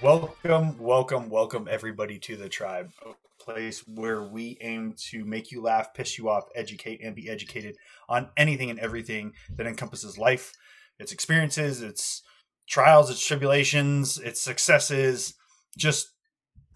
Welcome, 0.00 0.78
welcome, 0.78 1.28
welcome 1.28 1.66
everybody 1.68 2.20
to 2.20 2.36
the 2.36 2.48
tribe, 2.48 2.92
a 3.04 3.14
place 3.42 3.82
where 3.88 4.22
we 4.22 4.56
aim 4.60 4.94
to 5.10 5.24
make 5.24 5.50
you 5.50 5.60
laugh, 5.60 5.92
piss 5.92 6.16
you 6.16 6.28
off, 6.28 6.44
educate, 6.54 7.00
and 7.02 7.16
be 7.16 7.28
educated 7.28 7.74
on 8.08 8.28
anything 8.36 8.70
and 8.70 8.78
everything 8.78 9.32
that 9.56 9.66
encompasses 9.66 10.16
life, 10.16 10.52
its 11.00 11.10
experiences, 11.10 11.82
its 11.82 12.22
trials, 12.68 13.10
its 13.10 13.26
tribulations, 13.26 14.18
its 14.18 14.40
successes, 14.40 15.34
just 15.76 16.12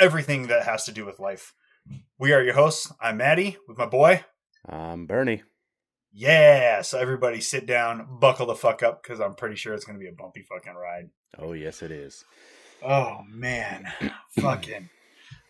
everything 0.00 0.48
that 0.48 0.64
has 0.64 0.84
to 0.86 0.92
do 0.92 1.06
with 1.06 1.20
life. 1.20 1.54
We 2.18 2.32
are 2.32 2.42
your 2.42 2.54
hosts. 2.54 2.92
I'm 3.00 3.18
Maddie 3.18 3.56
with 3.68 3.78
my 3.78 3.86
boy. 3.86 4.24
I'm 4.68 5.06
Bernie. 5.06 5.44
Yeah, 6.12 6.82
so 6.82 6.98
everybody 6.98 7.40
sit 7.40 7.66
down, 7.66 8.18
buckle 8.18 8.46
the 8.46 8.56
fuck 8.56 8.82
up, 8.82 9.00
because 9.00 9.20
I'm 9.20 9.36
pretty 9.36 9.54
sure 9.54 9.74
it's 9.74 9.84
going 9.84 9.96
to 9.96 10.02
be 10.02 10.10
a 10.10 10.12
bumpy 10.12 10.42
fucking 10.42 10.74
ride. 10.74 11.10
Oh, 11.38 11.52
yes, 11.52 11.82
it 11.82 11.92
is. 11.92 12.24
Oh 12.84 13.20
man, 13.28 13.86
fucking 14.40 14.88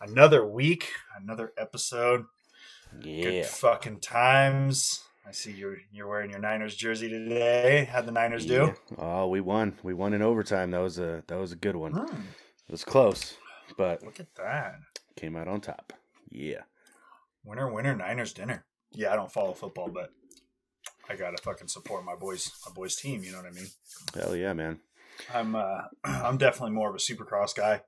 another 0.00 0.46
week, 0.46 0.90
another 1.18 1.52
episode. 1.56 2.24
Yeah. 3.02 3.24
Good 3.24 3.46
fucking 3.46 4.00
times. 4.00 5.02
I 5.26 5.32
see 5.32 5.52
you're 5.52 5.76
you're 5.92 6.08
wearing 6.08 6.30
your 6.30 6.40
Niners 6.40 6.74
jersey 6.76 7.08
today. 7.08 7.88
How'd 7.90 8.06
the 8.06 8.12
Niners 8.12 8.44
do? 8.44 8.74
Oh, 8.98 9.28
we 9.28 9.40
won. 9.40 9.78
We 9.82 9.94
won 9.94 10.12
in 10.12 10.20
overtime. 10.22 10.72
That 10.72 10.80
was 10.80 10.98
a 10.98 11.22
that 11.28 11.38
was 11.38 11.52
a 11.52 11.56
good 11.56 11.76
one. 11.76 11.92
Hmm, 11.92 12.20
It 12.68 12.70
was 12.72 12.84
close, 12.84 13.36
but 13.78 14.02
look 14.02 14.20
at 14.20 14.34
that. 14.34 14.74
came 15.16 15.36
out 15.36 15.48
on 15.48 15.60
top. 15.60 15.92
Yeah. 16.30 16.62
Winner, 17.44 17.72
winner, 17.72 17.96
Niners 17.96 18.32
dinner. 18.34 18.64
Yeah, 18.92 19.12
I 19.12 19.16
don't 19.16 19.32
follow 19.32 19.52
football, 19.54 19.88
but 19.88 20.10
I 21.08 21.16
gotta 21.16 21.38
fucking 21.42 21.68
support 21.68 22.04
my 22.04 22.14
boys, 22.14 22.50
my 22.66 22.72
boys' 22.72 22.96
team. 22.96 23.24
You 23.24 23.32
know 23.32 23.38
what 23.38 23.46
I 23.46 23.50
mean? 23.52 23.66
Hell 24.14 24.36
yeah, 24.36 24.52
man. 24.52 24.80
I'm 25.32 25.54
uh, 25.54 25.82
I'm 26.04 26.38
definitely 26.38 26.74
more 26.74 26.88
of 26.90 26.94
a 26.94 26.98
supercross 26.98 27.54
guy. 27.54 27.82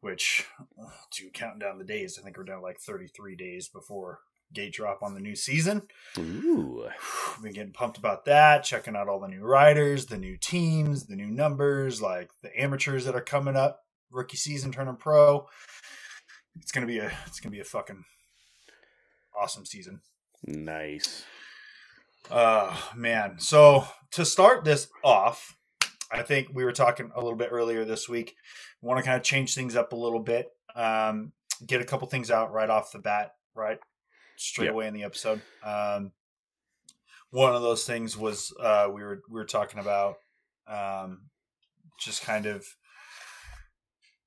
Which, 0.00 0.46
to 1.12 1.30
counting 1.32 1.60
down 1.60 1.78
the 1.78 1.84
days, 1.84 2.18
I 2.18 2.22
think 2.24 2.36
we're 2.36 2.42
down 2.42 2.60
like 2.60 2.80
33 2.80 3.36
days 3.36 3.68
before 3.68 4.18
gate 4.52 4.72
drop 4.72 5.00
on 5.02 5.14
the 5.14 5.20
new 5.20 5.36
season. 5.36 5.82
Ooh. 6.18 6.88
been 7.42 7.52
getting 7.52 7.72
pumped 7.72 7.98
about 7.98 8.24
that 8.26 8.62
checking 8.64 8.94
out 8.94 9.08
all 9.08 9.18
the 9.18 9.26
new 9.26 9.40
riders 9.42 10.06
the 10.06 10.18
new 10.18 10.36
teams 10.36 11.06
the 11.06 11.16
new 11.16 11.26
numbers 11.30 12.00
like 12.00 12.30
the 12.42 12.60
amateurs 12.60 13.04
that 13.04 13.16
are 13.16 13.20
coming 13.22 13.56
up 13.56 13.80
rookie 14.12 14.36
season 14.36 14.70
turning 14.70 14.94
pro 14.94 15.44
it's 16.60 16.70
gonna 16.70 16.86
be 16.86 16.98
a 16.98 17.10
it's 17.26 17.40
gonna 17.40 17.50
be 17.50 17.58
a 17.58 17.64
fucking 17.64 18.04
awesome 19.36 19.64
season 19.66 20.00
Nice. 20.46 21.24
uh 22.30 22.76
man 22.94 23.36
so 23.38 23.86
to 24.12 24.24
start 24.24 24.62
this 24.64 24.86
off 25.02 25.56
i 26.12 26.22
think 26.22 26.48
we 26.52 26.64
were 26.64 26.72
talking 26.72 27.10
a 27.14 27.20
little 27.20 27.36
bit 27.38 27.48
earlier 27.52 27.84
this 27.84 28.08
week. 28.08 28.34
We 28.80 28.88
want 28.88 28.98
to 28.98 29.04
kind 29.04 29.16
of 29.16 29.22
change 29.22 29.54
things 29.54 29.74
up 29.76 29.92
a 29.92 29.96
little 29.96 30.20
bit 30.20 30.48
um 30.74 31.32
get 31.66 31.80
a 31.80 31.84
couple 31.84 32.08
things 32.08 32.30
out 32.30 32.52
right 32.52 32.68
off 32.70 32.92
the 32.92 32.98
bat 32.98 33.32
right? 33.54 33.78
Straight 34.36 34.66
Yeah. 34.66 34.72
away 34.72 34.86
in 34.88 34.94
the 34.94 35.04
episode. 35.04 35.40
Um 35.62 36.12
one 37.30 37.54
of 37.54 37.62
those 37.62 37.84
things 37.86 38.16
was 38.16 38.52
uh 38.60 38.88
we 38.92 39.02
were 39.02 39.22
we 39.28 39.34
were 39.40 39.44
talking 39.46 39.78
about 39.80 40.16
um 40.66 41.30
just 42.00 42.22
kind 42.22 42.46
of 42.46 42.64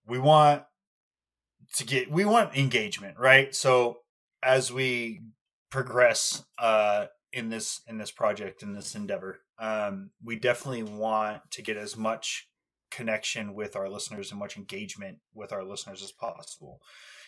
we 0.07 0.17
want 0.19 0.63
to 1.75 1.85
get 1.85 2.09
we 2.11 2.25
want 2.25 2.55
engagement 2.55 3.17
right? 3.19 3.53
So 3.55 3.99
as 4.43 4.71
we 4.71 5.21
progress 5.71 6.43
uh 6.57 7.07
in 7.33 7.49
this 7.49 7.81
in 7.87 7.97
this 7.97 8.11
project 8.11 8.63
in 8.63 8.73
this 8.73 8.95
endeavor 8.95 9.39
um 9.59 10.11
we 10.23 10.35
definitely 10.35 10.83
want 10.83 11.41
to 11.51 11.61
get 11.61 11.77
as 11.77 11.95
much 11.95 12.47
connection 12.91 13.53
with 13.53 13.75
our 13.75 13.89
listeners 13.89 14.31
and 14.31 14.39
much 14.39 14.57
engagement 14.57 15.17
with 15.33 15.51
our 15.51 15.63
listeners 15.63 16.01
as 16.01 16.11
possible. 16.11 16.79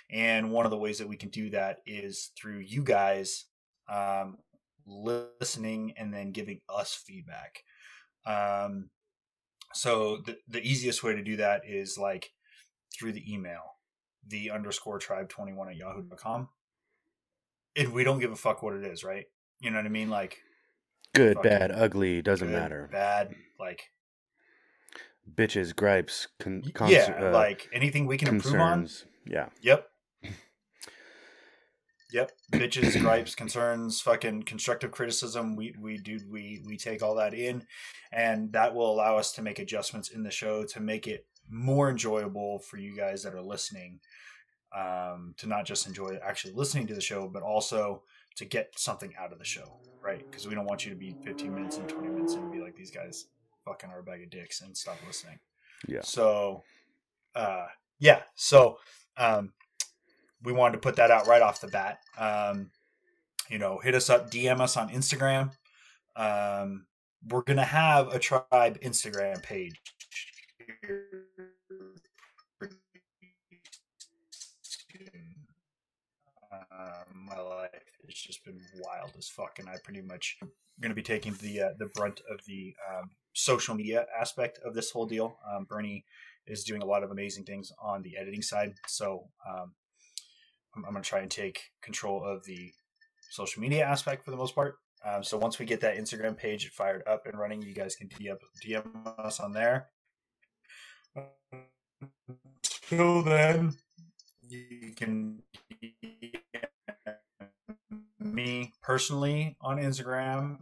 And 0.09 0.51
one 0.51 0.66
of 0.66 0.71
the 0.71 0.77
ways 0.77 0.99
that 0.99 1.09
we 1.09 1.17
can 1.17 1.29
do 1.29 1.49
that 1.49 1.79
is 1.85 2.31
through 2.39 2.59
you 2.59 2.83
guys 2.83 3.45
um 3.89 4.37
listening 4.85 5.93
and 5.97 6.13
then 6.13 6.31
giving 6.31 6.61
us 6.69 6.93
feedback. 6.93 7.63
Um 8.25 8.89
so 9.73 10.17
the, 10.25 10.37
the 10.47 10.61
easiest 10.61 11.03
way 11.03 11.13
to 11.13 11.23
do 11.23 11.35
that 11.37 11.61
is 11.67 11.97
like 11.97 12.31
through 12.97 13.11
the 13.11 13.31
email 13.31 13.61
the 14.25 14.51
underscore 14.51 14.99
tribe 14.99 15.29
21 15.29 15.69
at 15.69 15.75
yahoo.com 15.75 16.49
and 17.75 17.93
we 17.93 18.03
don't 18.03 18.19
give 18.19 18.31
a 18.31 18.35
fuck 18.35 18.63
what 18.63 18.73
it 18.73 18.83
is 18.83 19.03
right? 19.03 19.25
You 19.59 19.71
know 19.71 19.77
what 19.77 19.85
i 19.85 19.89
mean? 19.89 20.09
Like 20.09 20.37
Good, 21.17 21.41
bad, 21.41 21.72
ugly, 21.72 22.22
doesn't 22.22 22.47
good, 22.47 22.59
matter. 22.59 22.89
bad 22.91 23.35
like 23.59 23.91
Bitches, 25.33 25.75
gripes, 25.75 26.28
con- 26.39 26.63
cons- 26.73 26.91
yeah 26.91 27.17
uh, 27.19 27.31
like 27.31 27.67
anything 27.73 28.05
we 28.05 28.17
can 28.17 28.29
improve 28.29 28.61
on. 28.61 28.88
Yeah. 29.25 29.50
Yep. 29.61 29.89
Yep. 32.13 32.31
Bitches, 32.53 33.01
gripes, 33.01 33.35
concerns, 33.35 34.00
fucking 34.00 34.44
constructive 34.44 34.91
criticism. 34.91 35.55
We 35.57 35.75
we 35.79 35.97
do 35.97 36.19
we 36.31 36.63
we 36.66 36.78
take 36.78 37.03
all 37.03 37.16
that 37.16 37.34
in 37.34 37.66
and 38.11 38.53
that 38.53 38.73
will 38.73 38.89
allow 38.89 39.17
us 39.17 39.34
to 39.34 39.41
make 39.41 39.59
adjustments 39.59 40.09
in 40.09 40.23
the 40.23 40.31
show 40.31 40.63
to 40.66 40.79
make 40.79 41.07
it 41.07 41.25
more 41.49 41.89
enjoyable 41.89 42.59
for 42.59 42.78
you 42.78 42.95
guys 42.95 43.23
that 43.23 43.34
are 43.34 43.41
listening. 43.41 43.99
Um, 44.75 45.34
to 45.38 45.47
not 45.47 45.66
just 45.66 45.88
enjoy 45.88 46.19
actually 46.22 46.53
listening 46.53 46.88
to 46.88 46.94
the 46.94 47.01
show, 47.01 47.28
but 47.28 47.41
also 47.41 48.03
to 48.37 48.45
get 48.45 48.71
something 48.77 49.13
out 49.19 49.33
of 49.33 49.39
the 49.39 49.45
show, 49.45 49.79
right? 50.01 50.23
Because 50.29 50.47
we 50.47 50.55
don't 50.55 50.65
want 50.65 50.85
you 50.85 50.91
to 50.91 50.97
be 50.97 51.15
15 51.23 51.53
minutes 51.53 51.77
and 51.77 51.89
20 51.89 52.09
minutes 52.09 52.35
and 52.35 52.51
be 52.51 52.59
like 52.59 52.75
these 52.75 52.91
guys 52.91 53.25
fucking 53.65 53.89
are 53.89 53.99
a 53.99 54.03
bag 54.03 54.23
of 54.23 54.29
dicks 54.29 54.61
and 54.61 54.75
stop 54.77 54.97
listening. 55.05 55.39
Yeah. 55.87 56.01
So, 56.03 56.63
uh, 57.35 57.65
yeah. 57.99 58.21
So, 58.35 58.77
um, 59.17 59.53
we 60.43 60.53
wanted 60.53 60.73
to 60.73 60.79
put 60.79 60.95
that 60.97 61.11
out 61.11 61.27
right 61.27 61.41
off 61.41 61.61
the 61.61 61.67
bat. 61.67 61.99
Um, 62.17 62.69
you 63.49 63.57
know, 63.57 63.79
hit 63.79 63.95
us 63.95 64.09
up, 64.09 64.29
DM 64.29 64.61
us 64.61 64.77
on 64.77 64.89
Instagram. 64.89 65.51
Um, 66.15 66.85
we're 67.27 67.41
gonna 67.41 67.63
have 67.63 68.13
a 68.13 68.19
tribe 68.19 68.79
Instagram 68.81 69.41
page. 69.41 69.75
Um, 76.51 77.25
my 77.27 77.39
life 77.39 77.97
has 78.07 78.16
just 78.16 78.44
been 78.44 78.59
wild 78.79 79.12
as 79.18 79.29
fuck, 79.29 79.59
and 79.59 79.69
I 79.69 79.75
pretty 79.84 80.01
much 80.01 80.38
going 80.81 80.90
to 80.90 80.95
be 80.95 81.03
taking 81.03 81.34
the 81.41 81.62
uh, 81.62 81.69
the 81.78 81.88
brunt 81.88 82.22
of 82.31 82.40
the 82.45 82.73
um, 82.90 83.09
social 83.34 83.75
media 83.75 84.06
aspect 84.19 84.59
of 84.66 84.73
this 84.73 84.91
whole 84.91 85.06
deal. 85.06 85.38
Um, 85.50 85.66
Bernie 85.69 86.06
is 86.46 86.63
doing 86.63 86.81
a 86.81 86.85
lot 86.85 87.03
of 87.03 87.12
amazing 87.12 87.44
things 87.44 87.72
on 87.81 88.01
the 88.01 88.17
editing 88.17 88.41
side, 88.41 88.73
so 88.88 89.25
um, 89.47 89.73
I'm, 90.75 90.85
I'm 90.85 90.91
going 90.91 91.03
to 91.03 91.09
try 91.09 91.19
and 91.19 91.31
take 91.31 91.62
control 91.81 92.23
of 92.23 92.46
the 92.46 92.72
social 93.31 93.62
media 93.62 93.85
aspect 93.85 94.23
for 94.23 94.31
the 94.31 94.38
most 94.38 94.56
part. 94.56 94.75
Um, 95.06 95.23
so 95.23 95.38
once 95.38 95.59
we 95.59 95.66
get 95.66 95.81
that 95.81 95.97
Instagram 95.97 96.35
page 96.35 96.69
fired 96.69 97.03
up 97.07 97.25
and 97.25 97.38
running, 97.38 97.62
you 97.62 97.73
guys 97.73 97.96
can 97.96 98.09
DM, 98.09 98.38
DM 98.66 98.85
us 99.19 99.40
on 99.40 99.51
there. 99.53 99.90
Until 102.90 103.22
then, 103.22 103.75
you 104.47 104.94
can 104.96 105.41
me 108.33 108.73
personally 108.81 109.55
on 109.61 109.77
Instagram 109.77 110.59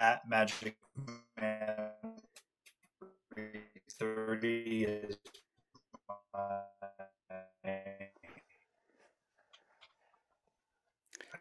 at 0.00 0.28
Magic 0.28 0.76
Man 1.38 1.90
thirty 3.98 4.84
is 4.84 5.16
my 6.34 6.60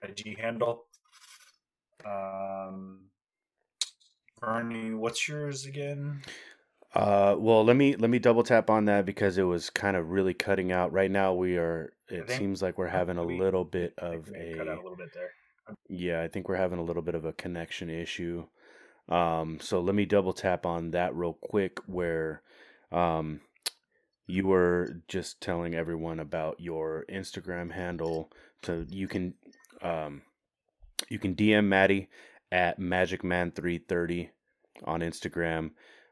IG 0.04 0.40
handle. 0.40 0.86
Um, 2.06 3.06
Bernie, 4.40 4.94
what's 4.94 5.28
yours 5.28 5.66
again? 5.66 6.22
Uh, 6.96 7.36
well, 7.38 7.66
let 7.66 7.76
me 7.76 7.96
let 7.98 8.10
me 8.10 8.20
double 8.20 8.44
tap 8.44 8.70
on 8.70 8.86
that 8.86 9.06
because 9.06 9.38
it 9.38 9.44
was 9.44 9.70
kind 9.70 9.98
of 9.98 10.12
really 10.12 10.34
cutting 10.34 10.72
out. 10.72 10.94
Right 10.94 11.12
now, 11.12 11.34
we 11.34 11.58
are. 11.58 11.92
It 12.08 12.30
seems 12.30 12.62
like 12.62 12.78
we're 12.78 12.88
having 12.88 13.18
a 13.18 13.24
little 13.24 13.66
bit 13.66 13.94
of 13.98 14.28
have 14.28 14.58
cut 14.58 14.68
out 14.68 14.78
a 14.78 14.80
a 14.80 14.84
little 14.84 14.96
bit 14.96 15.14
there. 15.14 15.32
yeah. 15.90 16.22
I 16.22 16.28
think 16.30 16.48
we're 16.48 16.56
having 16.56 16.80
a 16.80 16.84
little 16.84 17.02
bit 17.02 17.16
of 17.16 17.26
a 17.26 17.34
connection 17.34 17.90
issue. 17.90 18.46
Um, 19.10 19.60
so 19.60 19.82
let 19.82 19.96
me 19.96 20.06
double 20.06 20.32
tap 20.32 20.66
on 20.66 20.92
that 20.92 21.16
real 21.16 21.34
quick. 21.34 21.80
Where, 21.88 22.44
um, 22.92 23.42
you 24.28 24.48
were 24.48 25.02
just 25.08 25.42
telling 25.42 25.76
everyone 25.76 26.20
about 26.20 26.60
your 26.60 27.06
Instagram 27.12 27.72
handle. 27.72 28.32
So 28.64 28.86
you 28.88 29.08
can, 29.08 29.34
um, 29.82 30.22
you 31.10 31.20
can 31.20 31.36
DM 31.36 31.66
Maddie 31.66 32.08
at 32.52 32.80
magicman330 32.80 34.30
on 34.86 35.02
Instagram. 35.02 35.72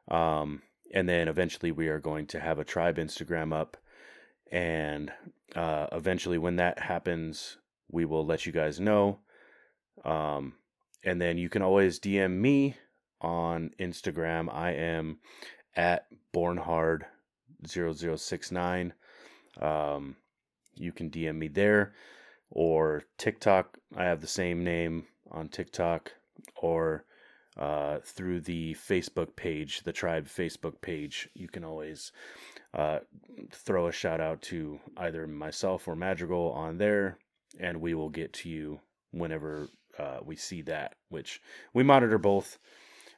Um, 0.09 0.62
and 0.94 1.10
then 1.10 1.28
eventually 1.28 1.72
we 1.72 1.90
are 1.90 2.00
going 2.00 2.28
to 2.28 2.40
have 2.40 2.60
a 2.60 2.63
tribe 2.63 2.95
Instagram 2.98 3.51
up. 3.51 3.75
And 4.51 5.12
uh, 5.56 5.88
eventually, 5.92 6.38
when 6.38 6.57
that 6.57 6.78
happens, 6.80 7.57
we 7.92 8.06
will 8.06 8.24
let 8.25 8.45
you 8.45 8.51
guys 8.51 8.80
know. 8.80 9.18
Um, 10.06 10.54
and 11.04 11.19
then 11.19 11.40
you 11.40 11.50
can 11.50 11.63
always 11.63 12.00
DM 12.00 12.38
me 12.38 12.75
on 13.19 13.72
Instagram. 13.80 14.54
I 14.54 14.74
am 14.74 15.18
at 15.75 16.06
bornhard0069. 16.34 18.92
Um, 19.60 20.16
you 20.75 20.92
can 20.92 21.10
DM 21.10 21.38
me 21.38 21.48
there 21.48 21.96
or 22.51 23.06
TikTok. 23.18 23.80
I 23.98 24.04
have 24.04 24.22
the 24.22 24.28
same 24.28 24.63
name 24.63 25.07
on 25.31 25.50
TikTok 25.50 26.12
or 26.62 27.06
uh, 27.57 28.00
through 28.03 28.41
the 28.41 28.75
Facebook 28.75 29.35
page, 29.35 29.81
the 29.83 29.94
tribe 29.94 30.27
Facebook 30.27 30.81
page. 30.81 31.29
You 31.33 31.47
can 31.47 31.63
always 31.63 32.11
uh, 32.73 33.00
throw 33.51 33.88
a 33.88 33.91
shout 33.91 34.19
out 34.19 34.41
to 34.44 34.79
either 34.97 35.27
myself 35.27 35.88
or 35.88 35.95
Madrigal 35.95 36.51
on 36.51 36.77
there, 36.77 37.17
and 37.59 37.81
we 37.81 37.94
will 37.94 38.09
get 38.09 38.33
to 38.33 38.50
you 38.50 38.79
whenever 39.11 39.69
uh, 40.00 40.19
we 40.23 40.35
see 40.35 40.61
that. 40.63 40.95
Which 41.09 41.41
we 41.73 41.83
monitor 41.83 42.17
both. 42.17 42.57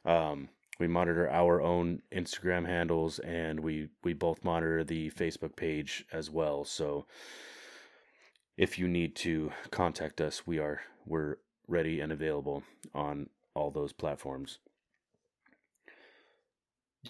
Um, 0.04 0.48
we 0.78 0.86
monitor 0.86 1.30
our 1.30 1.62
own 1.62 2.02
Instagram 2.12 2.66
handles, 2.66 3.18
and 3.20 3.60
we 3.60 3.88
we 4.04 4.12
both 4.12 4.44
monitor 4.44 4.84
the 4.84 5.10
Facebook 5.10 5.56
page 5.56 6.04
as 6.12 6.30
well. 6.30 6.64
So 6.64 7.06
if 8.56 8.78
you 8.78 8.88
need 8.88 9.16
to 9.16 9.52
contact 9.70 10.20
us, 10.20 10.46
we 10.46 10.58
are 10.58 10.80
we're 11.06 11.36
ready 11.68 12.00
and 12.00 12.12
available 12.12 12.62
on 12.94 13.28
all 13.56 13.70
those 13.70 13.92
platforms. 13.92 14.58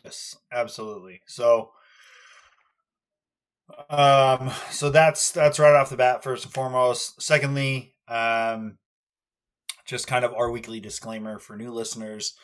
Yes, 0.04 0.36
absolutely. 0.52 1.22
So 1.26 1.70
um 3.90 4.52
so 4.70 4.90
that's 4.90 5.32
that's 5.32 5.58
right 5.58 5.74
off 5.74 5.90
the 5.90 5.96
bat 5.96 6.22
first 6.22 6.44
and 6.44 6.54
foremost. 6.54 7.20
Secondly, 7.20 7.94
um 8.08 8.78
just 9.84 10.06
kind 10.06 10.24
of 10.24 10.34
our 10.34 10.50
weekly 10.50 10.80
disclaimer 10.80 11.38
for 11.38 11.56
new 11.56 11.72
listeners. 11.72 12.34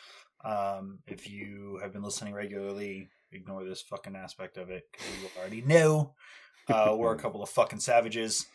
Um 0.43 0.99
if 1.07 1.29
you 1.29 1.79
have 1.81 1.93
been 1.93 2.03
listening 2.03 2.33
regularly, 2.33 3.09
ignore 3.31 3.63
this 3.63 3.81
fucking 3.81 4.15
aspect 4.15 4.57
of 4.57 4.69
it 4.69 4.83
because 4.91 5.07
you 5.21 5.29
already 5.39 5.61
know 5.61 6.13
uh, 6.69 6.93
we're 6.97 7.13
a 7.13 7.19
couple 7.19 7.43
of 7.43 7.49
fucking 7.49 7.79
savages. 7.79 8.45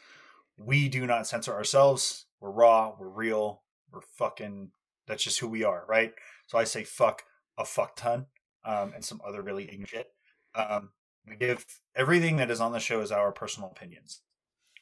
We 0.56 0.88
do 0.88 1.06
not 1.06 1.26
censor 1.26 1.54
ourselves. 1.54 2.26
We're 2.40 2.50
raw. 2.50 2.94
We're 2.98 3.08
real. 3.08 3.62
We're 3.92 4.00
fucking. 4.16 4.70
That's 5.08 5.24
just 5.24 5.40
who 5.40 5.48
we 5.48 5.64
are, 5.64 5.84
right? 5.88 6.12
So 6.46 6.58
I 6.58 6.64
say 6.64 6.84
fuck 6.84 7.22
a 7.56 7.64
fuck 7.64 7.96
ton 7.96 8.26
um, 8.64 8.92
and 8.94 9.04
some 9.04 9.20
other 9.26 9.42
really 9.42 9.64
ignorant 9.64 9.88
shit. 9.88 10.06
Um, 10.54 10.90
we 11.26 11.36
give 11.36 11.64
everything 11.96 12.36
that 12.36 12.50
is 12.50 12.60
on 12.60 12.72
the 12.72 12.78
show 12.78 13.00
is 13.00 13.10
our 13.10 13.32
personal 13.32 13.70
opinions, 13.70 14.20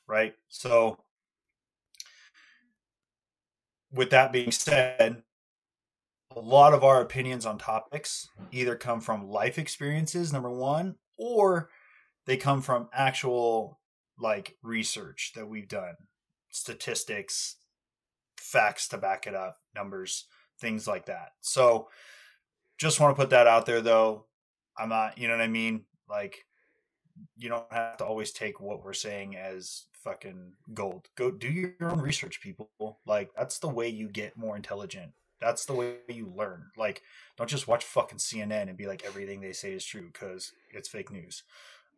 right? 0.07 0.35
So, 0.49 0.99
with 3.93 4.11
that 4.11 4.33
being 4.33 4.51
said, 4.53 5.23
a 6.35 6.41
lot 6.41 6.75
of 6.75 6.85
our 6.85 7.01
opinions 7.01 7.47
on 7.47 7.59
topics 7.59 8.29
either 8.53 8.77
come 8.77 9.01
from 9.01 9.29
life 9.29 9.59
experiences, 9.59 10.33
number 10.33 10.51
one, 10.51 10.97
or 11.17 11.71
they 12.27 12.37
come 12.37 12.61
from 12.61 12.89
actual 12.93 13.81
like 14.19 14.57
research 14.63 15.33
that 15.35 15.49
we've 15.49 15.69
done, 15.69 15.95
statistics, 16.51 17.57
facts 18.39 18.89
to 18.89 18.99
back 18.99 19.27
it 19.27 19.35
up, 19.35 19.59
numbers, 19.77 20.25
things 20.59 20.89
like 20.89 21.07
that. 21.07 21.33
So, 21.41 21.89
just 22.79 23.01
want 23.01 23.17
to 23.17 23.21
put 23.21 23.31
that 23.31 23.47
out 23.47 23.67
there 23.67 23.81
though. 23.81 24.27
I'm 24.77 24.89
not, 24.89 25.19
you 25.19 25.29
know 25.29 25.35
what 25.35 25.43
I 25.43 25.49
mean? 25.49 25.85
Like, 26.09 26.45
you 27.39 27.49
don't 27.49 27.73
have 27.73 27.97
to 27.99 28.05
always 28.05 28.33
take 28.33 28.61
what 28.61 28.85
we're 28.85 28.93
saying 28.93 29.37
as 29.37 29.85
fucking 30.05 30.53
gold. 30.75 31.09
Go 31.17 31.31
do 31.31 31.49
your 31.49 31.73
own 31.81 32.01
research, 32.01 32.41
people. 32.41 32.71
Like, 33.07 33.31
that's 33.37 33.59
the 33.59 33.69
way 33.69 33.89
you 33.89 34.09
get 34.09 34.37
more 34.37 34.57
intelligent. 34.57 35.13
That's 35.41 35.65
the 35.65 35.75
way 35.75 35.97
you 36.09 36.33
learn. 36.35 36.67
Like, 36.77 37.03
don't 37.37 37.51
just 37.51 37.69
watch 37.69 37.85
fucking 37.85 38.19
CNN 38.19 38.69
and 38.69 38.77
be 38.77 38.87
like 38.87 39.05
everything 39.05 39.41
they 39.41 39.53
say 39.53 39.73
is 39.73 39.85
true 39.85 40.09
because 40.13 40.53
it's 40.73 40.89
fake 40.89 41.11
news. 41.11 41.43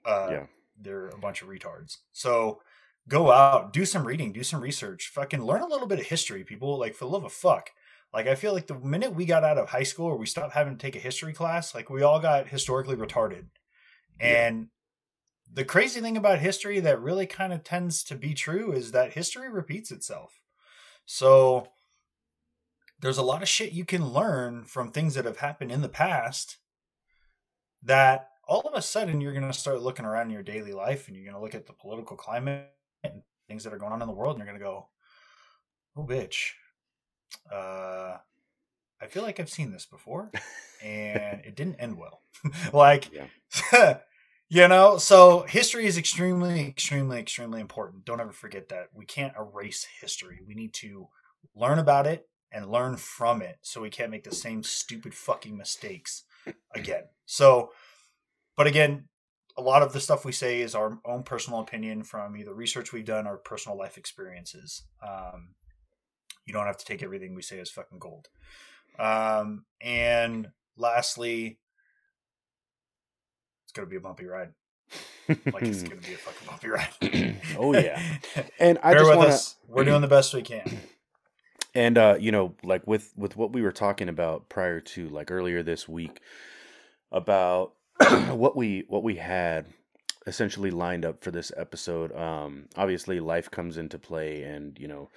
Uh, 0.04 0.28
yeah. 0.30 0.46
They're 0.80 1.08
a 1.08 1.18
bunch 1.18 1.42
of 1.42 1.48
retards. 1.48 1.98
So 2.12 2.60
go 3.08 3.32
out, 3.32 3.72
do 3.72 3.84
some 3.84 4.06
reading, 4.06 4.32
do 4.32 4.44
some 4.44 4.60
research, 4.60 5.10
fucking 5.12 5.42
learn 5.42 5.62
a 5.62 5.66
little 5.66 5.86
bit 5.86 5.98
of 5.98 6.06
history, 6.06 6.44
people. 6.44 6.78
Like, 6.78 6.94
for 6.94 7.04
the 7.04 7.10
love 7.10 7.24
of 7.24 7.32
fuck. 7.32 7.70
Like 8.12 8.26
I 8.26 8.34
feel 8.34 8.54
like 8.54 8.66
the 8.66 8.78
minute 8.78 9.14
we 9.14 9.26
got 9.26 9.44
out 9.44 9.58
of 9.58 9.68
high 9.68 9.82
school 9.82 10.06
or 10.06 10.16
we 10.16 10.26
stopped 10.26 10.54
having 10.54 10.76
to 10.76 10.82
take 10.82 10.96
a 10.96 11.00
history 11.00 11.32
class, 11.32 11.74
like 11.74 11.90
we 11.90 12.02
all 12.02 12.20
got 12.20 12.48
historically 12.48 12.96
retarded. 12.96 13.46
And 14.18 14.60
yeah. 14.60 14.66
the 15.52 15.64
crazy 15.64 16.00
thing 16.00 16.16
about 16.16 16.38
history 16.38 16.80
that 16.80 17.00
really 17.00 17.26
kind 17.26 17.52
of 17.52 17.64
tends 17.64 18.02
to 18.04 18.14
be 18.14 18.32
true 18.32 18.72
is 18.72 18.92
that 18.92 19.12
history 19.12 19.50
repeats 19.50 19.90
itself. 19.90 20.40
So 21.04 21.68
there's 23.00 23.18
a 23.18 23.22
lot 23.22 23.42
of 23.42 23.48
shit 23.48 23.72
you 23.72 23.84
can 23.84 24.08
learn 24.08 24.64
from 24.64 24.90
things 24.90 25.14
that 25.14 25.24
have 25.24 25.38
happened 25.38 25.70
in 25.70 25.82
the 25.82 25.88
past 25.88 26.56
that 27.82 28.30
all 28.48 28.62
of 28.62 28.74
a 28.74 28.82
sudden 28.82 29.20
you're 29.20 29.34
going 29.34 29.46
to 29.46 29.52
start 29.52 29.82
looking 29.82 30.06
around 30.06 30.28
in 30.28 30.32
your 30.32 30.42
daily 30.42 30.72
life 30.72 31.06
and 31.06 31.16
you're 31.16 31.26
going 31.26 31.36
to 31.36 31.42
look 31.42 31.54
at 31.54 31.66
the 31.66 31.72
political 31.74 32.16
climate 32.16 32.70
and 33.04 33.22
things 33.46 33.64
that 33.64 33.72
are 33.72 33.78
going 33.78 33.92
on 33.92 34.02
in 34.02 34.08
the 34.08 34.14
world 34.14 34.36
and 34.36 34.44
you're 34.44 34.46
going 34.46 34.58
to 34.58 34.64
go, 34.64 34.88
oh, 35.96 36.06
bitch, 36.06 36.50
uh, 37.52 38.18
I 39.00 39.06
feel 39.06 39.22
like 39.22 39.38
I've 39.38 39.50
seen 39.50 39.70
this 39.70 39.86
before, 39.86 40.30
and 40.82 41.40
it 41.44 41.54
didn't 41.54 41.76
end 41.76 41.98
well. 41.98 42.22
like, 42.72 43.10
you 44.48 44.68
know, 44.68 44.98
so 44.98 45.42
history 45.42 45.86
is 45.86 45.96
extremely, 45.96 46.66
extremely, 46.66 47.18
extremely 47.18 47.60
important. 47.60 48.04
Don't 48.04 48.20
ever 48.20 48.32
forget 48.32 48.68
that. 48.70 48.88
We 48.92 49.06
can't 49.06 49.34
erase 49.38 49.86
history. 50.00 50.40
We 50.46 50.54
need 50.54 50.72
to 50.74 51.08
learn 51.54 51.78
about 51.78 52.06
it 52.06 52.28
and 52.50 52.70
learn 52.70 52.96
from 52.96 53.42
it 53.42 53.58
so 53.62 53.80
we 53.80 53.90
can't 53.90 54.10
make 54.10 54.24
the 54.24 54.34
same 54.34 54.62
stupid 54.62 55.14
fucking 55.14 55.56
mistakes 55.56 56.24
again. 56.74 57.04
So, 57.26 57.70
but 58.56 58.66
again, 58.66 59.08
a 59.58 59.62
lot 59.62 59.82
of 59.82 59.92
the 59.92 60.00
stuff 60.00 60.24
we 60.24 60.30
say 60.30 60.60
is 60.60 60.76
our 60.76 60.98
own 61.04 61.24
personal 61.24 61.58
opinion 61.58 62.04
from 62.04 62.36
either 62.36 62.54
research 62.54 62.92
we've 62.92 63.04
done 63.04 63.26
or 63.26 63.36
personal 63.36 63.76
life 63.76 63.98
experiences. 63.98 64.84
Um, 65.02 65.56
you 66.46 66.52
don't 66.52 66.66
have 66.66 66.78
to 66.78 66.84
take 66.84 67.02
everything 67.02 67.34
we 67.34 67.42
say 67.42 67.58
as 67.58 67.68
fucking 67.68 67.98
gold. 67.98 68.28
Um, 69.00 69.64
and 69.80 70.48
lastly, 70.76 71.58
it's 73.64 73.72
gonna 73.72 73.88
be 73.88 73.96
a 73.96 74.00
bumpy 74.00 74.26
ride. 74.26 74.50
like 75.28 75.62
it's 75.62 75.82
gonna 75.82 75.96
be 75.96 76.14
a 76.14 76.16
fucking 76.16 76.46
bumpy 76.48 76.68
ride. 76.68 77.36
oh 77.58 77.74
yeah, 77.74 78.00
and 78.60 78.78
I 78.82 78.92
Bear 78.94 79.00
just 79.00 79.16
want 79.16 79.32
to. 79.32 79.74
We're 79.74 79.84
doing 79.84 80.02
the 80.02 80.08
best 80.08 80.32
we 80.32 80.42
can. 80.42 80.78
And 81.74 81.98
uh, 81.98 82.16
you 82.18 82.32
know, 82.32 82.54
like 82.64 82.86
with 82.86 83.12
with 83.14 83.36
what 83.36 83.52
we 83.52 83.60
were 83.60 83.72
talking 83.72 84.08
about 84.08 84.48
prior 84.48 84.80
to 84.80 85.08
like 85.10 85.30
earlier 85.30 85.62
this 85.62 85.86
week 85.86 86.18
about 87.12 87.74
what 88.32 88.56
we 88.56 88.84
what 88.88 89.02
we 89.02 89.16
had 89.16 89.66
essentially 90.26 90.70
lined 90.70 91.04
up 91.04 91.22
for 91.22 91.30
this 91.30 91.50
episode. 91.56 92.14
Um, 92.14 92.68
obviously, 92.76 93.18
life 93.20 93.50
comes 93.50 93.76
into 93.76 93.98
play, 93.98 94.42
and 94.42 94.78
you 94.78 94.86
know, 94.86 95.08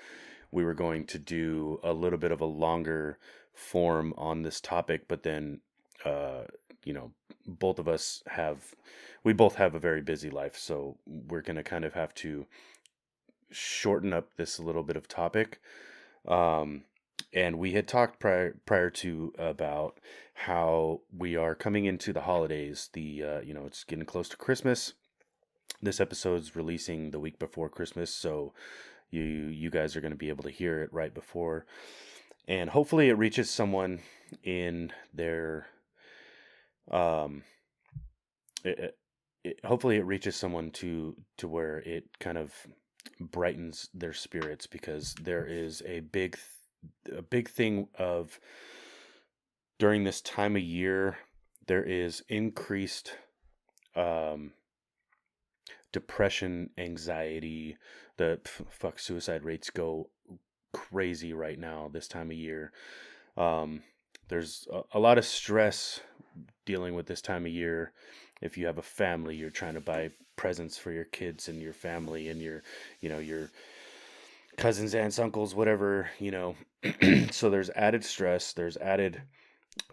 we 0.51 0.63
were 0.63 0.73
going 0.73 1.05
to 1.07 1.19
do 1.19 1.79
a 1.83 1.93
little 1.93 2.19
bit 2.19 2.31
of 2.31 2.41
a 2.41 2.45
longer 2.45 3.17
form 3.53 4.13
on 4.17 4.41
this 4.41 4.59
topic, 4.61 5.07
but 5.07 5.23
then, 5.23 5.59
uh, 6.05 6.43
you 6.83 6.93
know, 6.93 7.11
both 7.47 7.79
of 7.79 7.87
us 7.87 8.23
have, 8.27 8.75
we 9.23 9.33
both 9.33 9.55
have 9.55 9.75
a 9.75 9.79
very 9.79 10.01
busy 10.01 10.29
life, 10.29 10.57
so 10.57 10.97
we're 11.05 11.41
to 11.41 11.63
kind 11.63 11.85
of 11.85 11.93
have 11.93 12.13
to 12.15 12.45
shorten 13.49 14.13
up 14.13 14.29
this 14.37 14.59
little 14.59 14.83
bit 14.83 14.95
of 14.95 15.07
topic. 15.07 15.59
Um, 16.27 16.83
and 17.33 17.57
we 17.57 17.73
had 17.73 17.87
talked 17.87 18.19
prior 18.19 18.57
prior 18.65 18.89
to 18.89 19.33
about 19.37 19.99
how 20.33 21.01
we 21.15 21.35
are 21.35 21.55
coming 21.55 21.85
into 21.85 22.13
the 22.13 22.21
holidays. 22.21 22.89
The 22.93 23.23
uh, 23.23 23.41
you 23.41 23.53
know 23.53 23.65
it's 23.65 23.83
getting 23.83 24.05
close 24.05 24.29
to 24.29 24.37
Christmas. 24.37 24.93
This 25.81 25.99
episode's 25.99 26.55
releasing 26.55 27.11
the 27.11 27.19
week 27.19 27.39
before 27.39 27.69
Christmas, 27.69 28.13
so 28.13 28.53
you 29.09 29.21
you 29.21 29.69
guys 29.69 29.95
are 29.95 30.01
going 30.01 30.13
to 30.13 30.17
be 30.17 30.29
able 30.29 30.43
to 30.43 30.49
hear 30.49 30.81
it 30.81 30.93
right 30.93 31.13
before 31.13 31.65
and 32.47 32.69
hopefully 32.69 33.09
it 33.09 33.17
reaches 33.17 33.49
someone 33.49 33.99
in 34.43 34.91
their 35.13 35.67
um 36.89 37.43
it, 38.63 38.97
it, 39.43 39.59
hopefully 39.63 39.97
it 39.97 40.05
reaches 40.05 40.35
someone 40.35 40.71
to 40.71 41.15
to 41.37 41.47
where 41.47 41.79
it 41.79 42.05
kind 42.19 42.37
of 42.37 42.53
brightens 43.19 43.89
their 43.93 44.13
spirits 44.13 44.67
because 44.67 45.15
there 45.21 45.45
is 45.45 45.81
a 45.85 45.99
big 45.99 46.37
a 47.15 47.21
big 47.21 47.49
thing 47.49 47.87
of 47.97 48.39
during 49.79 50.03
this 50.03 50.21
time 50.21 50.55
of 50.55 50.61
year 50.61 51.17
there 51.67 51.83
is 51.83 52.23
increased 52.29 53.15
um 53.95 54.51
depression 55.91 56.69
anxiety 56.77 57.77
the 58.17 58.39
fuck 58.69 58.99
suicide 58.99 59.43
rates 59.43 59.69
go 59.69 60.09
crazy 60.73 61.33
right 61.33 61.59
now 61.59 61.89
this 61.91 62.07
time 62.07 62.31
of 62.31 62.37
year. 62.37 62.71
Um, 63.37 63.81
there's 64.27 64.67
a, 64.71 64.81
a, 64.93 64.99
lot 64.99 65.17
of 65.17 65.25
stress 65.25 65.99
dealing 66.65 66.95
with 66.95 67.07
this 67.07 67.21
time 67.21 67.45
of 67.45 67.51
year. 67.51 67.93
If 68.41 68.57
you 68.57 68.65
have 68.65 68.77
a 68.77 68.83
family, 68.83 69.35
you're 69.35 69.49
trying 69.49 69.75
to 69.75 69.81
buy 69.81 70.11
presents 70.35 70.77
for 70.77 70.91
your 70.91 71.05
kids 71.05 71.47
and 71.47 71.61
your 71.61 71.73
family 71.73 72.29
and 72.29 72.41
your, 72.41 72.63
you 72.99 73.09
know, 73.09 73.19
your 73.19 73.49
cousins, 74.57 74.95
aunts, 74.95 75.19
uncles, 75.19 75.55
whatever, 75.55 76.09
you 76.19 76.31
know. 76.31 76.55
so 77.31 77.49
there's 77.49 77.69
added 77.71 78.03
stress. 78.03 78.53
There's 78.53 78.77
added 78.77 79.21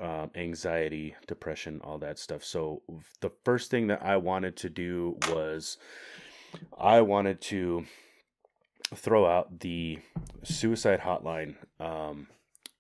um, 0.00 0.30
anxiety, 0.34 1.14
depression, 1.26 1.80
all 1.84 1.98
that 1.98 2.18
stuff. 2.18 2.44
So 2.44 2.82
the 3.20 3.30
first 3.44 3.70
thing 3.70 3.88
that 3.88 4.02
I 4.02 4.16
wanted 4.16 4.56
to 4.58 4.68
do 4.68 5.16
was 5.28 5.78
I 6.78 7.00
wanted 7.00 7.40
to 7.42 7.84
throw 8.94 9.26
out 9.26 9.60
the 9.60 9.98
suicide 10.42 11.00
hotline. 11.00 11.56
Um, 11.78 12.28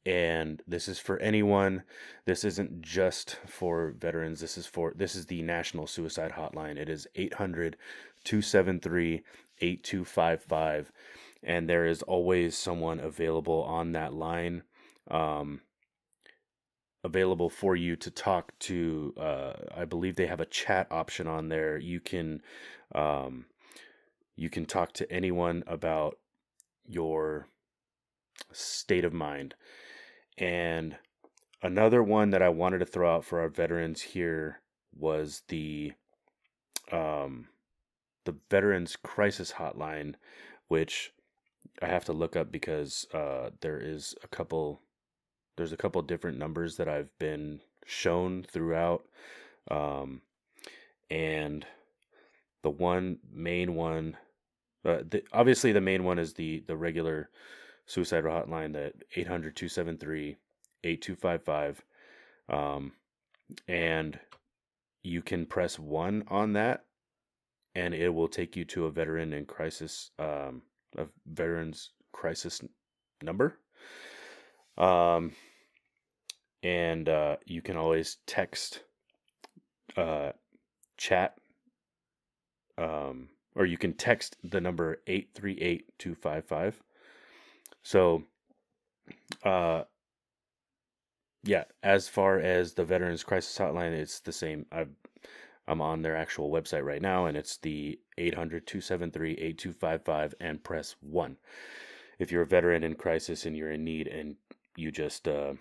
and 0.06 0.62
this 0.66 0.88
is 0.88 0.98
for 0.98 1.18
anyone. 1.18 1.82
This 2.24 2.44
isn't 2.44 2.80
just 2.80 3.36
for 3.46 3.94
veterans. 3.98 4.40
This 4.40 4.56
is 4.56 4.66
for 4.66 4.94
this 4.96 5.14
is 5.14 5.26
the 5.26 5.42
National 5.42 5.86
Suicide 5.86 6.32
Hotline. 6.32 6.78
It 6.78 6.88
is 6.88 7.06
800 7.14 7.76
273 8.24 9.22
8255 9.60 10.92
and 11.42 11.68
there 11.68 11.86
is 11.86 12.02
always 12.02 12.56
someone 12.56 13.00
available 13.00 13.62
on 13.62 13.92
that 13.92 14.12
line. 14.12 14.62
Um, 15.10 15.60
available 17.04 17.48
for 17.48 17.76
you 17.76 17.96
to 17.96 18.10
talk 18.10 18.52
to. 18.60 19.14
Uh, 19.16 19.52
I 19.76 19.84
believe 19.84 20.16
they 20.16 20.26
have 20.26 20.40
a 20.40 20.46
chat 20.46 20.86
option 20.90 21.26
on 21.26 21.48
there. 21.48 21.78
You 21.78 22.00
can 22.00 22.42
um, 22.94 23.46
you 24.36 24.50
can 24.50 24.66
talk 24.66 24.92
to 24.94 25.10
anyone 25.12 25.64
about 25.66 26.18
your 26.86 27.48
state 28.52 29.04
of 29.04 29.12
mind. 29.12 29.54
And 30.36 30.96
another 31.62 32.02
one 32.02 32.30
that 32.30 32.42
I 32.42 32.48
wanted 32.48 32.78
to 32.78 32.86
throw 32.86 33.16
out 33.16 33.24
for 33.24 33.40
our 33.40 33.48
veterans 33.48 34.00
here 34.00 34.60
was 34.96 35.42
the 35.48 35.92
um, 36.92 37.48
the 38.24 38.36
Veterans 38.50 38.96
Crisis 38.96 39.52
Hotline, 39.52 40.14
which 40.68 41.12
I 41.82 41.86
have 41.86 42.04
to 42.06 42.12
look 42.12 42.36
up 42.36 42.50
because 42.50 43.06
uh, 43.14 43.50
there 43.60 43.78
is 43.78 44.14
a 44.22 44.28
couple 44.28 44.80
there's 45.56 45.72
a 45.72 45.76
couple 45.76 46.00
different 46.02 46.38
numbers 46.38 46.76
that 46.76 46.88
I've 46.88 47.10
been 47.18 47.60
shown 47.84 48.44
throughout. 48.44 49.04
Um, 49.68 50.22
and 51.10 51.66
the 52.62 52.70
one 52.70 53.18
main 53.32 53.74
one, 53.74 54.16
uh, 54.84 54.98
the, 55.08 55.24
obviously 55.32 55.72
the 55.72 55.80
main 55.80 56.04
one 56.04 56.20
is 56.20 56.34
the, 56.34 56.62
the 56.68 56.76
regular 56.76 57.28
suicide 57.86 58.22
hotline 58.22 58.72
that 58.74 58.94
800 59.16 59.56
273 59.56 60.36
8255. 60.84 61.84
Um, 62.48 62.92
and 63.66 64.20
you 65.02 65.22
can 65.22 65.44
press 65.44 65.76
one 65.76 66.22
on 66.28 66.52
that 66.52 66.84
and 67.74 67.94
it 67.94 68.10
will 68.10 68.28
take 68.28 68.56
you 68.56 68.64
to 68.64 68.86
a 68.86 68.90
veteran 68.90 69.32
in 69.32 69.44
crisis, 69.44 70.10
um, 70.18 70.62
a 70.96 71.06
veterans 71.26 71.90
crisis 72.12 72.62
number. 73.22 73.58
Um, 74.76 75.32
and 76.62 77.08
uh, 77.08 77.36
you 77.44 77.62
can 77.62 77.76
always 77.76 78.18
text 78.26 78.82
uh, 79.96 80.32
chat 80.96 81.36
um, 82.76 83.28
or 83.54 83.66
you 83.66 83.76
can 83.76 83.92
text 83.92 84.36
the 84.44 84.60
number 84.60 85.00
838-255 85.06 86.74
so 87.82 88.22
uh, 89.44 89.82
yeah 91.44 91.64
as 91.82 92.08
far 92.08 92.38
as 92.38 92.74
the 92.74 92.84
veterans 92.84 93.24
crisis 93.24 93.56
hotline 93.56 93.92
it's 93.92 94.20
the 94.20 94.32
same 94.32 94.66
i 94.72 94.84
i'm 95.68 95.80
on 95.80 96.02
their 96.02 96.16
actual 96.16 96.50
website 96.50 96.84
right 96.84 97.02
now 97.02 97.26
and 97.26 97.36
it's 97.36 97.58
the 97.58 98.00
800-273-8255 98.18 100.34
and 100.40 100.64
press 100.64 100.96
1 101.00 101.36
if 102.18 102.32
you're 102.32 102.42
a 102.42 102.46
veteran 102.46 102.82
in 102.82 102.94
crisis 102.94 103.46
and 103.46 103.56
you're 103.56 103.70
in 103.70 103.84
need 103.84 104.08
and 104.08 104.36
you 104.76 104.90
just 104.90 105.28
uh, 105.28 105.52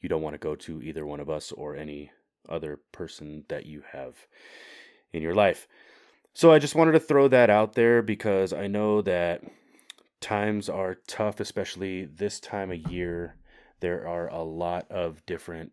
you 0.00 0.08
don't 0.08 0.22
want 0.22 0.34
to 0.34 0.38
go 0.38 0.54
to 0.54 0.82
either 0.82 1.06
one 1.06 1.20
of 1.20 1.30
us 1.30 1.52
or 1.52 1.76
any 1.76 2.10
other 2.48 2.78
person 2.92 3.44
that 3.48 3.66
you 3.66 3.82
have 3.92 4.26
in 5.12 5.22
your 5.22 5.34
life. 5.34 5.66
So 6.34 6.52
I 6.52 6.58
just 6.58 6.74
wanted 6.74 6.92
to 6.92 7.00
throw 7.00 7.28
that 7.28 7.48
out 7.48 7.74
there 7.74 8.02
because 8.02 8.52
I 8.52 8.66
know 8.66 9.00
that 9.02 9.42
times 10.20 10.68
are 10.68 10.96
tough, 11.06 11.40
especially 11.40 12.04
this 12.04 12.40
time 12.40 12.70
of 12.70 12.90
year. 12.90 13.36
There 13.80 14.06
are 14.06 14.28
a 14.28 14.42
lot 14.42 14.90
of 14.90 15.24
different 15.26 15.72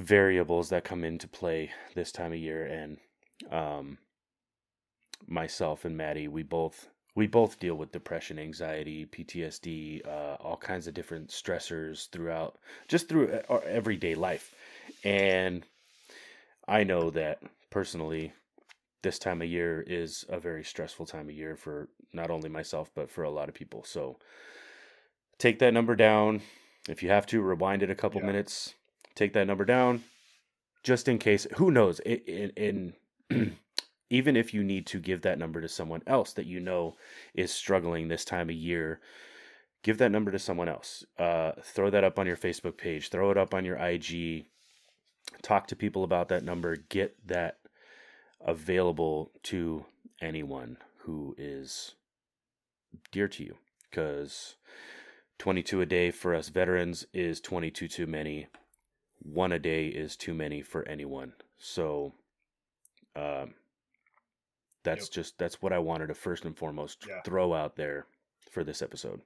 variables 0.00 0.70
that 0.70 0.82
come 0.82 1.04
into 1.04 1.28
play 1.28 1.70
this 1.94 2.10
time 2.10 2.32
of 2.32 2.38
year, 2.38 2.64
and 2.64 2.96
um, 3.50 3.98
myself 5.26 5.84
and 5.84 5.96
Maddie, 5.96 6.26
we 6.26 6.42
both 6.42 6.88
we 7.14 7.26
both 7.26 7.58
deal 7.58 7.74
with 7.74 7.92
depression, 7.92 8.38
anxiety, 8.38 9.04
PTSD, 9.04 10.06
uh, 10.06 10.36
all 10.40 10.56
kinds 10.56 10.86
of 10.86 10.94
different 10.94 11.28
stressors 11.28 12.08
throughout, 12.10 12.58
just 12.88 13.08
through 13.08 13.32
uh, 13.32 13.42
our 13.48 13.62
everyday 13.64 14.14
life. 14.14 14.54
And 15.04 15.66
I 16.66 16.84
know 16.84 17.10
that 17.10 17.42
personally, 17.68 18.32
this 19.02 19.18
time 19.18 19.42
of 19.42 19.48
year 19.48 19.84
is 19.86 20.24
a 20.28 20.38
very 20.38 20.62
stressful 20.62 21.06
time 21.06 21.28
of 21.28 21.34
year 21.34 21.56
for 21.56 21.88
not 22.12 22.30
only 22.30 22.48
myself, 22.48 22.90
but 22.94 23.10
for 23.10 23.24
a 23.24 23.30
lot 23.30 23.48
of 23.48 23.54
people. 23.54 23.82
So 23.84 24.18
take 25.38 25.58
that 25.58 25.74
number 25.74 25.96
down. 25.96 26.42
If 26.88 27.02
you 27.02 27.10
have 27.10 27.26
to, 27.26 27.42
rewind 27.42 27.82
it 27.82 27.90
a 27.90 27.94
couple 27.94 28.20
yeah. 28.20 28.28
minutes. 28.28 28.74
Take 29.20 29.34
that 29.34 29.46
number 29.46 29.66
down 29.66 30.02
just 30.82 31.06
in 31.06 31.18
case. 31.18 31.46
Who 31.56 31.70
knows? 31.70 32.00
In, 32.00 32.52
in, 32.56 32.94
in 33.28 33.56
even 34.08 34.34
if 34.34 34.54
you 34.54 34.64
need 34.64 34.86
to 34.86 34.98
give 34.98 35.20
that 35.20 35.38
number 35.38 35.60
to 35.60 35.68
someone 35.68 36.00
else 36.06 36.32
that 36.32 36.46
you 36.46 36.58
know 36.58 36.96
is 37.34 37.52
struggling 37.52 38.08
this 38.08 38.24
time 38.24 38.48
of 38.48 38.56
year 38.56 38.98
give 39.82 39.98
that 39.98 40.10
number 40.10 40.30
to 40.30 40.38
someone 40.38 40.70
else 40.70 41.04
uh, 41.18 41.52
throw 41.62 41.90
that 41.90 42.02
up 42.02 42.18
on 42.18 42.26
your 42.26 42.36
facebook 42.36 42.78
page 42.78 43.10
throw 43.10 43.30
it 43.30 43.36
up 43.36 43.52
on 43.52 43.62
your 43.62 43.76
ig 43.76 44.46
talk 45.42 45.66
to 45.66 45.76
people 45.76 46.02
about 46.02 46.28
that 46.28 46.42
number 46.42 46.76
get 46.88 47.14
that 47.26 47.58
available 48.40 49.30
to 49.42 49.84
anyone 50.22 50.78
who 51.00 51.34
is 51.36 51.94
dear 53.12 53.28
to 53.28 53.44
you 53.44 53.54
because 53.90 54.56
22 55.38 55.82
a 55.82 55.86
day 55.86 56.10
for 56.10 56.34
us 56.34 56.48
veterans 56.48 57.06
is 57.12 57.38
22 57.38 57.86
too 57.86 58.06
many 58.06 58.46
one 59.20 59.52
a 59.52 59.58
day 59.58 59.86
is 59.86 60.16
too 60.16 60.34
many 60.34 60.62
for 60.62 60.86
anyone 60.88 61.32
so 61.58 62.12
um, 63.16 63.54
that's 64.82 65.06
yep. 65.06 65.12
just 65.12 65.38
that's 65.38 65.60
what 65.60 65.72
I 65.72 65.78
wanted 65.78 66.08
to 66.08 66.14
first 66.14 66.44
and 66.44 66.56
foremost 66.56 67.04
yeah. 67.06 67.20
throw 67.24 67.54
out 67.54 67.76
there 67.76 68.06
for 68.50 68.64
this 68.64 68.82
episode. 68.82 69.20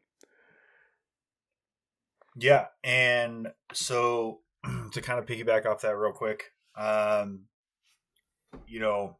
Yeah, 2.36 2.66
and 2.82 3.48
so 3.72 4.40
to 4.92 5.00
kind 5.00 5.18
of 5.18 5.26
piggyback 5.26 5.66
off 5.66 5.82
that 5.82 5.96
real 5.96 6.12
quick, 6.12 6.52
um, 6.76 7.42
you 8.66 8.80
know, 8.80 9.18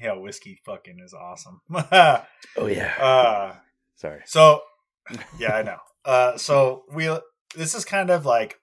yeah, 0.00 0.12
whiskey 0.14 0.60
fucking 0.64 1.00
is 1.02 1.14
awesome. 1.14 1.62
oh 1.72 2.66
yeah. 2.66 2.94
Uh, 2.98 3.54
Sorry. 3.96 4.20
So, 4.26 4.60
yeah, 5.38 5.54
I 5.54 5.62
know. 5.62 5.78
Uh, 6.04 6.36
so 6.36 6.84
we 6.92 7.08
this 7.56 7.74
is 7.74 7.86
kind 7.86 8.10
of 8.10 8.26
like 8.26 8.58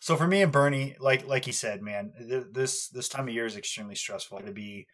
so 0.00 0.16
for 0.16 0.26
me 0.26 0.40
and 0.40 0.50
Bernie, 0.50 0.96
like 0.98 1.26
like 1.26 1.44
he 1.44 1.52
said, 1.52 1.82
man, 1.82 2.12
this 2.18 2.88
this 2.88 3.08
time 3.08 3.28
of 3.28 3.34
year 3.34 3.44
is 3.44 3.56
extremely 3.56 3.94
stressful 3.94 4.40
to 4.40 4.50
be 4.50 4.86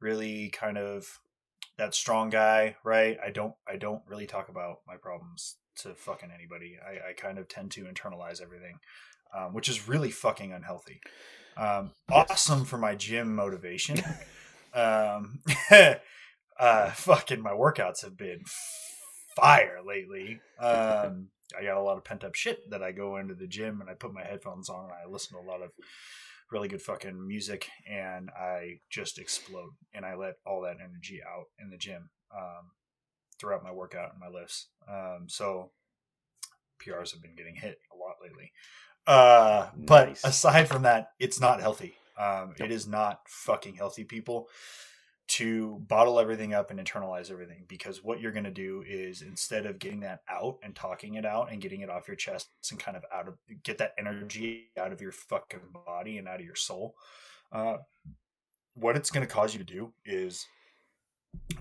really 0.00 0.50
kind 0.50 0.76
of 0.76 1.18
that 1.78 1.94
strong 1.94 2.28
guy, 2.28 2.76
right? 2.84 3.16
I 3.24 3.30
don't 3.30 3.54
I 3.66 3.76
don't 3.76 4.02
really 4.06 4.26
talk 4.26 4.50
about 4.50 4.80
my 4.86 4.96
problems 4.96 5.56
to 5.76 5.94
fucking 5.94 6.30
anybody. 6.32 6.76
I, 6.86 7.10
I 7.10 7.12
kind 7.14 7.38
of 7.38 7.48
tend 7.48 7.70
to 7.72 7.84
internalize 7.84 8.42
everything, 8.42 8.78
um, 9.34 9.54
which 9.54 9.68
is 9.68 9.88
really 9.88 10.10
fucking 10.10 10.52
unhealthy. 10.52 11.00
Um, 11.56 11.92
yes. 12.10 12.30
Awesome 12.30 12.66
for 12.66 12.76
my 12.76 12.94
gym 12.94 13.34
motivation. 13.34 13.98
um, 14.74 15.40
uh, 16.58 16.90
fucking 16.90 17.40
my 17.40 17.52
workouts 17.52 18.02
have 18.02 18.16
been 18.16 18.44
fire 19.36 19.78
lately. 19.84 20.40
Um, 20.60 21.28
I 21.58 21.64
got 21.64 21.76
a 21.76 21.82
lot 21.82 21.96
of 21.96 22.04
pent 22.04 22.24
up 22.24 22.34
shit 22.34 22.70
that 22.70 22.82
I 22.82 22.92
go 22.92 23.16
into 23.16 23.34
the 23.34 23.46
gym 23.46 23.80
and 23.80 23.90
I 23.90 23.94
put 23.94 24.14
my 24.14 24.24
headphones 24.24 24.68
on 24.68 24.84
and 24.84 24.92
I 24.92 25.10
listen 25.10 25.36
to 25.36 25.42
a 25.42 25.50
lot 25.50 25.62
of 25.62 25.70
really 26.50 26.68
good 26.68 26.82
fucking 26.82 27.26
music 27.26 27.68
and 27.90 28.30
I 28.30 28.80
just 28.90 29.18
explode 29.18 29.70
and 29.92 30.04
I 30.04 30.14
let 30.14 30.34
all 30.46 30.62
that 30.62 30.76
energy 30.82 31.20
out 31.26 31.46
in 31.58 31.70
the 31.70 31.76
gym 31.76 32.10
um, 32.36 32.70
throughout 33.38 33.64
my 33.64 33.72
workout 33.72 34.12
and 34.12 34.20
my 34.20 34.28
lifts. 34.28 34.68
Um, 34.88 35.26
so 35.28 35.70
PRs 36.84 37.12
have 37.12 37.22
been 37.22 37.36
getting 37.36 37.56
hit 37.56 37.78
a 37.92 37.96
lot 37.96 38.16
lately. 38.22 38.52
Uh, 39.06 39.68
nice. 39.76 40.22
But 40.22 40.28
aside 40.28 40.68
from 40.68 40.82
that, 40.82 41.08
it's 41.18 41.40
not 41.40 41.60
healthy. 41.60 41.94
Um, 42.18 42.54
it 42.58 42.70
is 42.70 42.86
not 42.86 43.20
fucking 43.26 43.74
healthy, 43.74 44.04
people 44.04 44.48
to 45.26 45.82
bottle 45.88 46.20
everything 46.20 46.52
up 46.52 46.70
and 46.70 46.78
internalize 46.78 47.30
everything 47.30 47.64
because 47.66 48.04
what 48.04 48.20
you're 48.20 48.32
going 48.32 48.44
to 48.44 48.50
do 48.50 48.84
is 48.86 49.22
instead 49.22 49.64
of 49.64 49.78
getting 49.78 50.00
that 50.00 50.20
out 50.28 50.58
and 50.62 50.74
talking 50.74 51.14
it 51.14 51.24
out 51.24 51.50
and 51.50 51.62
getting 51.62 51.80
it 51.80 51.88
off 51.88 52.06
your 52.06 52.16
chest 52.16 52.48
and 52.70 52.78
kind 52.78 52.96
of 52.96 53.04
out 53.12 53.26
of 53.26 53.34
get 53.62 53.78
that 53.78 53.94
energy 53.98 54.70
out 54.78 54.92
of 54.92 55.00
your 55.00 55.12
fucking 55.12 55.60
body 55.86 56.18
and 56.18 56.28
out 56.28 56.40
of 56.40 56.46
your 56.46 56.54
soul 56.54 56.94
uh, 57.52 57.76
what 58.74 58.96
it's 58.96 59.10
going 59.10 59.26
to 59.26 59.32
cause 59.32 59.54
you 59.54 59.58
to 59.58 59.64
do 59.64 59.92
is 60.04 60.46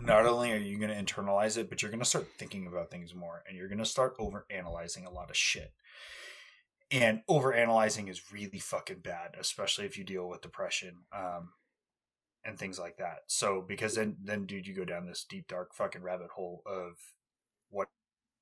not 0.01 0.25
only 0.25 0.51
are 0.51 0.57
you 0.57 0.77
going 0.77 0.89
to 0.89 1.13
internalize 1.13 1.57
it 1.57 1.69
but 1.69 1.81
you're 1.81 1.91
going 1.91 1.99
to 1.99 2.05
start 2.05 2.27
thinking 2.37 2.67
about 2.67 2.91
things 2.91 3.15
more 3.15 3.43
and 3.47 3.57
you're 3.57 3.69
going 3.69 3.77
to 3.77 3.85
start 3.85 4.13
over 4.19 4.45
analyzing 4.49 5.05
a 5.05 5.11
lot 5.11 5.29
of 5.29 5.37
shit. 5.37 5.71
And 6.91 7.21
over 7.27 7.53
analyzing 7.53 8.07
is 8.07 8.31
really 8.31 8.59
fucking 8.59 8.99
bad, 8.99 9.35
especially 9.39 9.85
if 9.85 9.97
you 9.97 10.03
deal 10.03 10.27
with 10.27 10.41
depression 10.41 10.97
um, 11.11 11.49
and 12.45 12.57
things 12.57 12.79
like 12.79 12.97
that. 12.97 13.19
So 13.27 13.63
because 13.67 13.95
then 13.95 14.17
then 14.23 14.45
dude, 14.45 14.67
you 14.67 14.75
go 14.75 14.85
down 14.85 15.05
this 15.05 15.25
deep 15.27 15.47
dark 15.47 15.73
fucking 15.73 16.03
rabbit 16.03 16.31
hole 16.35 16.61
of 16.65 16.97
what 17.69 17.87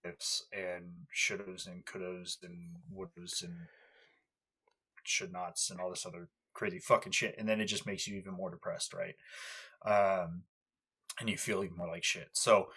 ifs 0.03 0.45
and 0.51 1.07
shouldas 1.15 1.67
and 1.67 1.85
couldas 1.85 2.37
and 2.43 2.77
wouldas 2.93 3.43
and 3.43 3.53
should 5.03 5.31
nots 5.31 5.69
and 5.69 5.79
all 5.79 5.89
this 5.89 6.05
other 6.05 6.29
crazy 6.53 6.79
fucking 6.79 7.11
shit, 7.11 7.35
and 7.37 7.47
then 7.47 7.61
it 7.61 7.65
just 7.65 7.85
makes 7.85 8.07
you 8.07 8.17
even 8.17 8.33
more 8.33 8.51
depressed, 8.51 8.93
right? 8.93 9.15
Um, 9.85 10.43
and 11.19 11.29
you 11.29 11.37
feel 11.37 11.63
even 11.63 11.77
more 11.77 11.87
like 11.87 12.03
shit. 12.03 12.29
So 12.33 12.67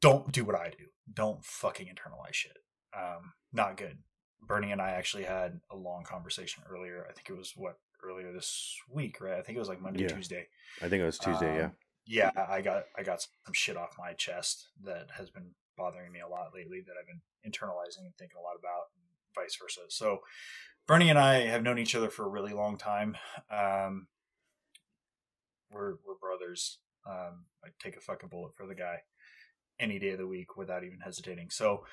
don't 0.00 0.32
do 0.32 0.44
what 0.44 0.56
I 0.56 0.70
do. 0.70 0.86
Don't 1.12 1.44
fucking 1.44 1.86
internalize 1.86 2.34
shit. 2.34 2.56
Um, 2.96 3.32
not 3.52 3.76
good. 3.76 3.98
Bernie 4.40 4.72
and 4.72 4.80
I 4.80 4.90
actually 4.90 5.24
had 5.24 5.60
a 5.70 5.76
long 5.76 6.04
conversation 6.04 6.62
earlier. 6.68 7.06
I 7.08 7.12
think 7.12 7.28
it 7.28 7.36
was 7.36 7.52
what 7.56 7.78
earlier 8.06 8.32
this 8.32 8.76
week, 8.90 9.20
right? 9.20 9.38
I 9.38 9.42
think 9.42 9.56
it 9.56 9.58
was 9.58 9.68
like 9.68 9.80
Monday, 9.80 10.02
Yeah. 10.02 10.08
Tuesday. 10.08 10.46
I 10.82 10.88
think 10.88 11.02
it 11.02 11.06
was 11.06 11.18
Tuesday. 11.18 11.56
yeah. 11.56 11.64
Um, 11.66 11.72
yeah, 12.08 12.30
I 12.48 12.60
got 12.62 12.84
I 12.96 13.02
got 13.02 13.20
some 13.22 13.52
shit 13.52 13.76
off 13.76 13.96
my 13.98 14.12
chest 14.12 14.68
that 14.84 15.08
has 15.16 15.28
been 15.28 15.50
bothering 15.76 16.12
me 16.12 16.20
a 16.20 16.28
lot 16.28 16.54
lately 16.54 16.80
that 16.86 16.94
I've 17.00 17.06
been 17.06 17.20
internalizing 17.44 18.04
and 18.04 18.14
thinking 18.16 18.36
a 18.38 18.42
lot 18.42 18.54
about, 18.58 18.84
vice 19.34 19.56
versa. 19.60 19.80
So, 19.88 20.20
Bernie 20.86 21.10
and 21.10 21.18
I 21.18 21.40
have 21.46 21.62
known 21.64 21.78
each 21.78 21.94
other 21.96 22.08
for 22.08 22.24
a 22.24 22.28
really 22.28 22.52
long 22.52 22.78
time. 22.78 23.16
Um, 23.50 24.06
we're 25.70 25.94
we're 26.06 26.14
brothers. 26.20 26.78
Um, 27.08 27.46
I 27.64 27.68
take 27.80 27.96
a 27.96 28.00
fucking 28.00 28.28
bullet 28.28 28.54
for 28.56 28.66
the 28.66 28.74
guy 28.74 29.00
any 29.78 29.98
day 29.98 30.10
of 30.10 30.18
the 30.18 30.26
week 30.26 30.56
without 30.56 30.84
even 30.84 31.00
hesitating. 31.00 31.50
So, 31.50 31.84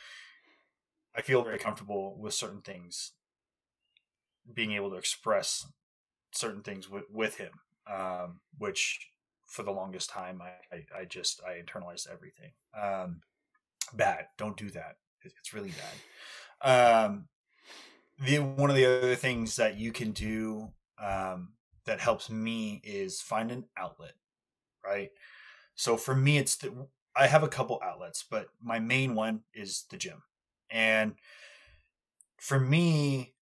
I 1.16 1.22
feel 1.22 1.44
very 1.44 1.58
comfortable 1.60 2.16
with 2.20 2.34
certain 2.36 2.62
things, 2.62 3.14
being 4.54 4.74
able 4.74 4.92
to 4.92 4.96
express 4.98 5.66
certain 6.34 6.62
things 6.62 6.90
with 6.90 7.06
with 7.12 7.38
him, 7.38 7.52
um, 7.92 8.40
which 8.58 9.10
for 9.46 9.64
the 9.64 9.72
longest 9.72 10.10
time 10.10 10.42
I, 10.42 10.76
I, 10.76 11.02
I 11.02 11.06
just 11.06 11.42
I 11.44 11.62
internalized 11.62 12.08
everything. 12.12 12.52
Um, 12.80 13.22
bad. 13.94 14.28
Don't 14.38 14.58
do 14.58 14.70
that. 14.72 14.98
It's 15.24 15.54
really 15.54 15.72
bad. 15.72 17.06
Um, 17.06 17.28
the 18.20 18.40
one 18.40 18.70
of 18.70 18.76
the 18.76 18.86
other 18.86 19.16
things 19.16 19.56
that 19.58 19.78
you 19.78 19.92
can 19.92 20.12
do 20.12 20.72
um, 21.00 21.54
that 21.86 22.00
helps 22.00 22.30
me 22.30 22.82
is 22.84 23.22
find 23.22 23.52
an 23.52 23.66
outlet, 23.78 24.14
right? 24.86 25.12
So 25.76 25.98
for 25.98 26.16
me, 26.16 26.38
it's 26.38 26.56
the, 26.58 26.88
I 27.16 27.28
have 27.28 27.44
a 27.44 27.48
couple 27.48 27.80
outlets, 27.84 28.24
but 28.30 28.48
my 28.62 28.80
main 28.80 29.16
one 29.16 29.42
is 29.54 29.86
the 29.90 29.98
gym, 29.98 30.24
and 30.70 31.16
for 32.38 32.60
me, 32.60 33.34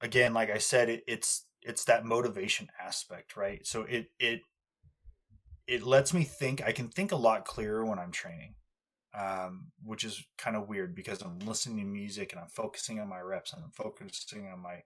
again, 0.00 0.34
like 0.34 0.50
I 0.50 0.58
said, 0.58 0.88
it, 0.88 1.04
it's 1.06 1.46
it's 1.62 1.84
that 1.84 2.04
motivation 2.04 2.68
aspect, 2.80 3.36
right? 3.36 3.66
So 3.66 3.82
it 3.82 4.06
it 4.18 4.40
it 5.66 5.82
lets 5.82 6.12
me 6.12 6.24
think. 6.24 6.62
I 6.62 6.72
can 6.72 6.88
think 6.88 7.12
a 7.12 7.16
lot 7.16 7.44
clearer 7.44 7.84
when 7.84 7.98
I'm 7.98 8.12
training, 8.12 8.54
um, 9.18 9.72
which 9.82 10.04
is 10.04 10.24
kind 10.36 10.56
of 10.56 10.68
weird 10.68 10.94
because 10.94 11.22
I'm 11.22 11.38
listening 11.40 11.78
to 11.78 11.84
music 11.84 12.32
and 12.32 12.40
I'm 12.40 12.48
focusing 12.48 13.00
on 13.00 13.08
my 13.08 13.20
reps 13.20 13.52
and 13.52 13.62
I'm 13.64 13.70
focusing 13.70 14.48
on 14.48 14.60
my 14.60 14.82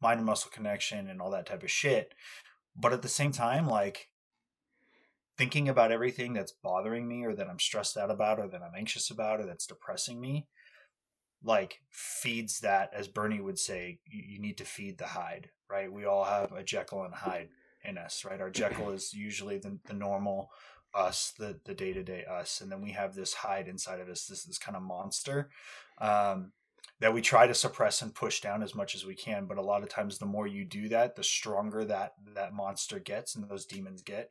mind 0.00 0.18
and 0.18 0.26
muscle 0.26 0.50
connection 0.52 1.08
and 1.08 1.20
all 1.20 1.30
that 1.30 1.46
type 1.46 1.62
of 1.62 1.70
shit. 1.70 2.14
But 2.76 2.92
at 2.92 3.02
the 3.02 3.08
same 3.08 3.32
time, 3.32 3.66
like 3.66 4.08
thinking 5.36 5.68
about 5.68 5.92
everything 5.92 6.32
that's 6.32 6.52
bothering 6.52 7.08
me 7.08 7.24
or 7.24 7.34
that 7.34 7.48
I'm 7.48 7.58
stressed 7.58 7.96
out 7.96 8.10
about 8.10 8.38
or 8.38 8.48
that 8.48 8.62
I'm 8.62 8.74
anxious 8.76 9.10
about 9.10 9.40
or 9.40 9.46
that's 9.46 9.66
depressing 9.66 10.20
me, 10.20 10.48
like 11.42 11.80
feeds 11.90 12.60
that, 12.60 12.90
as 12.94 13.08
Bernie 13.08 13.40
would 13.40 13.58
say, 13.58 14.00
you, 14.06 14.22
you 14.34 14.40
need 14.40 14.58
to 14.58 14.64
feed 14.64 14.98
the 14.98 15.06
Hyde, 15.06 15.50
right? 15.70 15.92
We 15.92 16.04
all 16.04 16.24
have 16.24 16.52
a 16.52 16.62
Jekyll 16.62 17.04
and 17.04 17.14
Hyde 17.14 17.48
in 17.84 17.98
us, 17.98 18.24
right? 18.24 18.40
Our 18.40 18.50
Jekyll 18.50 18.90
is 18.90 19.14
usually 19.14 19.58
the, 19.58 19.78
the 19.86 19.94
normal 19.94 20.50
us, 20.94 21.32
the 21.38 21.60
the 21.64 21.74
day 21.74 21.92
to 21.92 22.02
day 22.02 22.24
us, 22.24 22.60
and 22.60 22.70
then 22.70 22.80
we 22.80 22.90
have 22.90 23.14
this 23.14 23.34
Hyde 23.34 23.68
inside 23.68 24.00
of 24.00 24.08
us, 24.08 24.26
this 24.26 24.44
this 24.44 24.58
kind 24.58 24.76
of 24.76 24.82
monster 24.82 25.50
um, 25.98 26.52
that 26.98 27.14
we 27.14 27.22
try 27.22 27.46
to 27.46 27.54
suppress 27.54 28.02
and 28.02 28.14
push 28.14 28.40
down 28.40 28.62
as 28.62 28.74
much 28.74 28.94
as 28.94 29.06
we 29.06 29.14
can. 29.14 29.46
But 29.46 29.58
a 29.58 29.62
lot 29.62 29.82
of 29.82 29.88
times, 29.88 30.18
the 30.18 30.26
more 30.26 30.46
you 30.46 30.64
do 30.64 30.88
that, 30.88 31.16
the 31.16 31.24
stronger 31.24 31.84
that 31.84 32.14
that 32.34 32.54
monster 32.54 32.98
gets 32.98 33.34
and 33.34 33.48
those 33.48 33.66
demons 33.66 34.02
get. 34.02 34.30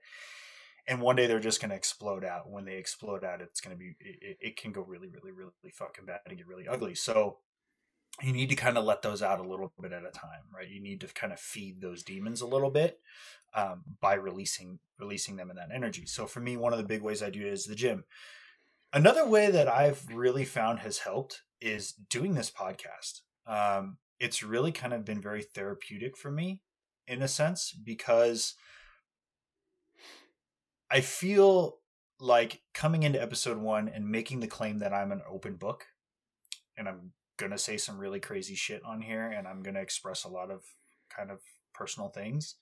And 0.88 1.02
one 1.02 1.16
day 1.16 1.28
they're 1.28 1.40
just 1.40 1.62
going 1.62 1.70
to 1.70 1.76
explode 1.76 2.26
out. 2.26 2.50
When 2.50 2.66
they 2.66 2.78
explode 2.78 3.24
out, 3.24 3.42
it's 3.42 3.62
going 3.62 3.76
to 3.76 3.80
be 3.80 3.96
it, 4.00 4.38
it 4.42 4.58
can 4.58 4.72
go 4.72 4.82
really, 4.82 5.08
really, 5.08 5.32
really 5.32 5.72
fucking 5.72 6.06
bad 6.06 6.22
and 6.26 6.38
get 6.38 6.48
really 6.48 6.68
ugly. 6.68 6.96
So 6.96 7.38
you 8.22 8.34
need 8.34 8.50
to 8.50 8.56
kind 8.56 8.78
of 8.78 8.86
let 8.86 9.02
those 9.02 9.22
out 9.22 9.40
a 9.40 9.48
little 9.48 9.72
bit 9.80 9.94
at 9.94 10.06
a 10.06 10.12
time, 10.12 10.42
right? 10.54 10.68
You 10.68 10.82
need 10.82 11.02
to 11.02 11.08
kind 11.08 11.32
of 11.32 11.40
feed 11.40 11.82
those 11.82 12.04
demons 12.04 12.42
a 12.42 12.48
little 12.48 12.70
bit 12.70 13.00
um, 13.54 13.84
by 14.02 14.16
releasing 14.16 14.80
releasing 15.00 15.38
them 15.38 15.50
in 15.50 15.56
that 15.56 15.70
energy. 15.74 16.06
So 16.06 16.26
for 16.26 16.42
me, 16.42 16.58
one 16.58 16.74
of 16.74 16.80
the 16.80 16.86
big 16.86 17.02
ways 17.02 17.24
I 17.24 17.30
do 17.30 17.42
it 17.42 17.54
is 17.54 17.66
the 17.66 17.76
gym. 17.76 18.04
Another 18.92 19.28
way 19.28 19.52
that 19.52 19.68
I've 19.68 20.06
really 20.14 20.46
found 20.46 20.80
has 20.80 21.00
helped 21.00 21.44
is 21.62 21.94
doing 21.94 22.34
this 22.34 22.52
podcast. 22.52 23.22
Um, 23.48 23.98
it's 24.20 24.44
really 24.44 24.72
kind 24.72 24.94
of 24.94 25.06
been 25.06 25.22
very 25.22 25.44
therapeutic 25.44 26.18
for 26.18 26.32
me 26.32 26.62
in 27.08 27.22
a 27.22 27.28
sense 27.28 27.72
because 27.72 28.56
I 30.92 31.02
feel 31.02 31.78
like 32.20 32.62
coming 32.74 33.04
into 33.04 33.22
episode 33.22 33.58
one 33.58 33.88
and 33.88 34.10
making 34.10 34.42
the 34.42 34.48
claim 34.48 34.80
that 34.80 34.94
I'm 34.94 35.12
an 35.12 35.22
open 35.30 35.56
book 35.56 35.86
and 36.78 36.90
I'm 36.90 37.14
to 37.52 37.58
say 37.58 37.78
some 37.78 37.98
really 37.98 38.20
crazy 38.20 38.56
shit 38.56 38.84
on 38.84 39.02
here 39.02 39.24
and 39.30 39.48
I'm 39.48 39.64
to 39.64 39.80
express 39.80 40.24
a 40.24 40.30
lot 40.30 40.52
of 40.52 40.64
kind 41.16 41.32
of 41.32 41.40
personal 41.74 42.10
things. 42.10 42.56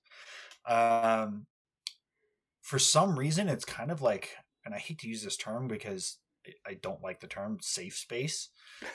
Um, 0.68 1.46
for 2.62 2.80
some 2.80 3.18
reason, 3.18 3.48
it's 3.48 3.66
kind 3.66 3.92
of 3.92 4.02
like, 4.02 4.32
and 4.66 4.76
I 4.76 4.78
hate 4.80 5.00
to 5.00 5.08
use 5.08 5.24
this 5.24 5.38
term 5.38 5.68
because 5.68 6.18
I- 6.66 6.74
don't 6.82 7.02
like 7.02 7.20
the 7.20 7.28
term 7.28 7.58
safe 7.62 7.96
space 7.98 8.50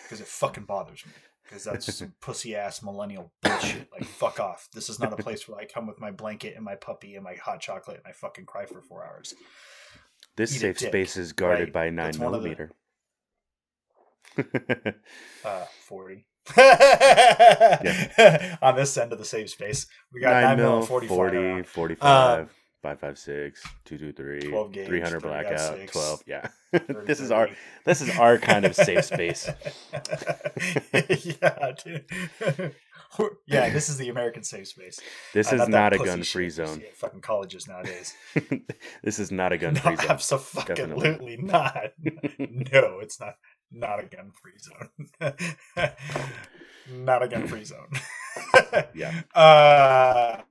because 0.05 0.21
it 0.21 0.27
fucking 0.27 0.64
bothers 0.64 1.05
me 1.05 1.12
because 1.42 1.64
that's 1.64 1.92
some 1.95 2.14
pussy 2.21 2.55
ass 2.55 2.83
millennial 2.83 3.33
bullshit. 3.42 3.88
Like, 3.92 4.05
fuck 4.05 4.40
off. 4.40 4.68
This 4.73 4.88
is 4.88 4.99
not 5.01 5.12
a 5.18 5.23
place 5.23 5.49
where 5.49 5.59
I 5.59 5.64
come 5.66 5.87
with 5.87 6.01
my 6.01 6.11
blanket 6.11 6.55
and 6.57 6.64
my 6.64 6.77
puppy 6.77 7.14
and 7.14 7.25
my 7.25 7.35
hot 7.35 7.61
chocolate 7.61 7.99
and 7.99 8.07
I 8.07 8.12
fucking 8.12 8.47
cry 8.47 8.64
for 8.66 8.81
four 8.81 9.05
hours. 9.05 9.35
This 10.37 10.55
Eat 10.57 10.61
safe 10.61 10.79
space 10.79 11.16
is 11.16 11.33
guarded 11.33 11.64
right? 11.64 11.73
by 11.73 11.85
nine 11.90 12.07
That's 12.07 12.18
one 12.18 12.35
of 12.35 12.42
the- 12.42 12.49
millimeter. 12.49 12.73
Uh, 15.45 15.64
40. 15.87 16.25
On 18.62 18.75
this 18.77 18.97
end 18.97 19.12
of 19.12 19.18
the 19.18 19.25
safe 19.25 19.51
space, 19.51 19.87
we 20.12 20.21
got 20.21 20.33
9, 20.33 20.42
Nine 20.42 20.57
mil 20.57 20.79
mil, 20.79 20.83
40, 20.87 21.07
40, 21.09 21.33
flying 21.37 21.45
around. 21.55 21.66
45, 21.66 22.51
556, 22.83 23.62
223, 23.85 24.51
12 24.51 24.73
gauge, 24.73 24.87
300 24.87 25.23
blackout, 25.23 25.61
six, 25.61 25.92
12. 25.92 26.23
Yeah. 26.27 26.49
30, 26.75 26.95
this 27.07 27.21
is 27.21 27.31
our 27.31 27.49
this 27.85 28.01
is 28.01 28.11
our 28.18 28.38
kind 28.38 28.64
of 28.64 28.75
safe 28.75 29.05
space. 29.05 29.49
yeah, 30.92 31.73
dude. 31.85 32.05
yeah, 33.47 33.68
this 33.71 33.88
is 33.88 33.99
the 33.99 34.09
American 34.09 34.42
safe 34.42 34.68
space. 34.68 34.99
This 35.35 35.53
Uh, 35.53 35.57
is 35.57 35.61
that 35.62 35.68
not 35.71 35.92
a 35.92 35.99
gun-free 35.99 36.51
zone. 36.51 36.83
Fucking 36.95 37.21
colleges 37.21 37.68
nowadays. 37.68 38.14
this 39.05 39.18
is 39.18 39.31
not 39.31 39.53
a 39.53 39.59
gun-free 39.59 39.97
zone. 39.97 40.07
absolutely 40.09 41.37
not. 41.37 41.92
no, 42.38 42.99
it's 43.01 43.21
not. 43.21 43.35
Not 43.72 44.00
a 44.00 44.06
gun-free 44.06 44.58
zone. 44.58 45.32
not 46.88 47.22
a 47.22 47.28
gun-free 47.28 47.64
zone. 47.64 47.90
Yeah. 48.94 49.22
Uh, 49.35 50.42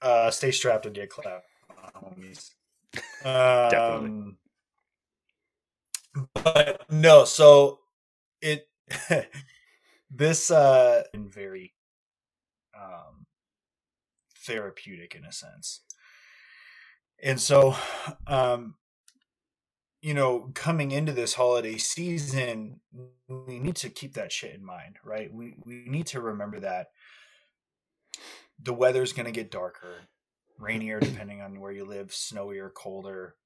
uh, 0.00 0.30
stay 0.30 0.50
strapped 0.50 0.86
and 0.86 0.94
get 0.94 1.10
clapped, 1.10 1.46
homies. 1.94 2.50
Definitely. 3.22 4.08
Um, 4.08 4.38
But 6.34 6.84
no, 6.90 7.24
so 7.24 7.80
it 8.40 8.68
this 10.10 10.50
uh 10.50 11.02
been 11.12 11.28
very 11.28 11.74
um 12.78 13.26
therapeutic 14.46 15.14
in 15.14 15.24
a 15.24 15.32
sense. 15.32 15.80
And 17.22 17.40
so 17.40 17.76
um 18.26 18.76
you 20.04 20.12
know, 20.12 20.50
coming 20.52 20.90
into 20.90 21.12
this 21.12 21.32
holiday 21.32 21.78
season, 21.78 22.78
we 23.26 23.58
need 23.58 23.76
to 23.76 23.88
keep 23.88 24.12
that 24.12 24.30
shit 24.30 24.54
in 24.54 24.62
mind, 24.62 24.98
right? 25.02 25.32
We 25.32 25.54
we 25.64 25.86
need 25.86 26.06
to 26.08 26.20
remember 26.20 26.60
that 26.60 26.88
the 28.58 28.74
weather's 28.74 29.14
going 29.14 29.24
to 29.24 29.32
get 29.32 29.50
darker, 29.50 30.02
rainier 30.58 31.00
depending 31.00 31.40
on 31.40 31.58
where 31.58 31.72
you 31.72 31.86
live, 31.86 32.08
snowier, 32.08 32.70
colder. 32.74 33.36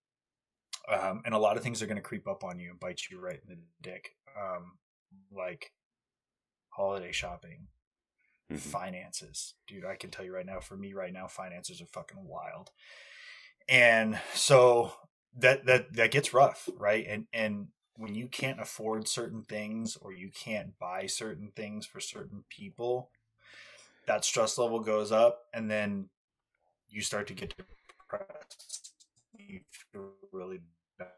Um, 0.88 1.23
and 1.25 1.33
a 1.33 1.38
lot 1.38 1.57
of 1.57 1.62
things 1.62 1.81
are 1.81 1.87
going 1.87 1.94
to 1.94 2.03
creep 2.03 2.27
up 2.27 2.42
on 2.42 2.59
you 2.59 2.71
and 2.71 2.81
bite 2.81 3.03
you 3.09 3.21
right 3.21 3.38
in 3.40 3.49
the 3.49 3.61
dick. 3.81 4.11
Um, 4.37 4.79
like 5.31 5.71
holiday 6.71 7.12
shopping, 7.12 7.68
Mhm. 8.51 8.59
finances. 8.59 9.55
Dude, 9.68 9.85
I 9.85 9.94
can 9.94 10.11
tell 10.11 10.25
you 10.25 10.35
right 10.35 10.44
now, 10.47 10.59
for 10.59 10.77
me 10.77 10.92
right 10.92 11.12
now, 11.12 11.29
finances 11.29 11.81
are 11.81 11.87
fucking 11.87 12.25
wild. 12.25 12.73
And 13.68 14.21
so 14.35 14.92
that 15.37 15.67
that 15.67 15.93
that 15.95 16.11
gets 16.11 16.35
rough, 16.35 16.69
right? 16.79 17.07
And 17.09 17.27
and 17.33 17.69
when 17.97 18.14
you 18.14 18.29
can't 18.29 18.61
afford 18.61 19.09
certain 19.09 19.43
things 19.43 19.97
or 20.01 20.12
you 20.12 20.31
can't 20.31 20.79
buy 20.79 21.07
certain 21.07 21.53
things 21.55 21.87
for 21.87 22.01
certain 22.01 22.45
people, 22.49 23.11
that 24.07 24.25
stress 24.25 24.59
level 24.59 24.81
goes 24.81 25.12
up 25.12 25.45
and 25.55 25.71
then 25.71 26.09
you 26.91 27.03
start 27.03 27.27
to 27.29 27.35
get 27.35 27.55
depressed. 27.57 28.93
You 29.38 29.61
feel 29.93 30.12
really 30.33 30.61
bad. 30.99 31.09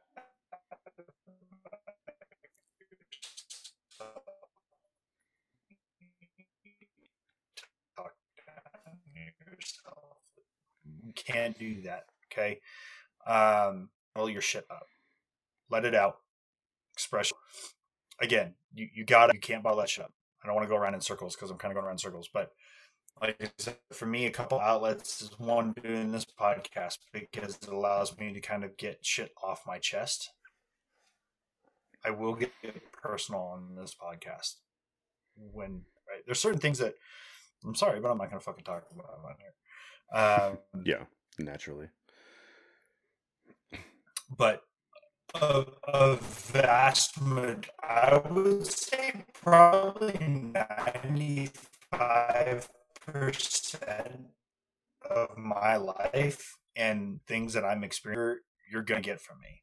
You 11.04 11.12
can't 11.14 11.58
do 11.58 11.82
that. 11.82 12.04
Okay. 12.32 12.60
Um, 13.26 13.90
roll 14.16 14.28
your 14.28 14.42
shit 14.42 14.66
up. 14.70 14.88
Let 15.70 15.84
it 15.84 15.94
out. 15.94 16.16
Expression. 16.94 17.36
Again, 18.20 18.54
you, 18.74 18.88
you 18.94 19.04
gotta 19.04 19.32
you 19.34 19.40
can't 19.40 19.62
bottle 19.62 19.78
that 19.80 19.88
shit 19.88 20.04
up. 20.04 20.12
I 20.42 20.46
don't 20.46 20.54
want 20.54 20.66
to 20.66 20.70
go 20.70 20.76
around 20.76 20.94
in 20.94 21.00
circles 21.00 21.34
because 21.34 21.50
I'm 21.50 21.58
kind 21.58 21.72
of 21.72 21.76
going 21.76 21.86
around 21.86 21.94
in 21.94 21.98
circles, 21.98 22.28
but 22.32 22.52
like 23.20 23.36
I 23.42 23.50
said, 23.58 23.76
for 23.92 24.06
me, 24.06 24.26
a 24.26 24.30
couple 24.30 24.58
outlets 24.58 25.20
is 25.20 25.38
one 25.38 25.74
doing 25.82 26.10
this 26.10 26.24
podcast 26.24 26.98
because 27.12 27.58
it 27.62 27.68
allows 27.68 28.16
me 28.18 28.32
to 28.32 28.40
kind 28.40 28.64
of 28.64 28.76
get 28.78 29.04
shit 29.04 29.32
off 29.42 29.66
my 29.66 29.78
chest. 29.78 30.30
I 32.04 32.10
will 32.10 32.34
get 32.34 32.52
personal 32.92 33.42
on 33.42 33.74
this 33.76 33.94
podcast 33.94 34.56
when 35.36 35.82
right 36.08 36.22
there's 36.24 36.40
certain 36.40 36.60
things 36.60 36.78
that 36.78 36.94
I'm 37.64 37.74
sorry, 37.74 38.00
but 38.00 38.10
I'm 38.10 38.18
not 38.18 38.30
going 38.30 38.40
to 38.40 38.44
fucking 38.44 38.64
talk 38.64 38.84
about 38.92 39.20
on 39.22 39.34
here. 39.38 40.18
Um, 40.18 40.58
Yeah, 40.84 41.04
naturally. 41.38 41.88
But 44.36 44.62
a, 45.34 45.64
a 45.84 46.16
vast, 46.16 47.20
ma- 47.20 47.54
I 47.82 48.16
would 48.30 48.66
say 48.66 49.24
probably 49.42 50.18
ninety-five 51.12 52.68
percent 53.06 54.26
of 55.08 55.36
my 55.36 55.76
life 55.76 56.56
and 56.76 57.20
things 57.26 57.52
that 57.54 57.64
I'm 57.64 57.84
experiencing, 57.84 58.42
you're 58.70 58.82
gonna 58.82 59.00
get 59.00 59.20
from 59.20 59.38
me. 59.40 59.62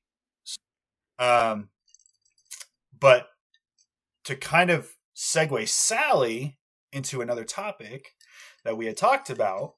Um, 1.20 1.70
but 3.00 3.28
to 4.26 4.36
kind 4.36 4.70
of 4.70 4.92
segue 5.16 5.68
Sally 5.68 6.58
into 6.92 7.22
another 7.22 7.44
topic 7.44 8.14
that 8.64 8.78
we 8.78 8.86
had 8.86 8.98
talked 8.98 9.30
about 9.30 9.76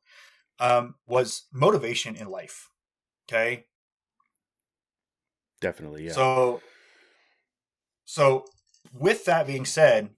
um, 0.59 0.95
was 1.07 1.45
motivation 1.53 2.15
in 2.15 2.27
life. 2.29 2.69
Okay, 3.27 3.65
Definitely, 5.61 6.05
yeah. 6.05 6.13
so, 6.13 6.61
so 8.05 8.45
with 8.97 9.25
that 9.25 9.45
being 9.45 9.65
said, 9.65 10.09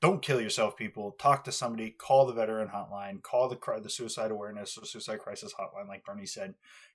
don't 0.00 0.22
kill 0.22 0.40
yourself, 0.40 0.76
people. 0.76 1.16
Talk 1.18 1.44
to 1.44 1.52
somebody. 1.52 1.90
Call 1.90 2.26
the 2.26 2.32
veteran 2.32 2.68
hotline. 2.68 3.22
Call 3.22 3.48
the 3.48 3.80
the 3.82 3.90
suicide 3.90 4.30
awareness 4.30 4.78
or 4.78 4.84
suicide 4.84 5.18
crisis 5.18 5.54
hotline, 5.58 5.88
like 5.88 6.04
Bernie 6.04 6.26
said. 6.26 6.54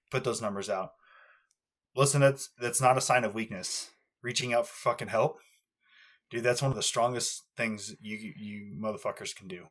Put 0.09 0.23
those 0.23 0.41
numbers 0.41 0.69
out. 0.69 0.91
Listen, 1.95 2.21
that's 2.21 2.49
that's 2.59 2.81
not 2.81 2.97
a 2.97 3.01
sign 3.01 3.23
of 3.23 3.35
weakness. 3.35 3.89
Reaching 4.21 4.53
out 4.53 4.67
for 4.67 4.89
fucking 4.91 5.09
help, 5.09 5.39
dude. 6.29 6.43
That's 6.43 6.61
one 6.61 6.71
of 6.71 6.77
the 6.77 6.83
strongest 6.83 7.43
things 7.57 7.93
you 8.01 8.33
you 8.37 8.73
motherfuckers 8.79 9.35
can 9.35 9.49
do. 9.49 9.65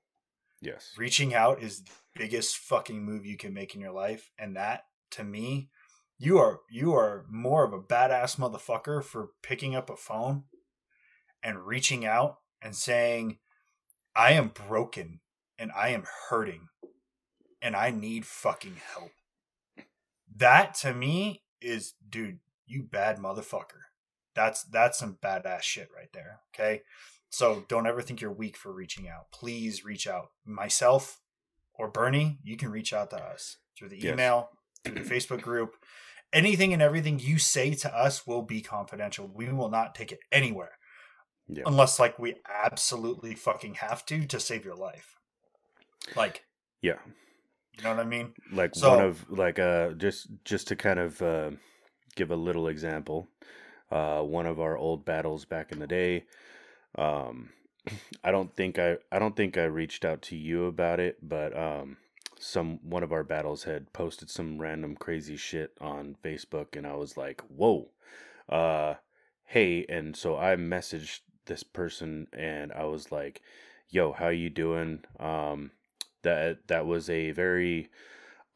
yes. 0.61 0.93
Reaching 0.99 1.35
out 1.35 1.63
is 1.63 1.85
the 1.85 1.91
biggest 2.15 2.59
fucking 2.59 3.03
move 3.03 3.25
you 3.25 3.39
can 3.39 3.55
make 3.55 3.75
in 3.75 3.81
your 3.81 3.93
life, 3.93 4.31
and 4.39 4.57
that 4.57 4.85
to 5.13 5.25
me, 5.25 5.71
you 6.23 6.39
are 6.39 6.61
you 6.71 6.95
are 6.95 7.27
more 7.29 7.65
of 7.65 7.73
a 7.73 7.81
badass 7.81 8.37
motherfucker 8.39 9.03
for 9.03 9.31
picking 9.43 9.75
up 9.75 9.91
a 9.91 9.97
phone 9.97 10.45
and 11.43 11.67
reaching 11.67 12.07
out 12.07 12.37
and 12.63 12.77
saying, 12.77 13.39
"I 14.15 14.33
am 14.33 14.49
broken 14.49 15.21
and 15.59 15.73
I 15.73 15.89
am 15.89 16.05
hurting 16.29 16.69
and 17.61 17.75
I 17.75 17.91
need 17.91 18.25
fucking 18.25 18.77
help." 18.95 19.11
That 20.37 20.75
to 20.77 20.95
me 20.95 21.43
is, 21.61 21.95
dude, 22.09 22.39
you 22.67 22.85
bad 22.85 23.19
motherfucker. 23.19 23.83
That's 24.35 24.63
that's 24.63 24.99
some 24.99 25.19
badass 25.21 25.63
shit 25.63 25.89
right 25.95 26.13
there. 26.13 26.41
Okay. 26.55 26.83
So 27.31 27.65
don't 27.67 27.87
ever 27.89 28.01
think 28.01 28.21
you're 28.21 28.33
weak 28.33 28.57
for 28.57 28.73
reaching 28.73 29.09
out. 29.09 29.33
Please 29.33 29.85
reach 29.85 30.07
out. 30.07 30.29
Myself 30.45 31.21
or 31.75 31.89
Bernie, 31.89 32.39
you 32.45 32.57
can 32.57 32.71
reach 32.71 32.93
out 32.93 33.11
to 33.11 33.17
us 33.17 33.57
through 33.77 33.89
the 33.89 33.99
Yes. 33.99 34.13
email, 34.13 34.51
through 34.85 34.95
the 34.95 35.01
Facebook 35.15 35.43
group. 35.43 35.75
Anything 36.33 36.73
and 36.73 36.81
everything 36.83 37.19
you 37.19 37.39
say 37.39 37.75
to 37.75 37.95
us 37.95 38.27
will 38.27 38.43
be 38.43 38.61
confidential. 38.63 39.31
We 39.33 39.53
will 39.53 39.69
not 39.69 39.95
take 39.95 40.13
it 40.13 40.21
anywhere 40.31 40.73
Yeah. 41.49 41.65
unless 41.67 41.99
like 41.99 42.19
we 42.19 42.37
absolutely 42.49 43.35
fucking 43.35 43.75
have 43.75 44.05
to 44.07 44.27
to 44.27 44.41
save 44.41 44.65
your 44.65 44.75
life. 44.77 45.17
Like, 46.17 46.45
Yeah. 46.81 46.99
you 47.77 47.85
know 47.85 47.91
what 47.91 48.01
I 48.01 48.05
mean? 48.05 48.35
like 48.51 48.75
So- 48.75 48.91
one 48.91 49.05
of 49.05 49.29
like 49.31 49.59
uh 49.59 49.93
just 49.93 50.29
just 50.45 50.69
to 50.69 50.77
kind 50.77 50.99
of 50.99 51.21
uh, 51.23 51.51
give 52.17 52.31
a 52.31 52.37
little 52.37 52.69
example 52.69 53.29
uh 53.91 54.23
one 54.23 54.47
of 54.47 54.59
our 54.61 54.77
old 54.77 55.05
battles 55.05 55.45
back 55.45 55.71
in 55.73 55.79
the 55.79 55.87
day 55.87 56.25
um 56.97 57.51
i 58.25 58.31
don't 58.31 58.55
think 58.57 58.79
i 58.79 58.97
i 59.11 59.19
don't 59.19 59.37
think 59.37 59.57
i 59.59 59.65
reached 59.65 60.05
out 60.05 60.23
to 60.23 60.37
you 60.37 60.67
about 60.67 61.01
it 61.01 61.17
but 61.23 61.57
um 61.57 61.97
some 62.43 62.79
one 62.83 63.03
of 63.03 63.13
our 63.13 63.25
battles 63.25 63.65
had 63.65 63.93
posted 63.93 64.29
some 64.29 64.59
random 64.61 64.97
crazy 64.97 65.37
shit 65.37 65.73
on 65.81 66.17
facebook 66.25 66.77
and 66.77 66.87
i 66.87 66.95
was 66.95 67.17
like 67.17 67.41
whoa 67.43 67.89
uh 68.49 68.95
hey 69.45 69.87
and 69.89 70.17
so 70.17 70.37
i 70.37 70.57
messaged 70.57 71.21
this 71.47 71.63
person 71.63 72.27
and 72.33 72.73
i 72.73 72.85
was 72.85 73.13
like 73.13 73.43
yo 73.93 74.13
how 74.13 74.29
you 74.29 74.51
doing? 74.51 75.05
Um 75.21 75.71
that 76.23 76.67
that 76.69 76.87
was 76.87 77.09
a 77.09 77.31
very 77.31 77.91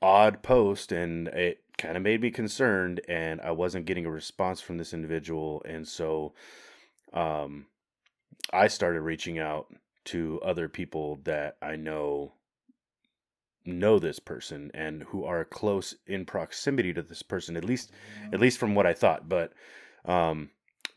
odd 0.03 0.43
post 0.43 0.93
and 0.93 1.29
it 1.29 1.63
kind 1.79 1.97
of 1.97 2.03
made 2.03 2.21
me 2.21 2.31
concerned 2.31 3.01
and 3.09 3.41
I 3.41 3.51
wasn't 3.51 3.87
getting 3.87 4.07
a 4.07 4.11
response 4.11 4.61
from 4.61 4.79
this 4.79 4.95
individual 4.95 5.63
and 5.65 5.87
so 5.87 6.33
um 7.13 7.67
I 8.53 8.69
started 8.69 9.01
reaching 9.03 9.39
out 9.39 9.67
to 10.07 10.41
other 10.43 10.69
people 10.69 11.21
that 11.25 11.57
I 11.61 11.77
know 11.77 12.33
know 13.67 13.99
this 13.99 14.19
person 14.19 14.71
and 14.75 15.03
who 15.05 15.25
are 15.25 15.45
close 15.45 15.95
in 16.07 16.25
proximity 16.25 16.93
to 16.93 17.03
this 17.03 17.23
person 17.23 17.57
at 17.57 17.65
least 17.65 17.91
at 18.33 18.41
least 18.41 18.59
from 18.59 18.75
what 18.75 18.87
I 18.87 18.93
thought 18.93 19.29
but 19.29 19.53
um 20.05 20.51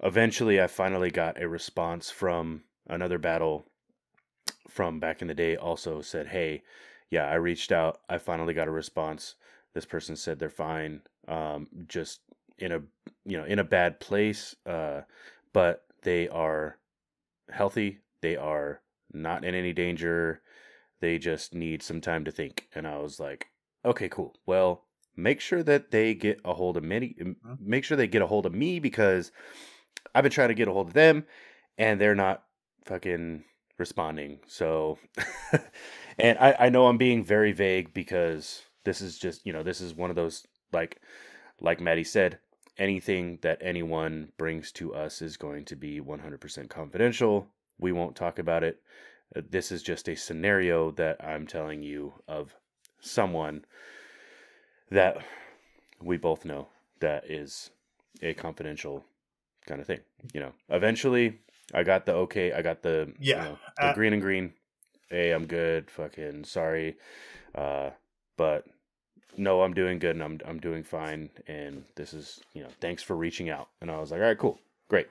eventually 0.04 0.62
I 0.62 0.68
finally 0.68 1.10
got 1.12 1.42
a 1.42 1.48
response 1.48 2.10
from 2.10 2.64
another 2.88 3.18
battle 3.18 3.66
from 4.68 5.00
back 5.00 5.22
in 5.22 5.28
the 5.28 5.34
day 5.34 5.56
also 5.56 6.02
said 6.02 6.28
hey 6.28 6.64
yeah, 7.10 7.26
I 7.26 7.36
reached 7.36 7.72
out. 7.72 8.02
I 8.10 8.18
finally 8.18 8.54
got 8.54 8.68
a 8.68 8.72
response. 8.72 9.36
This 9.74 9.86
person 9.86 10.16
said 10.16 10.40
they're 10.40 10.50
fine, 10.50 11.02
um, 11.28 11.68
just 11.88 12.22
in 12.58 12.72
a 12.72 12.82
you 13.26 13.38
know 13.38 13.46
in 13.46 13.60
a 13.60 13.64
bad 13.64 14.00
place, 14.00 14.56
uh, 14.66 15.02
but 15.54 15.86
they 16.04 16.28
are 16.30 16.78
healthy. 17.52 18.00
They 18.22 18.36
are 18.36 18.82
not 19.14 19.44
in 19.44 19.56
any 19.56 19.74
danger. 19.74 20.42
They 21.02 21.18
just 21.18 21.54
need 21.54 21.82
some 21.82 22.02
time 22.02 22.26
to 22.26 22.32
think. 22.32 22.68
And 22.76 22.88
I 22.88 22.98
was 22.98 23.20
like, 23.20 23.48
okay, 23.86 24.10
cool. 24.10 24.36
Well, 24.46 24.86
make 25.16 25.42
sure 25.42 25.64
that 25.64 25.92
they 25.92 26.14
get 26.14 26.42
a 26.44 26.54
hold 26.54 26.78
of 26.78 26.84
me. 26.84 27.16
Mm-hmm. 27.20 27.54
Make 27.60 27.84
sure 27.84 27.98
they 27.98 28.08
get 28.08 28.22
a 28.22 28.28
hold 28.28 28.46
of 28.46 28.54
me 28.54 28.80
because 28.80 29.32
I've 30.14 30.24
been 30.24 30.32
trying 30.32 30.50
to 30.50 30.56
get 30.56 30.68
a 30.68 30.74
hold 30.74 30.88
of 30.88 30.94
them, 30.94 31.26
and 31.78 32.00
they're 32.00 32.16
not 32.16 32.44
fucking 32.86 33.44
responding. 33.78 34.40
So, 34.48 34.98
and 36.20 36.38
I, 36.40 36.56
I 36.60 36.70
know 36.70 36.88
I'm 36.88 36.98
being 36.98 37.24
very 37.24 37.52
vague 37.52 37.94
because 37.94 38.64
this 38.86 39.02
is 39.02 39.18
just, 39.18 39.46
you 39.46 39.54
know, 39.54 39.64
this 39.64 39.82
is 39.82 39.94
one 39.94 40.10
of 40.10 40.16
those, 40.16 40.46
like, 40.72 41.02
like 41.62 41.80
Maddie 41.80 42.04
said, 42.04 42.40
anything 42.78 43.40
that 43.42 43.60
anyone 43.62 44.32
brings 44.38 44.72
to 44.74 44.94
us 44.94 45.22
is 45.22 45.38
going 45.38 45.66
to 45.66 45.76
be 45.76 46.00
100% 46.00 46.70
confidential. 46.70 47.48
We 47.78 47.92
won't 47.92 48.16
talk 48.16 48.40
about 48.40 48.64
it. 48.64 48.82
Uh, 49.36 49.42
This 49.50 49.72
is 49.72 49.84
just 49.84 50.08
a 50.10 50.16
scenario 50.16 50.92
that 50.92 51.24
I'm 51.24 51.48
telling 51.48 51.84
you 51.84 52.14
of 52.28 52.56
someone 53.02 53.66
that 54.92 55.18
we 56.02 56.18
both 56.18 56.46
know 56.46 56.68
that 57.00 57.30
is 57.30 57.70
a 58.22 58.34
confidential 58.34 59.06
kind 59.66 59.82
of 59.82 59.88
thing. 59.88 60.00
You 60.34 60.42
know, 60.42 60.54
eventually 60.70 61.40
I 61.74 61.84
got 61.84 62.06
the 62.06 62.14
okay, 62.14 62.54
I 62.54 62.62
got 62.62 62.82
the 62.82 63.14
you 63.18 63.20
Yeah, 63.20 63.44
know, 63.44 63.60
the 63.82 63.90
uh, 63.90 63.94
green 63.94 64.14
and 64.14 64.22
green. 64.22 64.54
Hey, 65.10 65.32
I'm 65.32 65.48
good. 65.48 65.90
Fucking 65.92 66.44
sorry, 66.46 66.98
uh, 67.56 67.92
but 68.38 68.66
no, 69.38 69.62
I'm 69.62 69.74
doing 69.74 70.00
good 70.00 70.16
and 70.16 70.24
I'm 70.24 70.40
I'm 70.46 70.60
doing 70.60 70.84
fine. 70.84 71.30
And 71.48 71.86
this 71.96 72.14
is 72.14 72.42
you 72.54 72.64
know, 72.64 72.70
thanks 72.82 73.04
for 73.04 73.16
reaching 73.16 73.50
out. 73.50 73.70
And 73.82 73.92
I 73.92 74.00
was 74.00 74.12
like, 74.12 74.22
all 74.22 74.28
right, 74.28 74.38
cool, 74.38 74.60
great. 74.90 75.08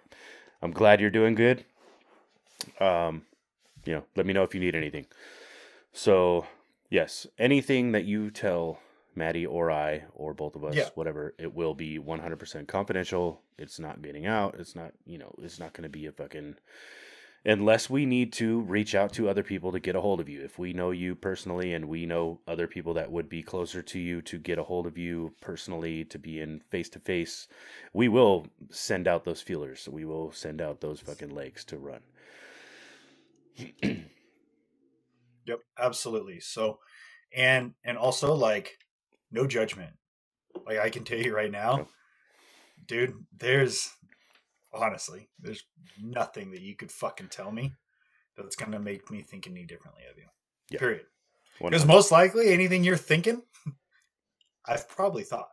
I'm 0.62 0.72
glad 0.72 1.00
you're 1.00 1.10
doing 1.10 1.34
good. 1.34 1.64
Um, 2.80 3.22
you 3.88 3.94
know, 3.94 4.04
let 4.16 4.26
me 4.26 4.34
know 4.34 4.42
if 4.42 4.54
you 4.54 4.60
need 4.60 4.74
anything. 4.74 5.06
So 5.94 6.44
yes, 6.90 7.26
anything 7.38 7.92
that 7.92 8.04
you 8.04 8.30
tell 8.30 8.80
Maddie 9.14 9.46
or 9.46 9.70
I 9.70 10.04
or 10.12 10.34
both 10.34 10.54
of 10.56 10.62
us, 10.62 10.74
Yeah. 10.76 10.90
whatever, 10.94 11.34
it 11.38 11.54
will 11.54 11.72
be 11.72 11.98
100% 11.98 12.68
confidential. 12.68 13.40
It's 13.56 13.78
not 13.78 14.02
getting 14.02 14.26
out. 14.26 14.56
It's 14.58 14.76
not, 14.76 14.92
you 15.06 15.16
know, 15.16 15.34
it's 15.42 15.58
not 15.58 15.72
going 15.72 15.84
to 15.84 15.88
be 15.88 16.04
a 16.04 16.12
fucking 16.12 16.56
unless 17.46 17.88
we 17.88 18.04
need 18.04 18.30
to 18.34 18.60
reach 18.60 18.94
out 18.94 19.12
to 19.14 19.26
other 19.26 19.42
people 19.42 19.72
to 19.72 19.80
get 19.80 19.96
a 19.96 20.02
hold 20.02 20.20
of 20.20 20.28
you. 20.28 20.42
If 20.42 20.58
we 20.58 20.74
know 20.74 20.90
you 20.90 21.14
personally 21.14 21.72
and 21.72 21.88
we 21.88 22.04
know 22.04 22.40
other 22.46 22.66
people 22.66 22.92
that 22.94 23.10
would 23.10 23.28
be 23.30 23.42
closer 23.42 23.80
to 23.80 23.98
you 23.98 24.20
to 24.22 24.38
get 24.38 24.58
a 24.58 24.64
hold 24.64 24.86
of 24.86 24.98
you 24.98 25.32
personally 25.40 26.04
to 26.06 26.18
be 26.18 26.40
in 26.40 26.60
face 26.68 26.90
to 26.90 26.98
face, 26.98 27.48
we 27.94 28.06
will 28.08 28.48
send 28.70 29.08
out 29.08 29.24
those 29.24 29.40
feelers. 29.40 29.88
We 29.88 30.04
will 30.04 30.30
send 30.30 30.60
out 30.60 30.82
those 30.82 31.00
fucking 31.00 31.30
legs 31.30 31.64
to 31.66 31.78
run. 31.78 32.00
Yep, 35.46 35.60
absolutely. 35.78 36.40
So, 36.40 36.78
and 37.34 37.72
and 37.82 37.96
also 37.96 38.34
like, 38.34 38.76
no 39.32 39.46
judgment. 39.46 39.94
Like 40.66 40.78
I 40.78 40.90
can 40.90 41.04
tell 41.04 41.18
you 41.18 41.34
right 41.34 41.50
now, 41.50 41.88
dude. 42.86 43.14
There's 43.36 43.90
honestly, 44.74 45.28
there's 45.40 45.64
nothing 46.02 46.50
that 46.50 46.60
you 46.60 46.76
could 46.76 46.92
fucking 46.92 47.28
tell 47.28 47.50
me 47.50 47.72
that's 48.36 48.56
gonna 48.56 48.78
make 48.78 49.10
me 49.10 49.22
think 49.22 49.46
any 49.46 49.64
differently 49.64 50.02
of 50.10 50.18
you. 50.18 50.26
Yeah. 50.70 50.80
Period. 50.80 51.06
Because 51.62 51.86
most 51.86 52.12
likely, 52.12 52.52
anything 52.52 52.84
you're 52.84 52.96
thinking, 52.98 53.40
I've 54.66 54.86
probably 54.88 55.22
thought. 55.24 55.48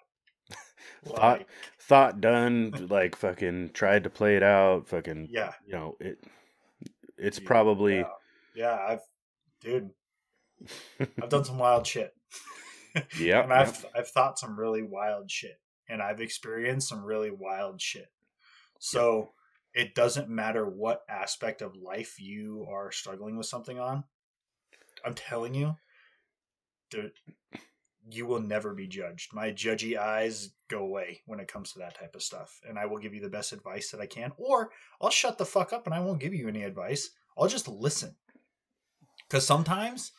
Thought- 1.06 1.18
Like, 1.40 1.48
thought 1.80 2.20
done, 2.20 2.88
like 2.90 3.16
fucking 3.16 3.70
tried 3.74 4.04
to 4.04 4.10
play 4.10 4.36
it 4.36 4.44
out, 4.44 4.90
fucking 4.90 5.30
yeah, 5.32 5.54
you 5.66 5.74
know, 5.74 5.96
it 6.02 6.20
it's 7.18 7.40
Yeah, 7.40 7.48
probably 7.48 7.98
yeah, 7.98 8.08
yeah. 8.56 8.78
I've, 8.88 9.02
dude, 9.62 9.90
I've 11.00 11.30
done 11.30 11.46
some 11.46 11.58
wild 11.58 11.86
shit. 11.86 12.14
yeah, 13.20 13.44
and 13.44 13.54
I've 13.54 13.86
I've 13.96 14.10
thought 14.10 14.40
some 14.40 14.60
really 14.60 14.84
wild 14.84 15.30
shit, 15.30 15.60
and 15.90 16.02
I've 16.02 16.22
experienced 16.22 16.90
some 16.90 17.04
really 17.04 17.32
wild 17.32 17.82
shit. 17.82 18.08
So 18.80 19.32
it 19.74 19.94
doesn't 19.96 20.30
matter 20.30 20.66
what 20.66 21.02
aspect 21.10 21.62
of 21.62 21.76
life 21.76 22.16
you 22.20 22.66
are 22.70 22.92
struggling 22.92 23.38
with 23.38 23.48
something 23.48 23.80
on. 23.80 24.06
I'm 25.04 25.14
telling 25.14 25.54
you, 25.54 25.76
there, 26.92 27.12
you 28.10 28.26
will 28.26 28.40
never 28.40 28.74
be 28.74 28.88
judged. 28.88 29.34
My 29.34 29.52
judgy 29.52 29.98
eyes 29.98 30.52
go 30.70 30.80
away 30.80 31.22
when 31.26 31.40
it 31.40 31.48
comes 31.48 31.72
to 31.72 31.80
that 31.80 31.98
type 32.00 32.16
of 32.16 32.22
stuff, 32.22 32.60
and 32.68 32.78
I 32.78 32.86
will 32.86 33.00
give 33.00 33.14
you 33.14 33.22
the 33.22 33.30
best 33.30 33.52
advice 33.52 33.90
that 33.92 34.02
I 34.02 34.06
can, 34.06 34.32
or 34.38 34.70
I'll 35.02 35.10
shut 35.10 35.38
the 35.38 35.46
fuck 35.46 35.74
up 35.74 35.86
and 35.86 35.94
I 35.96 36.00
won't 36.00 36.20
give 36.20 36.34
you 36.34 36.48
any 36.48 36.64
advice. 36.64 37.10
I'll 37.38 37.48
just 37.48 37.68
listen. 37.68 38.16
Because 39.28 39.46
sometimes 39.46 40.12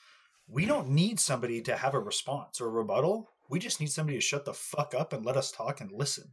we 0.48 0.66
don't 0.66 0.90
need 0.90 1.20
somebody 1.20 1.62
to 1.62 1.76
have 1.76 1.94
a 1.94 2.00
response 2.00 2.60
or 2.60 2.66
a 2.66 2.70
rebuttal. 2.70 3.30
We 3.48 3.60
just 3.60 3.80
need 3.80 3.90
somebody 3.90 4.18
to 4.18 4.22
shut 4.22 4.44
the 4.44 4.52
fuck 4.52 4.94
up 4.94 5.12
and 5.12 5.24
let 5.24 5.36
us 5.36 5.52
talk 5.52 5.80
and 5.80 5.92
listen. 5.92 6.32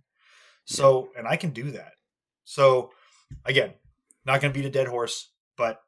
So, 0.65 1.09
and 1.17 1.27
I 1.27 1.35
can 1.35 1.51
do 1.51 1.71
that. 1.71 1.93
So, 2.45 2.91
again, 3.45 3.73
not 4.25 4.41
going 4.41 4.51
to 4.51 4.59
beat 4.59 4.65
a 4.65 4.71
dead 4.71 4.87
horse, 4.87 5.31
but 5.55 5.81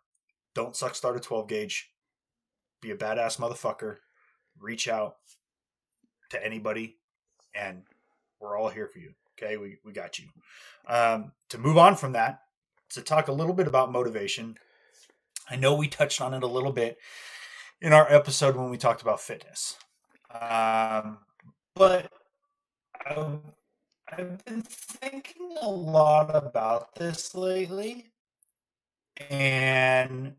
don't 0.53 0.75
suck 0.75 0.95
start 0.95 1.17
a 1.17 1.19
12 1.19 1.47
gauge. 1.47 1.89
Be 2.81 2.91
a 2.91 2.95
badass 2.95 3.39
motherfucker. 3.39 3.97
Reach 4.59 4.87
out 4.87 5.15
to 6.35 6.45
anybody, 6.45 6.97
and 7.53 7.83
we're 8.39 8.57
all 8.57 8.69
here 8.69 8.87
for 8.87 8.99
you. 8.99 9.13
Okay, 9.37 9.57
we, 9.57 9.77
we 9.83 9.91
got 9.91 10.19
you. 10.19 10.25
Um, 10.87 11.31
to 11.49 11.57
move 11.57 11.77
on 11.77 11.95
from 11.95 12.13
that, 12.13 12.41
to 12.91 13.01
talk 13.01 13.27
a 13.27 13.33
little 13.33 13.53
bit 13.53 13.67
about 13.67 13.91
motivation. 13.91 14.57
I 15.49 15.55
know 15.55 15.75
we 15.75 15.87
touched 15.87 16.21
on 16.21 16.33
it 16.33 16.43
a 16.43 16.47
little 16.47 16.71
bit 16.71 16.97
in 17.81 17.93
our 17.93 18.11
episode 18.11 18.55
when 18.55 18.69
we 18.69 18.77
talked 18.77 19.01
about 19.01 19.21
fitness. 19.21 19.77
Um, 20.31 21.19
but 21.75 22.11
I've, 23.05 23.39
I've 24.11 24.43
been 24.45 24.61
thinking 24.63 25.55
a 25.61 25.69
lot 25.69 26.33
about 26.33 26.95
this 26.95 27.35
lately. 27.35 28.07
And 29.29 30.35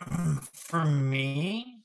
for 0.52 0.84
me, 0.84 1.75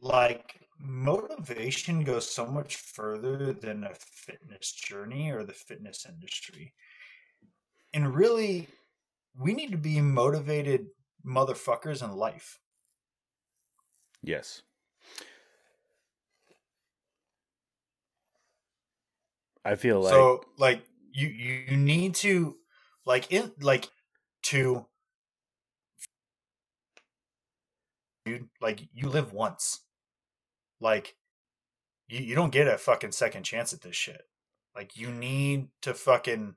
like 0.00 0.60
motivation 0.80 2.04
goes 2.04 2.28
so 2.28 2.46
much 2.46 2.76
further 2.76 3.52
than 3.52 3.84
a 3.84 3.94
fitness 3.94 4.72
journey 4.72 5.30
or 5.30 5.44
the 5.44 5.52
fitness 5.52 6.06
industry. 6.08 6.72
And 7.92 8.14
really, 8.14 8.68
we 9.38 9.54
need 9.54 9.70
to 9.72 9.78
be 9.78 10.00
motivated 10.00 10.86
motherfuckers 11.26 12.02
in 12.02 12.12
life. 12.12 12.58
yes. 14.22 14.62
I 19.64 19.74
feel 19.74 20.00
like 20.00 20.12
so 20.12 20.44
like 20.56 20.82
you 21.12 21.28
you 21.28 21.76
need 21.76 22.14
to 22.16 22.56
like 23.04 23.30
in 23.30 23.52
like 23.60 23.88
to 24.44 24.86
dude 28.24 28.48
like 28.62 28.80
you 28.94 29.10
live 29.10 29.34
once 29.34 29.80
like 30.80 31.16
you, 32.08 32.20
you 32.20 32.34
don't 32.34 32.52
get 32.52 32.66
a 32.68 32.78
fucking 32.78 33.12
second 33.12 33.42
chance 33.44 33.72
at 33.72 33.80
this 33.82 33.96
shit 33.96 34.22
like 34.76 34.96
you 34.96 35.10
need 35.10 35.68
to 35.82 35.92
fucking 35.94 36.54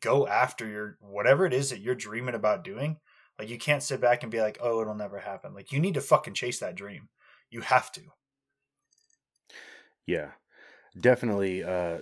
go 0.00 0.26
after 0.26 0.66
your 0.66 0.96
whatever 1.00 1.46
it 1.46 1.52
is 1.52 1.70
that 1.70 1.80
you're 1.80 1.94
dreaming 1.94 2.34
about 2.34 2.64
doing 2.64 2.98
like 3.38 3.48
you 3.48 3.58
can't 3.58 3.82
sit 3.82 4.00
back 4.00 4.22
and 4.22 4.32
be 4.32 4.40
like 4.40 4.58
oh 4.60 4.80
it'll 4.80 4.94
never 4.94 5.18
happen 5.18 5.54
like 5.54 5.70
you 5.72 5.78
need 5.80 5.94
to 5.94 6.00
fucking 6.00 6.34
chase 6.34 6.58
that 6.58 6.74
dream 6.74 7.08
you 7.50 7.60
have 7.60 7.92
to 7.92 8.02
Yeah, 10.06 10.30
definitely, 11.00 11.64
uh, 11.64 11.98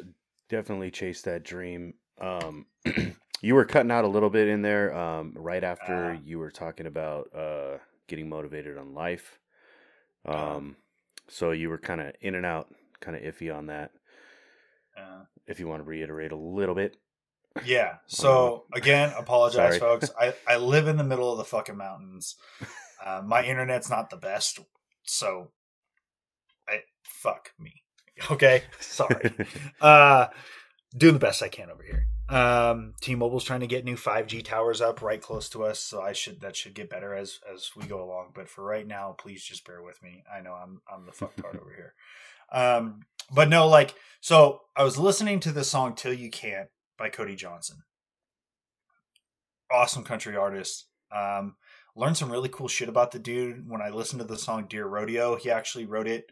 definitely 0.48 0.90
chase 0.90 1.22
that 1.22 1.42
dream. 1.42 1.94
Um, 2.20 2.66
you 3.40 3.54
were 3.54 3.64
cutting 3.64 3.90
out 3.90 4.04
a 4.04 4.08
little 4.08 4.30
bit 4.30 4.48
in 4.48 4.62
there, 4.62 4.94
um, 4.94 5.32
right 5.36 5.64
after 5.64 6.12
Ah. 6.12 6.20
you 6.24 6.38
were 6.38 6.50
talking 6.50 6.86
about 6.86 7.28
uh, 7.34 7.78
getting 8.08 8.28
motivated 8.28 8.76
on 8.78 8.94
life. 8.94 9.38
Ah. 10.26 10.56
Um, 10.56 10.76
so 11.28 11.50
you 11.52 11.68
were 11.68 11.78
kind 11.78 12.00
of 12.00 12.12
in 12.20 12.34
and 12.34 12.46
out, 12.46 12.68
kind 13.00 13.16
of 13.16 13.22
iffy 13.22 13.54
on 13.54 13.66
that. 13.66 13.90
uh, 14.96 15.24
If 15.46 15.60
you 15.60 15.68
want 15.68 15.80
to 15.80 15.88
reiterate 15.88 16.32
a 16.32 16.36
little 16.36 16.74
bit, 16.74 16.96
Yeah. 17.64 17.96
So 18.06 18.64
again, 18.74 19.12
apologize, 19.16 19.78
folks. 19.88 20.10
I, 20.20 20.34
I 20.46 20.56
live 20.56 20.88
in 20.88 20.96
the 20.96 21.04
middle 21.04 21.30
of 21.32 21.38
the 21.38 21.44
fucking 21.44 21.76
mountains. 21.76 22.36
Uh, 23.04 23.22
my 23.24 23.44
internet's 23.44 23.90
not 23.90 24.10
the 24.10 24.16
best, 24.16 24.58
so 25.02 25.50
I 26.68 26.80
fuck 27.04 27.50
me. 27.58 27.82
Okay, 28.30 28.62
sorry. 28.78 29.34
uh, 29.80 30.28
doing 30.96 31.14
the 31.14 31.18
best 31.20 31.42
I 31.42 31.48
can 31.48 31.68
over 31.70 31.82
here. 31.82 32.06
Um, 32.28 32.94
T-Mobile's 33.02 33.44
trying 33.44 33.60
to 33.60 33.66
get 33.66 33.84
new 33.84 33.96
5G 33.96 34.44
towers 34.44 34.80
up 34.80 35.02
right 35.02 35.20
close 35.20 35.48
to 35.50 35.62
us, 35.64 35.78
so 35.78 36.00
I 36.00 36.12
should 36.12 36.40
that 36.40 36.56
should 36.56 36.74
get 36.74 36.88
better 36.88 37.14
as 37.14 37.38
as 37.52 37.70
we 37.76 37.86
go 37.86 38.02
along. 38.02 38.30
But 38.34 38.48
for 38.48 38.64
right 38.64 38.86
now, 38.86 39.14
please 39.18 39.44
just 39.44 39.66
bear 39.66 39.82
with 39.82 40.02
me. 40.02 40.24
I 40.34 40.40
know 40.40 40.54
I'm 40.54 40.80
I'm 40.90 41.04
the 41.04 41.12
fucktard 41.12 41.56
over 41.60 41.72
here. 41.74 41.94
Um, 42.50 43.00
but 43.30 43.48
no, 43.48 43.68
like 43.68 43.94
so 44.20 44.60
I 44.74 44.84
was 44.84 44.98
listening 44.98 45.40
to 45.40 45.52
the 45.52 45.64
song 45.64 45.94
"Till 45.94 46.14
You 46.14 46.30
Can't" 46.30 46.68
by 46.98 47.10
Cody 47.10 47.36
Johnson. 47.36 47.78
Awesome 49.70 50.04
country 50.04 50.36
artist. 50.36 50.86
Um, 51.14 51.56
learned 51.94 52.16
some 52.16 52.32
really 52.32 52.48
cool 52.48 52.68
shit 52.68 52.88
about 52.88 53.10
the 53.10 53.18
dude 53.18 53.68
when 53.68 53.82
I 53.82 53.90
listened 53.90 54.20
to 54.20 54.26
the 54.26 54.38
song 54.38 54.66
"Dear 54.68 54.86
Rodeo." 54.86 55.36
He 55.36 55.50
actually 55.50 55.84
wrote 55.84 56.08
it 56.08 56.30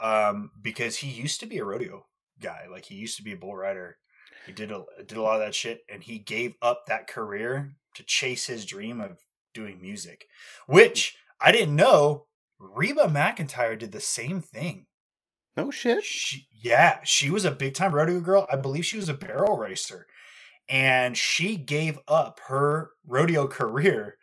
um, 0.00 0.52
because 0.60 0.96
he 0.96 1.08
used 1.08 1.40
to 1.40 1.46
be 1.46 1.58
a 1.58 1.64
rodeo 1.64 2.06
guy. 2.40 2.62
Like 2.70 2.86
he 2.86 2.94
used 2.94 3.16
to 3.18 3.22
be 3.22 3.32
a 3.32 3.36
bull 3.36 3.56
rider. 3.56 3.98
He 4.46 4.52
did 4.52 4.70
a 4.72 4.84
did 5.06 5.18
a 5.18 5.22
lot 5.22 5.40
of 5.40 5.46
that 5.46 5.54
shit, 5.54 5.80
and 5.90 6.02
he 6.02 6.18
gave 6.18 6.54
up 6.62 6.84
that 6.86 7.06
career 7.08 7.74
to 7.94 8.02
chase 8.04 8.46
his 8.46 8.64
dream 8.64 9.00
of 9.00 9.18
doing 9.54 9.80
music, 9.80 10.26
which 10.66 11.16
I 11.40 11.52
didn't 11.52 11.76
know. 11.76 12.26
Reba 12.58 13.02
McEntire 13.02 13.78
did 13.78 13.92
the 13.92 14.00
same 14.00 14.40
thing. 14.40 14.86
no 15.58 15.70
shit. 15.70 16.04
She, 16.04 16.48
yeah, 16.52 17.00
she 17.04 17.28
was 17.28 17.44
a 17.44 17.50
big 17.50 17.74
time 17.74 17.94
rodeo 17.94 18.20
girl. 18.20 18.46
I 18.50 18.56
believe 18.56 18.86
she 18.86 18.96
was 18.96 19.10
a 19.10 19.14
barrel 19.14 19.58
racer, 19.58 20.06
and 20.68 21.16
she 21.16 21.56
gave 21.56 21.98
up 22.08 22.40
her 22.46 22.92
rodeo 23.06 23.46
career 23.46 24.16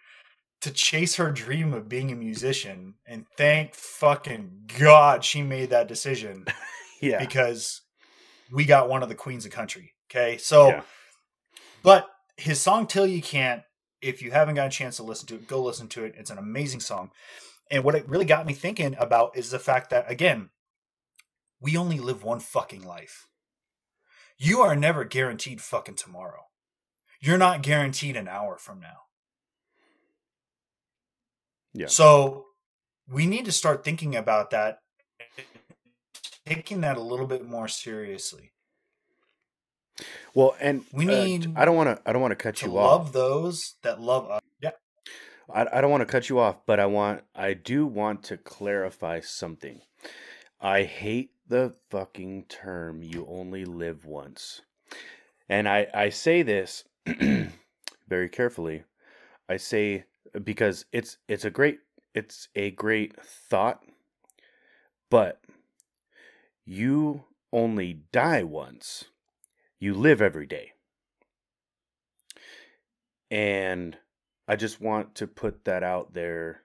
to 0.62 0.72
chase 0.72 1.18
her 1.18 1.30
dream 1.32 1.74
of 1.74 1.90
being 1.90 2.12
a 2.12 2.16
musician. 2.16 2.96
And 3.06 3.26
thank 3.38 3.76
fucking 3.76 4.72
God 4.80 5.26
she 5.26 5.42
made 5.44 5.72
that 5.72 5.88
decision 5.90 6.46
Yeah, 7.02 7.20
because 7.20 7.82
we 8.52 8.64
got 8.66 8.88
one 8.88 9.04
of 9.04 9.10
the 9.10 9.16
queens 9.16 9.46
of 9.46 9.52
country. 9.52 9.94
Okay, 10.16 10.38
so, 10.38 10.70
Yeah. 10.70 10.84
but 11.82 12.08
his 12.38 12.62
song 12.62 12.86
"Till 12.86 13.08
You 13.08 13.22
Can't," 13.22 13.64
if 14.00 14.22
you 14.22 14.30
haven't 14.32 14.56
got 14.56 14.68
a 14.68 14.70
chance 14.70 14.98
to 14.98 15.04
listen 15.04 15.26
to 15.28 15.36
it, 15.36 15.48
go 15.48 15.62
listen 15.64 15.88
to 15.90 16.04
it. 16.04 16.14
It's 16.16 16.30
an 16.30 16.38
amazing 16.38 16.82
song. 16.82 17.12
And 17.72 17.84
what 17.84 17.96
it 17.96 18.08
really 18.08 18.26
got 18.26 18.46
me 18.46 18.54
thinking 18.54 18.96
about 19.00 19.36
is 19.36 19.50
the 19.50 19.58
fact 19.58 19.90
that 19.90 20.10
again, 20.12 20.52
we 21.60 21.76
only 21.76 22.00
live 22.00 22.24
one 22.24 22.40
fucking 22.40 22.84
life. 22.84 23.28
You 24.38 24.62
are 24.62 24.76
never 24.76 25.04
guaranteed 25.04 25.62
fucking 25.62 25.96
tomorrow. 25.96 26.44
You're 27.20 27.38
not 27.38 27.64
guaranteed 27.64 28.16
an 28.16 28.28
hour 28.28 28.58
from 28.58 28.80
now. 28.82 29.06
Yeah. 31.74 31.88
So 31.88 32.48
we 33.08 33.26
need 33.26 33.46
to 33.46 33.52
start 33.52 33.84
thinking 33.84 34.16
about 34.16 34.52
that, 34.52 34.80
taking 36.46 36.82
that 36.82 36.98
a 36.98 37.02
little 37.02 37.28
bit 37.28 37.46
more 37.46 37.68
seriously. 37.68 38.53
Well, 40.34 40.56
and 40.60 40.84
We 40.92 41.06
uh, 41.06 41.26
need 41.26 41.52
I 41.56 41.66
don't 41.66 41.76
want 41.76 41.98
to. 41.98 42.10
I 42.10 42.14
don't 42.14 42.22
want 42.22 42.32
to 42.32 42.36
cut 42.36 42.56
To 42.58 42.66
you 42.66 42.74
love 42.74 43.14
those 43.14 43.76
that 43.84 44.02
love 44.02 44.30
us. 44.30 44.42
Yeah. 44.62 44.72
I, 45.54 45.68
I 45.74 45.82
don't 45.82 45.92
want 45.92 46.02
to 46.02 46.12
cut 46.12 46.30
you 46.30 46.40
off, 46.40 46.66
but 46.66 46.80
I 46.80 46.86
want. 46.86 47.24
I 47.36 47.54
do 47.54 47.86
want 47.86 48.24
to 48.24 48.38
clarify 48.38 49.20
something. 49.20 49.82
I 50.60 50.84
hate 50.84 51.32
the 51.48 51.76
fucking 51.90 52.46
term 52.46 53.04
"you 53.04 53.28
only 53.30 53.66
live 53.66 54.06
once," 54.06 54.62
and 55.50 55.68
I 55.68 55.88
I 55.94 56.10
say 56.10 56.42
this 56.42 56.86
very 58.08 58.30
carefully. 58.30 58.84
I 59.48 59.58
say 59.58 60.06
because 60.44 60.86
it's 60.92 61.18
it's 61.28 61.46
a 61.46 61.52
great 61.52 61.80
it's 62.16 62.48
a 62.56 62.72
great 62.72 63.22
thought, 63.22 63.84
but 65.10 65.42
you 66.66 67.26
only 67.52 68.00
die 68.12 68.44
once. 68.44 69.06
You 69.84 69.94
live 69.94 70.22
every 70.22 70.46
day. 70.46 70.72
And 73.30 73.98
I 74.48 74.56
just 74.56 74.80
want 74.80 75.14
to 75.16 75.28
put 75.28 75.66
that 75.66 75.84
out 75.84 76.14
there 76.14 76.62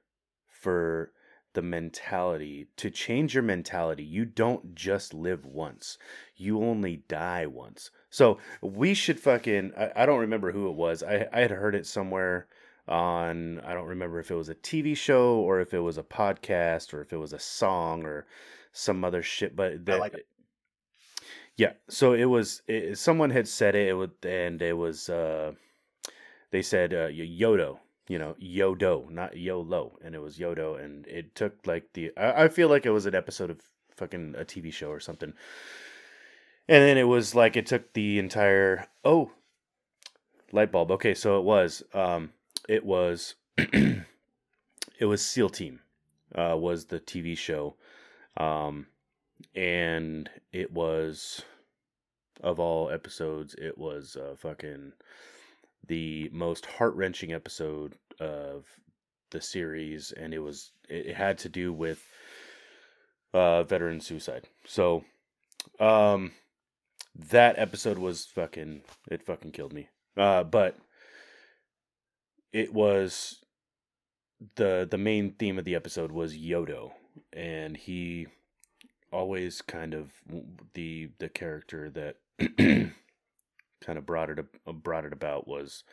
for 0.46 1.11
the 1.52 1.61
mentality 1.61 2.68
to 2.76 2.90
change 2.90 3.35
your 3.35 3.42
mentality. 3.42 4.04
You 4.04 4.24
don't 4.24 4.72
just 4.76 5.14
live 5.14 5.44
once, 5.44 5.98
you 6.37 6.62
only 6.62 7.02
die 7.09 7.46
once. 7.46 7.90
So 8.09 8.38
we 8.62 8.94
should 8.94 9.18
fucking, 9.18 9.72
I, 9.76 9.90
I 9.96 10.07
don't 10.07 10.20
remember 10.20 10.52
who 10.52 10.68
it 10.68 10.76
was. 10.76 11.02
I, 11.02 11.26
I 11.33 11.40
had 11.40 11.50
heard 11.50 11.74
it 11.74 11.88
somewhere 11.88 12.46
on, 12.87 13.59
I 13.66 13.74
don't 13.74 13.88
remember 13.88 14.20
if 14.20 14.31
it 14.31 14.37
was 14.37 14.48
a 14.48 14.54
TV 14.54 14.96
show 14.96 15.38
or 15.38 15.59
if 15.59 15.74
it 15.74 15.81
was 15.81 15.98
a 15.98 16.04
podcast 16.04 16.94
or 16.94 17.00
if 17.00 17.12
it 17.12 17.18
was 17.18 17.33
a 17.33 17.40
song 17.40 18.04
or 18.04 18.28
some 18.70 19.04
other 19.04 19.24
shit, 19.24 19.57
but 19.57 19.85
that, 19.87 19.98
like 19.98 20.14
it. 20.14 20.28
Yeah. 21.59 21.73
So 21.88 22.14
it 22.14 22.25
was, 22.25 22.62
it, 22.66 22.97
someone 22.97 23.31
had 23.31 23.47
said 23.47 23.75
it, 23.75 23.88
it 23.88 23.92
would, 23.94 24.12
and 24.23 24.62
it 24.62 24.77
was, 24.77 25.11
uh, 25.11 25.53
they 26.51 26.62
said 26.62 26.94
uh, 26.94 27.09
Yodo, 27.09 27.79
you 28.09 28.18
know, 28.18 28.35
Yodo, 28.40 29.11
not 29.11 29.37
YOLO, 29.37 29.99
and 30.03 30.14
it 30.14 30.23
was 30.23 30.38
Yodo, 30.38 30.83
and 30.83 31.07
it 31.07 31.35
took 31.35 31.66
like 31.66 31.92
the. 31.92 32.11
I, 32.16 32.44
I 32.44 32.49
feel 32.49 32.68
like 32.68 32.87
it 32.87 32.90
was 32.90 33.05
an 33.05 33.14
episode 33.14 33.51
of 33.51 33.61
fucking 33.90 34.35
a 34.38 34.44
TV 34.44 34.73
show 34.73 34.88
or 34.88 35.01
something, 35.01 35.35
and 36.68 36.83
then 36.83 36.97
it 36.97 37.05
was 37.05 37.35
like 37.35 37.57
it 37.57 37.66
took 37.66 37.92
the 37.92 38.18
entire 38.18 38.87
oh, 39.05 39.33
light 40.53 40.73
bulb. 40.73 40.90
Okay, 40.92 41.14
so 41.14 41.38
it 41.38 41.44
was, 41.44 41.83
um, 41.92 42.31
it 42.68 42.85
was, 42.85 43.35
it 43.59 44.05
was 45.03 45.25
SEAL 45.25 45.51
Team, 45.51 45.81
uh, 46.35 46.57
was 46.57 46.87
the 46.87 47.01
TV 47.01 47.37
show, 47.37 47.75
um, 48.38 48.87
and 49.55 50.29
it 50.53 50.72
was 50.72 51.42
of 52.42 52.61
all 52.61 52.90
episodes, 52.90 53.55
it 53.55 53.77
was 53.77 54.16
uh, 54.16 54.35
fucking 54.37 54.92
the 55.87 56.31
most 56.33 56.66
heart 56.66 56.94
wrenching 56.94 57.33
episode 57.33 57.96
of 58.20 58.66
the 59.31 59.40
series, 59.40 60.12
and 60.12 60.33
it 60.33 60.38
was 60.38 60.72
it, 60.88 61.14
had 61.14 61.38
to 61.38 61.48
do 61.48 61.72
with 61.72 62.03
uh, 63.35 63.62
veteran 63.64 64.01
suicide. 64.01 64.44
So, 64.64 65.05
um, 65.81 66.33
that 67.31 67.59
episode 67.59 67.98
was 67.98 68.27
fucking 68.27 68.83
it 69.11 69.24
fucking 69.24 69.53
killed 69.53 69.72
me. 69.72 69.88
Uh, 70.16 70.44
but 70.44 70.77
it 72.53 72.72
was 72.72 73.44
the 74.57 74.87
the 74.88 74.98
main 74.98 75.33
theme 75.33 75.59
of 75.59 75.64
the 75.64 75.74
episode 75.74 76.12
was 76.12 76.37
Yodo, 76.37 76.92
and 77.33 77.77
he 77.77 78.29
always 79.12 79.62
kind 79.62 79.94
of 79.94 80.12
the 80.75 81.11
the 81.18 81.29
character 81.29 81.90
that 81.90 82.16
kind 82.59 83.99
of 83.99 84.07
brought 84.07 84.31
it 84.31 84.38
ab- 84.38 84.83
brought 84.83 85.05
it 85.05 85.12
about 85.12 85.49
was 85.49 85.85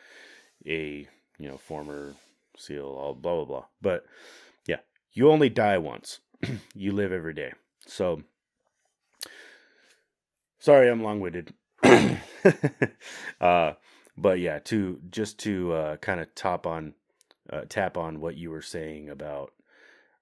a 0.66 1.08
you 1.40 1.48
know 1.48 1.58
former 1.58 2.14
seal 2.58 2.86
all 2.86 3.14
blah 3.14 3.36
blah 3.36 3.46
blah. 3.46 3.66
But 3.82 4.06
yeah 4.68 4.80
you 5.14 5.30
only 5.30 5.50
die 5.50 5.78
once. 5.78 6.20
You 6.76 6.92
live 6.92 7.12
every 7.12 7.34
day. 7.34 7.54
So 7.88 8.24
sorry 10.60 10.90
i'm 10.90 11.04
long-winded. 11.04 11.54
Uh 13.42 13.74
but 14.18 14.40
yeah 14.40 14.60
to 14.60 15.00
just 15.10 15.40
to 15.40 15.74
uh 15.74 15.98
kind 15.98 16.20
of 16.20 16.34
top 16.36 16.68
on 16.68 16.94
uh, 17.52 17.62
tap 17.68 17.98
on 17.98 18.20
what 18.22 18.36
you 18.38 18.50
were 18.52 18.62
saying 18.62 19.10
about 19.10 19.52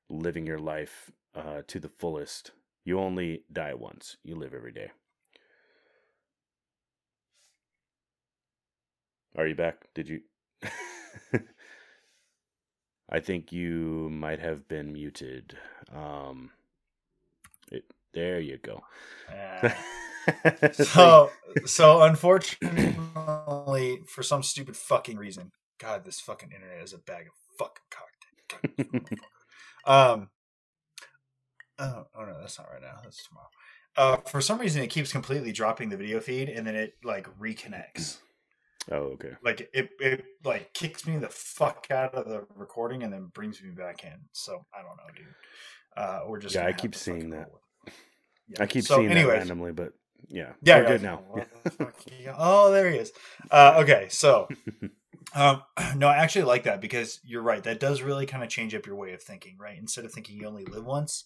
living 0.09 0.45
your 0.47 0.59
life 0.59 1.11
uh 1.35 1.61
to 1.67 1.79
the 1.79 1.89
fullest 1.89 2.51
you 2.85 2.99
only 2.99 3.43
die 3.51 3.73
once 3.73 4.17
you 4.23 4.35
live 4.35 4.53
every 4.53 4.71
day 4.71 4.91
Are 9.35 9.47
you 9.47 9.55
back? 9.55 9.87
Did 9.95 10.09
you? 10.09 10.21
I 13.09 13.19
think 13.19 13.51
you 13.51 14.09
might 14.11 14.39
have 14.39 14.67
been 14.67 14.93
muted. 14.93 15.57
Um, 15.93 16.51
it, 17.71 17.85
there 18.13 18.39
you 18.39 18.59
go. 18.59 18.81
Yeah. 19.29 19.75
so 20.73 21.31
so 21.65 22.01
unfortunately 22.03 23.99
for 24.07 24.23
some 24.23 24.41
stupid 24.41 24.77
fucking 24.77 25.17
reason 25.17 25.51
god 25.79 26.05
this 26.05 26.21
fucking 26.21 26.49
internet 26.53 26.81
is 26.81 26.93
a 26.93 26.97
bag 26.97 27.27
of 27.27 27.33
fucking 27.59 27.83
cocktail 27.91 29.19
um 29.85 30.29
oh, 31.79 32.05
oh 32.17 32.25
no 32.25 32.39
that's 32.39 32.57
not 32.59 32.67
right 32.71 32.81
now 32.81 32.97
that's 33.03 33.25
tomorrow 33.27 33.47
uh 33.97 34.17
for 34.29 34.41
some 34.41 34.59
reason 34.59 34.81
it 34.81 34.87
keeps 34.87 35.11
completely 35.11 35.51
dropping 35.51 35.89
the 35.89 35.97
video 35.97 36.19
feed 36.19 36.49
and 36.49 36.65
then 36.65 36.75
it 36.75 36.93
like 37.03 37.27
reconnects 37.39 38.17
oh, 38.91 38.95
okay. 39.13 39.31
like 39.43 39.69
it, 39.73 39.89
it 39.99 40.23
like 40.43 40.73
kicks 40.73 41.05
me 41.07 41.17
the 41.17 41.29
fuck 41.29 41.87
out 41.91 42.13
of 42.15 42.27
the 42.27 42.45
recording 42.55 43.03
and 43.03 43.11
then 43.13 43.31
brings 43.33 43.61
me 43.61 43.69
back 43.71 44.03
in 44.03 44.13
so 44.31 44.65
i 44.73 44.77
don't 44.81 44.97
know 44.97 45.13
dude 45.15 45.25
uh 45.97 46.21
we're 46.27 46.39
just 46.39 46.55
Yeah, 46.55 46.65
I 46.65 46.73
keep 46.73 46.95
seeing 46.95 47.29
that. 47.31 47.49
it. 47.87 47.93
I 48.59 48.65
keep 48.65 48.83
So 48.83 48.97
seeing 48.97 49.09
that 49.09 49.27
randomly, 49.27 49.71
but 49.71 49.93
yeah, 50.27 50.53
Yeah, 50.61 50.77
we're 50.77 50.83
yeah, 50.83 50.87
good 50.89 51.03
now. 51.03 51.21
What 51.27 51.47
the 51.63 51.69
fuck 51.69 51.95
you 52.19 52.25
got? 52.25 52.35
Oh, 52.39 52.71
there 52.71 52.89
he 52.89 52.97
is. 52.97 53.11
Uh, 53.51 53.75
okay, 53.83 54.07
so 54.09 54.47
um, 55.35 55.63
no, 55.95 56.07
I 56.07 56.17
actually 56.17 56.45
like 56.45 56.63
that 56.63 56.81
because 56.81 57.19
you're 57.23 57.41
right. 57.41 57.63
That 57.63 57.79
does 57.79 58.01
really 58.01 58.25
kind 58.25 58.43
of 58.43 58.49
change 58.49 58.75
up 58.75 58.85
your 58.85 58.95
way 58.95 59.13
of 59.13 59.21
thinking, 59.21 59.57
right? 59.59 59.77
Instead 59.77 60.05
of 60.05 60.11
thinking 60.11 60.37
you 60.37 60.47
only 60.47 60.65
live 60.65 60.85
once, 60.85 61.25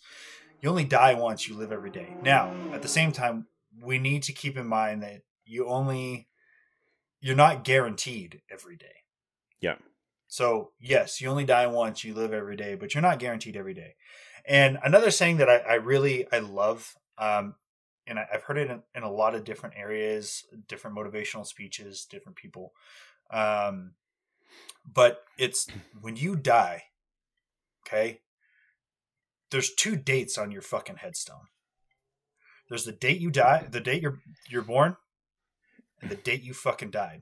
you 0.61 0.69
only 0.69 0.85
die 0.85 1.13
once. 1.13 1.47
You 1.47 1.55
live 1.55 1.71
every 1.71 1.91
day. 1.91 2.15
Now, 2.23 2.53
at 2.73 2.81
the 2.81 2.87
same 2.87 3.11
time, 3.11 3.47
we 3.81 3.99
need 3.99 4.23
to 4.23 4.33
keep 4.33 4.57
in 4.57 4.67
mind 4.67 5.03
that 5.03 5.21
you 5.45 5.67
only 5.67 6.27
you're 7.19 7.35
not 7.35 7.63
guaranteed 7.63 8.41
every 8.51 8.75
day. 8.75 8.85
Yeah. 9.59 9.75
So 10.27 10.71
yes, 10.79 11.21
you 11.21 11.29
only 11.29 11.45
die 11.45 11.67
once. 11.67 12.03
You 12.03 12.13
live 12.13 12.33
every 12.33 12.55
day, 12.55 12.75
but 12.75 12.93
you're 12.93 13.01
not 13.01 13.19
guaranteed 13.19 13.55
every 13.55 13.73
day. 13.73 13.95
And 14.45 14.77
another 14.83 15.11
saying 15.11 15.37
that 15.37 15.49
I, 15.49 15.57
I 15.57 15.73
really 15.75 16.27
I 16.31 16.39
love, 16.39 16.95
um, 17.17 17.55
and 18.05 18.19
I, 18.19 18.27
I've 18.33 18.43
heard 18.43 18.57
it 18.57 18.69
in, 18.69 18.81
in 18.95 19.03
a 19.03 19.11
lot 19.11 19.35
of 19.35 19.43
different 19.43 19.75
areas, 19.77 20.45
different 20.67 20.97
motivational 20.97 21.45
speeches, 21.45 22.05
different 22.09 22.37
people. 22.37 22.73
Um, 23.29 23.93
but 24.91 25.23
it's 25.37 25.67
when 26.01 26.15
you 26.15 26.35
die, 26.35 26.83
okay. 27.85 28.21
There's 29.49 29.73
two 29.73 29.95
dates 29.95 30.37
on 30.37 30.51
your 30.51 30.61
fucking 30.61 30.97
headstone. 30.97 31.47
There's 32.69 32.83
the 32.83 32.91
date 32.91 33.21
you 33.21 33.31
die, 33.31 33.65
the 33.69 33.79
date 33.79 34.01
you're 34.01 34.19
you're 34.49 34.61
born, 34.61 34.97
and 36.01 36.11
the 36.11 36.15
date 36.15 36.43
you 36.43 36.53
fucking 36.53 36.91
died. 36.91 37.21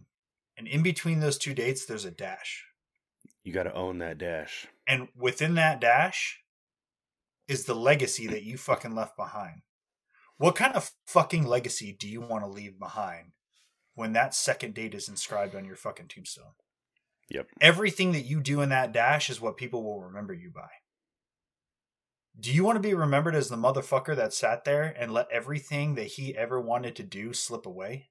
And 0.58 0.68
in 0.68 0.82
between 0.82 1.20
those 1.20 1.38
two 1.38 1.54
dates, 1.54 1.86
there's 1.86 2.06
a 2.06 2.12
dash. 2.12 2.66
You 3.44 3.54
got 3.54 3.64
to 3.64 3.74
own 3.74 4.00
that 4.00 4.18
dash. 4.18 4.68
And 4.88 5.10
within 5.16 5.56
that 5.56 5.80
dash 5.80 6.40
is 7.48 7.66
the 7.66 7.76
legacy 7.76 8.26
that 8.28 8.44
you 8.44 8.58
fucking 8.58 8.96
left 8.96 9.16
behind. 9.16 9.62
What 10.38 10.56
kind 10.56 10.74
of 10.74 10.92
fucking 11.06 11.46
legacy 11.46 11.96
do 11.98 12.08
you 12.08 12.22
want 12.22 12.44
to 12.44 12.50
leave 12.50 12.80
behind 12.80 13.32
when 13.96 14.14
that 14.14 14.36
second 14.36 14.74
date 14.74 14.94
is 14.94 15.10
inscribed 15.10 15.56
on 15.56 15.66
your 15.66 15.76
fucking 15.76 16.08
tombstone? 16.08 16.54
Yep. 17.30 17.48
Everything 17.60 18.12
that 18.12 18.26
you 18.26 18.40
do 18.40 18.62
in 18.62 18.70
that 18.70 18.92
dash 18.92 19.30
is 19.30 19.42
what 19.42 19.58
people 19.58 19.84
will 19.84 20.02
remember 20.02 20.34
you 20.34 20.52
by. 20.52 20.70
Do 22.40 22.52
you 22.52 22.64
want 22.64 22.76
to 22.76 22.88
be 22.88 22.94
remembered 22.94 23.34
as 23.34 23.48
the 23.48 23.56
motherfucker 23.56 24.16
that 24.16 24.34
sat 24.34 24.66
there 24.66 24.84
and 24.84 25.14
let 25.14 25.32
everything 25.32 25.96
that 25.96 26.08
he 26.08 26.36
ever 26.36 26.60
wanted 26.60 26.96
to 26.98 27.04
do 27.04 27.34
slip 27.34 27.66
away? 27.66 28.10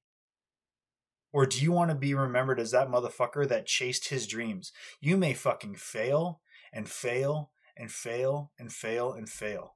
Or 1.32 1.46
do 1.46 1.60
you 1.60 1.72
want 1.72 1.90
to 1.90 1.96
be 1.96 2.14
remembered 2.14 2.58
as 2.58 2.70
that 2.70 2.88
motherfucker 2.88 3.46
that 3.48 3.66
chased 3.66 4.08
his 4.08 4.26
dreams? 4.26 4.72
You 5.00 5.16
may 5.16 5.34
fucking 5.34 5.74
fail 5.76 6.40
and 6.72 6.88
fail 6.88 7.50
and 7.76 7.90
fail 7.90 8.52
and 8.58 8.72
fail 8.72 9.12
and 9.12 9.28
fail. 9.28 9.74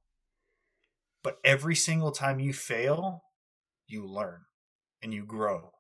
But 1.23 1.39
every 1.45 1.75
single 1.75 2.13
time 2.13 2.41
you 2.41 2.53
fail, 2.53 3.25
you 3.87 4.07
learn 4.07 4.43
and 5.03 5.13
you 5.13 5.25
grow 5.25 5.73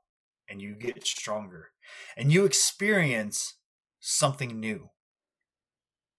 and 0.48 0.60
you 0.62 0.74
get 0.74 1.06
stronger 1.06 1.70
and 2.16 2.32
you 2.32 2.44
experience 2.44 3.54
something 4.00 4.60
new. 4.60 4.90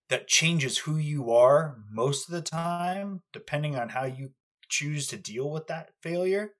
that 0.09 0.27
changes 0.27 0.79
who 0.79 0.97
you 0.97 1.31
are 1.31 1.77
most 1.91 2.27
of 2.27 2.33
the 2.33 2.41
time, 2.41 3.21
depending 3.31 3.75
on 3.75 3.89
how 3.89 4.05
you 4.05 4.31
choose 4.67 5.07
to 5.07 5.17
deal 5.17 5.49
with 5.51 5.67
that 5.67 5.91
failure 6.01 6.51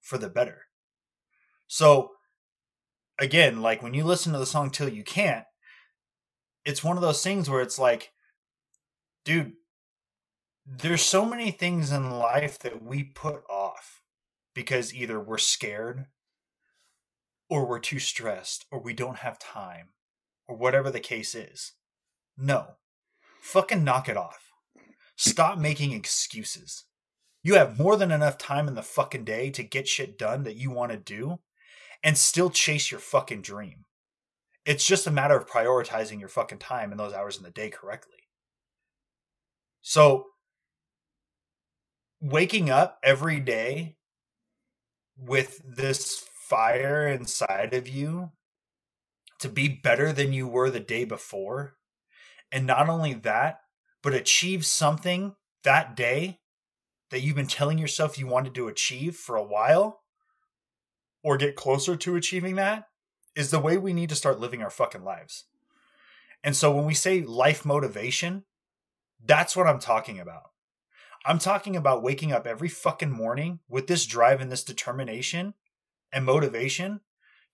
for 0.00 0.18
the 0.18 0.28
better. 0.28 0.62
So, 1.66 2.12
again, 3.18 3.62
like 3.62 3.82
when 3.82 3.94
you 3.94 4.04
listen 4.04 4.32
to 4.32 4.38
the 4.38 4.46
song 4.46 4.70
Till 4.70 4.88
You 4.88 5.04
Can't, 5.04 5.44
it's 6.64 6.84
one 6.84 6.96
of 6.96 7.02
those 7.02 7.22
things 7.22 7.48
where 7.48 7.62
it's 7.62 7.78
like, 7.78 8.10
dude, 9.24 9.52
there's 10.66 11.02
so 11.02 11.24
many 11.24 11.50
things 11.50 11.90
in 11.90 12.10
life 12.10 12.58
that 12.60 12.82
we 12.82 13.02
put 13.04 13.42
off 13.48 14.02
because 14.54 14.94
either 14.94 15.18
we're 15.20 15.38
scared 15.38 16.06
or 17.50 17.66
we're 17.66 17.80
too 17.80 17.98
stressed 17.98 18.64
or 18.70 18.80
we 18.80 18.94
don't 18.94 19.18
have 19.18 19.38
time 19.38 19.88
or 20.48 20.56
whatever 20.56 20.90
the 20.90 21.00
case 21.00 21.34
is. 21.34 21.72
No. 22.38 22.76
Fucking 23.42 23.84
knock 23.84 24.08
it 24.08 24.16
off. 24.16 24.50
Stop 25.16 25.58
making 25.58 25.92
excuses. 25.92 26.86
You 27.42 27.54
have 27.54 27.78
more 27.78 27.96
than 27.96 28.10
enough 28.10 28.38
time 28.38 28.68
in 28.68 28.74
the 28.74 28.82
fucking 28.82 29.24
day 29.24 29.50
to 29.50 29.62
get 29.62 29.88
shit 29.88 30.16
done 30.16 30.44
that 30.44 30.56
you 30.56 30.70
want 30.70 30.92
to 30.92 30.98
do 30.98 31.40
and 32.02 32.16
still 32.16 32.50
chase 32.50 32.90
your 32.90 33.00
fucking 33.00 33.42
dream. 33.42 33.84
It's 34.64 34.86
just 34.86 35.06
a 35.06 35.10
matter 35.10 35.36
of 35.36 35.46
prioritizing 35.46 36.20
your 36.20 36.28
fucking 36.28 36.58
time 36.58 36.92
in 36.92 36.98
those 36.98 37.12
hours 37.12 37.36
in 37.36 37.42
the 37.42 37.50
day 37.50 37.70
correctly. 37.70 38.14
So, 39.82 40.26
waking 42.20 42.68
up 42.68 42.98
every 43.02 43.40
day 43.40 43.96
with 45.16 45.60
this 45.66 46.24
fire 46.50 47.06
inside 47.06 47.72
of 47.72 47.88
you 47.88 48.32
to 49.38 49.48
be 49.48 49.68
better 49.68 50.12
than 50.12 50.32
you 50.32 50.48
were 50.48 50.68
the 50.68 50.80
day 50.80 51.04
before. 51.04 51.76
And 52.50 52.66
not 52.66 52.88
only 52.88 53.14
that, 53.14 53.60
but 54.02 54.14
achieve 54.14 54.66
something 54.66 55.36
that 55.62 55.94
day 55.94 56.40
that 57.10 57.20
you've 57.20 57.36
been 57.36 57.46
telling 57.46 57.78
yourself 57.78 58.18
you 58.18 58.26
wanted 58.26 58.54
to 58.56 58.68
achieve 58.68 59.14
for 59.14 59.36
a 59.36 59.44
while 59.44 60.00
or 61.22 61.36
get 61.36 61.54
closer 61.54 61.96
to 61.96 62.16
achieving 62.16 62.56
that 62.56 62.88
is 63.36 63.50
the 63.50 63.60
way 63.60 63.76
we 63.76 63.92
need 63.92 64.08
to 64.08 64.16
start 64.16 64.40
living 64.40 64.62
our 64.62 64.70
fucking 64.70 65.04
lives. 65.04 65.44
And 66.42 66.56
so 66.56 66.74
when 66.74 66.84
we 66.84 66.94
say 66.94 67.20
life 67.20 67.64
motivation, 67.64 68.44
that's 69.24 69.56
what 69.56 69.66
I'm 69.66 69.78
talking 69.78 70.18
about. 70.18 70.50
I'm 71.24 71.38
talking 71.38 71.76
about 71.76 72.02
waking 72.02 72.32
up 72.32 72.46
every 72.46 72.68
fucking 72.68 73.10
morning 73.10 73.60
with 73.68 73.86
this 73.86 74.06
drive 74.06 74.40
and 74.40 74.50
this 74.50 74.64
determination 74.64 75.54
and 76.12 76.24
motivation 76.24 77.00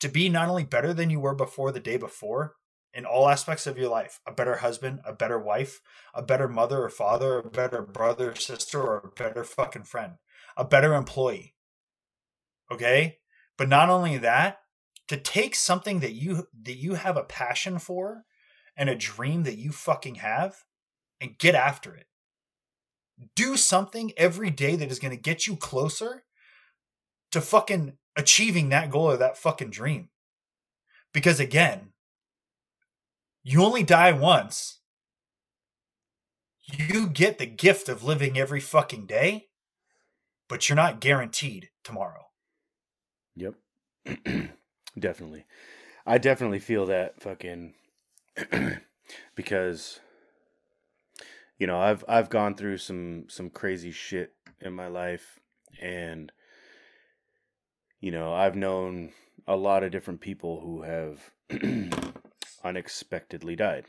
to 0.00 0.08
be 0.08 0.28
not 0.28 0.48
only 0.48 0.64
better 0.64 0.92
than 0.92 1.10
you 1.10 1.20
were 1.20 1.34
before 1.34 1.72
the 1.72 1.80
day 1.80 1.96
before 1.96 2.54
in 2.92 3.04
all 3.04 3.28
aspects 3.28 3.66
of 3.66 3.78
your 3.78 3.90
life 3.90 4.20
a 4.26 4.32
better 4.32 4.56
husband, 4.56 5.00
a 5.04 5.12
better 5.12 5.38
wife, 5.38 5.80
a 6.14 6.22
better 6.22 6.48
mother 6.48 6.82
or 6.82 6.88
father, 6.88 7.38
a 7.38 7.50
better 7.50 7.82
brother 7.82 8.34
sister, 8.34 8.80
or 8.80 8.98
a 8.98 9.08
better 9.08 9.44
fucking 9.44 9.84
friend, 9.84 10.14
a 10.56 10.64
better 10.64 10.94
employee. 10.94 11.54
Okay? 12.70 13.18
But 13.58 13.68
not 13.68 13.90
only 13.90 14.18
that, 14.18 14.58
to 15.08 15.16
take 15.16 15.54
something 15.54 16.00
that 16.00 16.14
you 16.14 16.48
that 16.62 16.76
you 16.76 16.94
have 16.94 17.16
a 17.16 17.22
passion 17.22 17.78
for 17.78 18.24
and 18.76 18.88
a 18.88 18.94
dream 18.94 19.44
that 19.44 19.58
you 19.58 19.70
fucking 19.72 20.16
have 20.16 20.56
and 21.20 21.38
get 21.38 21.54
after 21.54 21.94
it. 21.94 22.06
Do 23.34 23.56
something 23.56 24.12
every 24.16 24.50
day 24.50 24.76
that 24.76 24.90
is 24.90 24.98
going 24.98 25.14
to 25.14 25.20
get 25.20 25.46
you 25.46 25.56
closer 25.56 26.24
to 27.32 27.40
fucking 27.40 27.96
achieving 28.16 28.68
that 28.70 28.90
goal 28.90 29.10
or 29.10 29.16
that 29.16 29.36
fucking 29.36 29.70
dream. 29.70 30.08
Because 31.12 31.40
again, 31.40 31.92
you 33.42 33.62
only 33.62 33.82
die 33.82 34.12
once. 34.12 34.80
You 36.62 37.06
get 37.06 37.38
the 37.38 37.46
gift 37.46 37.88
of 37.88 38.02
living 38.02 38.36
every 38.36 38.60
fucking 38.60 39.06
day, 39.06 39.48
but 40.48 40.68
you're 40.68 40.76
not 40.76 41.00
guaranteed 41.00 41.70
tomorrow. 41.84 42.26
Yep. 43.36 43.54
definitely. 44.98 45.46
I 46.04 46.18
definitely 46.18 46.58
feel 46.58 46.86
that 46.86 47.20
fucking 47.20 47.74
because 49.34 50.00
you 51.58 51.66
know, 51.66 51.78
I've 51.78 52.04
I've 52.08 52.28
gone 52.28 52.54
through 52.54 52.78
some 52.78 53.24
some 53.28 53.50
crazy 53.50 53.90
shit 53.90 54.32
in 54.60 54.72
my 54.72 54.88
life 54.88 55.40
and 55.80 56.32
you 58.00 58.10
know, 58.10 58.32
I've 58.32 58.56
known 58.56 59.12
a 59.46 59.56
lot 59.56 59.82
of 59.82 59.92
different 59.92 60.20
people 60.20 60.60
who 60.60 60.82
have 60.82 61.30
unexpectedly 62.64 63.56
died. 63.56 63.86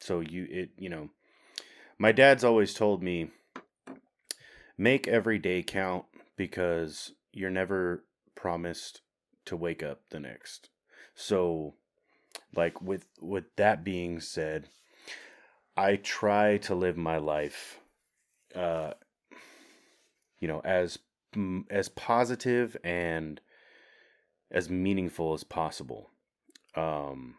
So 0.00 0.20
you 0.20 0.46
it 0.50 0.70
you 0.78 0.88
know, 0.88 1.10
my 1.98 2.12
dad's 2.12 2.44
always 2.44 2.74
told 2.74 3.02
me 3.02 3.30
make 4.78 5.08
every 5.08 5.38
day 5.38 5.62
count 5.62 6.04
because 6.36 7.12
you're 7.32 7.50
never 7.50 8.04
promised 8.34 9.00
to 9.46 9.56
wake 9.56 9.82
up 9.82 10.02
the 10.10 10.20
next. 10.20 10.70
So 11.14 11.74
like 12.54 12.80
with 12.80 13.06
with 13.20 13.44
that 13.56 13.84
being 13.84 14.20
said, 14.20 14.68
I 15.76 15.96
try 15.96 16.58
to 16.58 16.74
live 16.74 16.96
my 16.96 17.18
life 17.18 17.80
uh 18.54 18.92
you 20.38 20.48
know 20.48 20.60
as 20.64 20.98
as 21.70 21.88
positive 21.88 22.76
and 22.84 23.40
as 24.50 24.70
meaningful 24.70 25.34
as 25.34 25.44
possible. 25.44 26.10
Um 26.74 27.36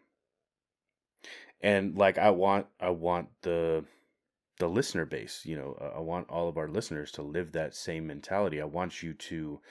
and 1.62 1.98
like 1.98 2.18
I 2.18 2.32
want 2.32 2.68
I 2.80 2.90
want 2.90 3.30
the 3.42 3.86
the 4.60 4.68
listener 4.68 5.06
base, 5.06 5.44
you 5.46 5.56
know, 5.56 5.92
I 5.96 6.00
want 6.00 6.30
all 6.30 6.50
of 6.50 6.58
our 6.58 6.68
listeners 6.68 7.12
to 7.14 7.22
live 7.22 7.52
that 7.52 7.76
same 7.76 8.08
mentality. 8.08 8.60
I 8.60 8.66
want 8.66 9.04
you 9.04 9.14
to 9.14 9.62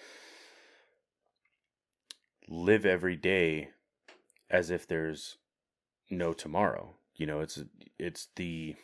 live 2.49 2.87
every 2.87 3.17
day 3.17 3.71
as 4.49 4.71
if 4.71 4.87
there's 4.87 5.39
no 6.09 6.33
tomorrow. 6.33 6.95
You 7.17 7.27
know, 7.27 7.41
it's 7.41 7.63
it's 7.99 8.29
the 8.37 8.77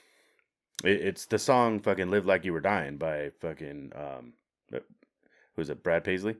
it's 0.84 1.26
the 1.26 1.38
song 1.38 1.78
fucking 1.78 2.10
live 2.10 2.26
like 2.26 2.44
you 2.44 2.52
were 2.52 2.60
dying 2.60 2.96
by 2.96 3.30
fucking 3.40 3.92
um 3.94 4.32
who's 5.56 5.70
it 5.70 5.82
Brad 5.82 6.04
Paisley? 6.04 6.36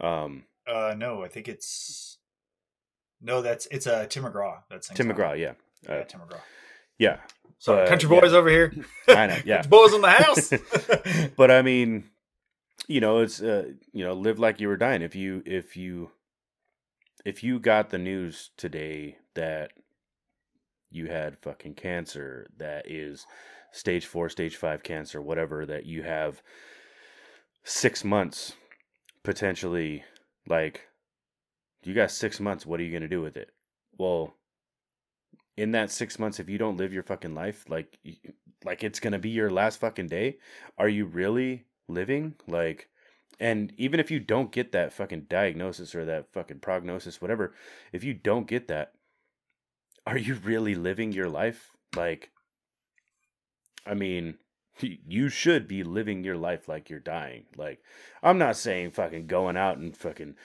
Um 0.00 0.44
uh 0.66 0.94
no, 0.96 1.22
I 1.24 1.28
think 1.28 1.48
it's 1.48 2.18
no, 3.20 3.42
that's 3.42 3.66
it's 3.70 3.86
a 3.86 3.96
uh, 3.96 4.06
Tim 4.06 4.24
McGraw. 4.24 4.58
That's 4.70 4.88
Tim 4.88 5.08
McGraw, 5.10 5.38
yeah. 5.38 5.52
Uh, 5.88 5.98
yeah, 5.98 6.04
Tim 6.04 6.20
McGraw. 6.20 6.40
Yeah. 6.98 7.18
So 7.58 7.78
uh, 7.78 7.88
country 7.88 8.08
boys 8.08 8.32
yeah. 8.32 8.38
over 8.38 8.48
here. 8.48 8.72
I 9.08 9.26
know, 9.26 9.38
yeah. 9.44 9.62
boys 9.68 9.94
in 9.94 10.02
the 10.02 10.10
house. 10.10 10.52
but 11.36 11.50
I 11.50 11.62
mean, 11.62 12.04
you 12.86 13.00
know, 13.00 13.20
it's 13.20 13.40
uh, 13.40 13.70
you 13.92 14.04
know, 14.04 14.12
live 14.12 14.38
like 14.38 14.60
you 14.60 14.68
were 14.68 14.76
dying. 14.76 15.02
If 15.02 15.14
you 15.14 15.42
if 15.46 15.76
you 15.76 16.10
if 17.24 17.42
you 17.42 17.58
got 17.58 17.90
the 17.90 17.98
news 17.98 18.50
today 18.56 19.16
that 19.34 19.72
you 20.90 21.06
had 21.06 21.38
fucking 21.38 21.74
cancer 21.74 22.48
that 22.58 22.90
is 22.90 23.26
stage 23.72 24.06
four, 24.06 24.28
stage 24.28 24.56
five 24.56 24.82
cancer, 24.82 25.20
whatever, 25.20 25.66
that 25.66 25.86
you 25.86 26.02
have 26.02 26.42
six 27.66 28.04
months 28.04 28.52
potentially, 29.24 30.04
like, 30.46 30.82
you 31.82 31.94
got 31.94 32.12
six 32.12 32.38
months, 32.38 32.64
what 32.64 32.78
are 32.78 32.84
you 32.84 32.92
going 32.92 33.02
to 33.02 33.08
do 33.08 33.20
with 33.20 33.36
it? 33.36 33.50
Well, 33.98 34.34
in 35.56 35.72
that 35.72 35.90
six 35.90 36.18
months, 36.18 36.38
if 36.38 36.48
you 36.48 36.58
don't 36.58 36.76
live 36.76 36.92
your 36.92 37.02
fucking 37.02 37.34
life, 37.34 37.64
like, 37.68 37.98
like 38.64 38.84
it's 38.84 39.00
going 39.00 39.14
to 39.14 39.18
be 39.18 39.30
your 39.30 39.50
last 39.50 39.80
fucking 39.80 40.06
day, 40.06 40.38
are 40.78 40.88
you 40.88 41.06
really 41.06 41.64
living? 41.88 42.36
Like, 42.46 42.88
and 43.40 43.72
even 43.76 43.98
if 43.98 44.12
you 44.12 44.20
don't 44.20 44.52
get 44.52 44.70
that 44.70 44.92
fucking 44.92 45.26
diagnosis 45.28 45.92
or 45.94 46.04
that 46.04 46.32
fucking 46.32 46.60
prognosis, 46.60 47.20
whatever, 47.20 47.52
if 47.92 48.04
you 48.04 48.14
don't 48.14 48.46
get 48.46 48.68
that, 48.68 48.92
are 50.06 50.18
you 50.18 50.34
really 50.34 50.76
living 50.76 51.10
your 51.10 51.28
life? 51.28 51.72
Like, 51.96 52.30
I 53.84 53.94
mean, 53.94 54.36
you 54.80 55.28
should 55.28 55.66
be 55.66 55.82
living 55.82 56.24
your 56.24 56.36
life 56.36 56.68
like 56.68 56.90
you're 56.90 56.98
dying. 56.98 57.44
Like, 57.56 57.80
I'm 58.22 58.38
not 58.38 58.56
saying 58.56 58.90
fucking 58.92 59.26
going 59.26 59.56
out 59.56 59.78
and 59.78 59.96
fucking 59.96 60.36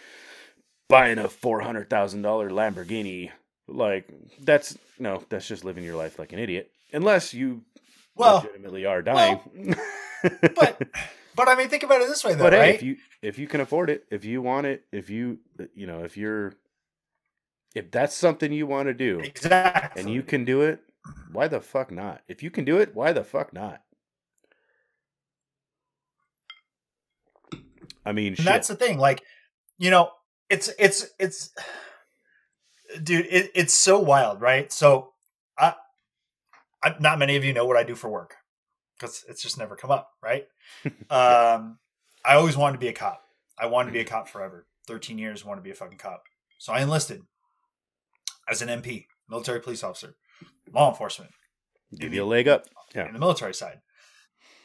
buying 0.88 1.18
a 1.18 1.26
$400,000 1.26 1.88
Lamborghini. 2.22 3.32
Like, 3.68 4.10
that's 4.40 4.78
no, 5.00 5.24
that's 5.30 5.48
just 5.48 5.64
living 5.64 5.84
your 5.84 5.96
life 5.96 6.20
like 6.20 6.34
an 6.34 6.40
idiot. 6.40 6.72
Unless 6.94 7.34
you 7.34 7.64
well, 8.16 8.38
legitimately 8.38 8.86
are 8.86 9.02
dying. 9.02 9.40
Well, 9.56 9.76
but 10.56 10.82
but 11.36 11.48
I 11.48 11.56
mean, 11.56 11.70
think 11.70 11.84
about 11.84 12.02
it 12.02 12.08
this 12.08 12.24
way, 12.24 12.34
though, 12.34 12.44
but 12.44 12.54
right? 12.54 12.72
Hey, 12.72 12.76
if 12.76 12.84
you 12.84 12.98
if 13.22 13.40
you 13.40 13.48
can 13.48 13.62
afford 13.62 13.90
it, 13.90 14.06
if 14.12 14.26
you 14.26 14.42
want 14.42 14.68
it, 14.68 14.84
if 14.92 15.10
you 15.10 15.40
you 15.74 15.88
know, 15.88 16.04
if 16.04 16.18
you're 16.18 16.54
if 17.74 17.92
that's 17.92 18.16
something 18.16 18.52
you 18.52 18.68
want 18.68 18.88
to 18.88 18.94
do, 18.94 19.20
exactly, 19.20 20.02
and 20.02 20.12
you 20.12 20.22
can 20.24 20.44
do 20.44 20.62
it, 20.62 20.82
why 21.32 21.48
the 21.48 21.62
fuck 21.62 21.92
not? 21.92 22.22
If 22.28 22.44
you 22.44 22.52
can 22.52 22.66
do 22.66 22.78
it, 22.78 22.94
why 22.94 23.14
the 23.14 23.24
fuck 23.24 23.54
not? 23.54 23.82
I 28.06 28.12
mean, 28.12 28.36
that's 28.38 28.68
the 28.68 28.76
thing. 28.76 28.98
Like, 28.98 29.22
you 29.78 29.92
know, 29.92 30.12
it's 30.50 30.70
it's 30.80 31.08
it's, 31.20 31.52
dude, 33.04 33.28
it, 33.30 33.52
it's 33.56 33.74
so 33.74 34.00
wild, 34.00 34.42
right? 34.42 34.72
So, 34.72 35.14
I 35.58 35.76
I, 36.84 36.96
not 37.00 37.20
many 37.20 37.36
of 37.36 37.44
you 37.44 37.54
know 37.54 37.66
what 37.66 37.78
I 37.78 37.84
do 37.84 37.96
for 37.96 38.10
work 38.10 38.36
because 38.98 39.24
it's 39.28 39.42
just 39.42 39.58
never 39.58 39.76
come 39.76 39.92
up, 39.92 40.10
right? 40.22 40.46
um, 41.10 41.80
I 42.24 42.36
always 42.36 42.58
wanted 42.58 42.74
to 42.74 42.80
be 42.80 42.88
a 42.88 42.94
cop. 42.94 43.22
I 43.58 43.66
wanted 43.66 43.88
to 43.88 43.94
be 43.94 44.00
a 44.00 44.06
cop 44.06 44.28
forever. 44.28 44.66
13 44.88 45.18
years, 45.18 45.46
wanted 45.46 45.62
to 45.62 45.64
be 45.64 45.72
a 45.72 45.76
fucking 45.76 45.98
cop. 45.98 46.24
So 46.58 46.74
I 46.74 46.82
enlisted 46.82 47.22
as 48.50 48.62
an 48.62 48.70
MP, 48.70 49.06
military 49.30 49.60
police 49.60 49.84
officer, 49.84 50.16
law 50.74 50.90
enforcement. 50.90 51.32
Give 51.98 52.14
you 52.14 52.24
a 52.24 52.26
leg 52.26 52.48
up. 52.48 52.66
Yeah. 52.96 53.08
In 53.08 53.14
the 53.14 53.20
military 53.20 53.54
side. 53.54 53.80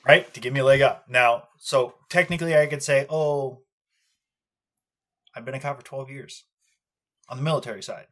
Right? 0.06 0.32
To 0.34 0.40
give 0.40 0.52
me 0.52 0.60
a 0.60 0.64
leg 0.64 0.82
up. 0.82 1.04
Now, 1.08 1.44
so 1.58 1.94
technically 2.08 2.56
I 2.56 2.66
could 2.66 2.82
say, 2.82 3.06
oh, 3.10 3.62
I've 5.34 5.44
been 5.44 5.54
a 5.54 5.60
cop 5.60 5.78
for 5.78 5.84
12 5.84 6.10
years 6.10 6.44
on 7.28 7.36
the 7.36 7.42
military 7.42 7.82
side. 7.82 8.06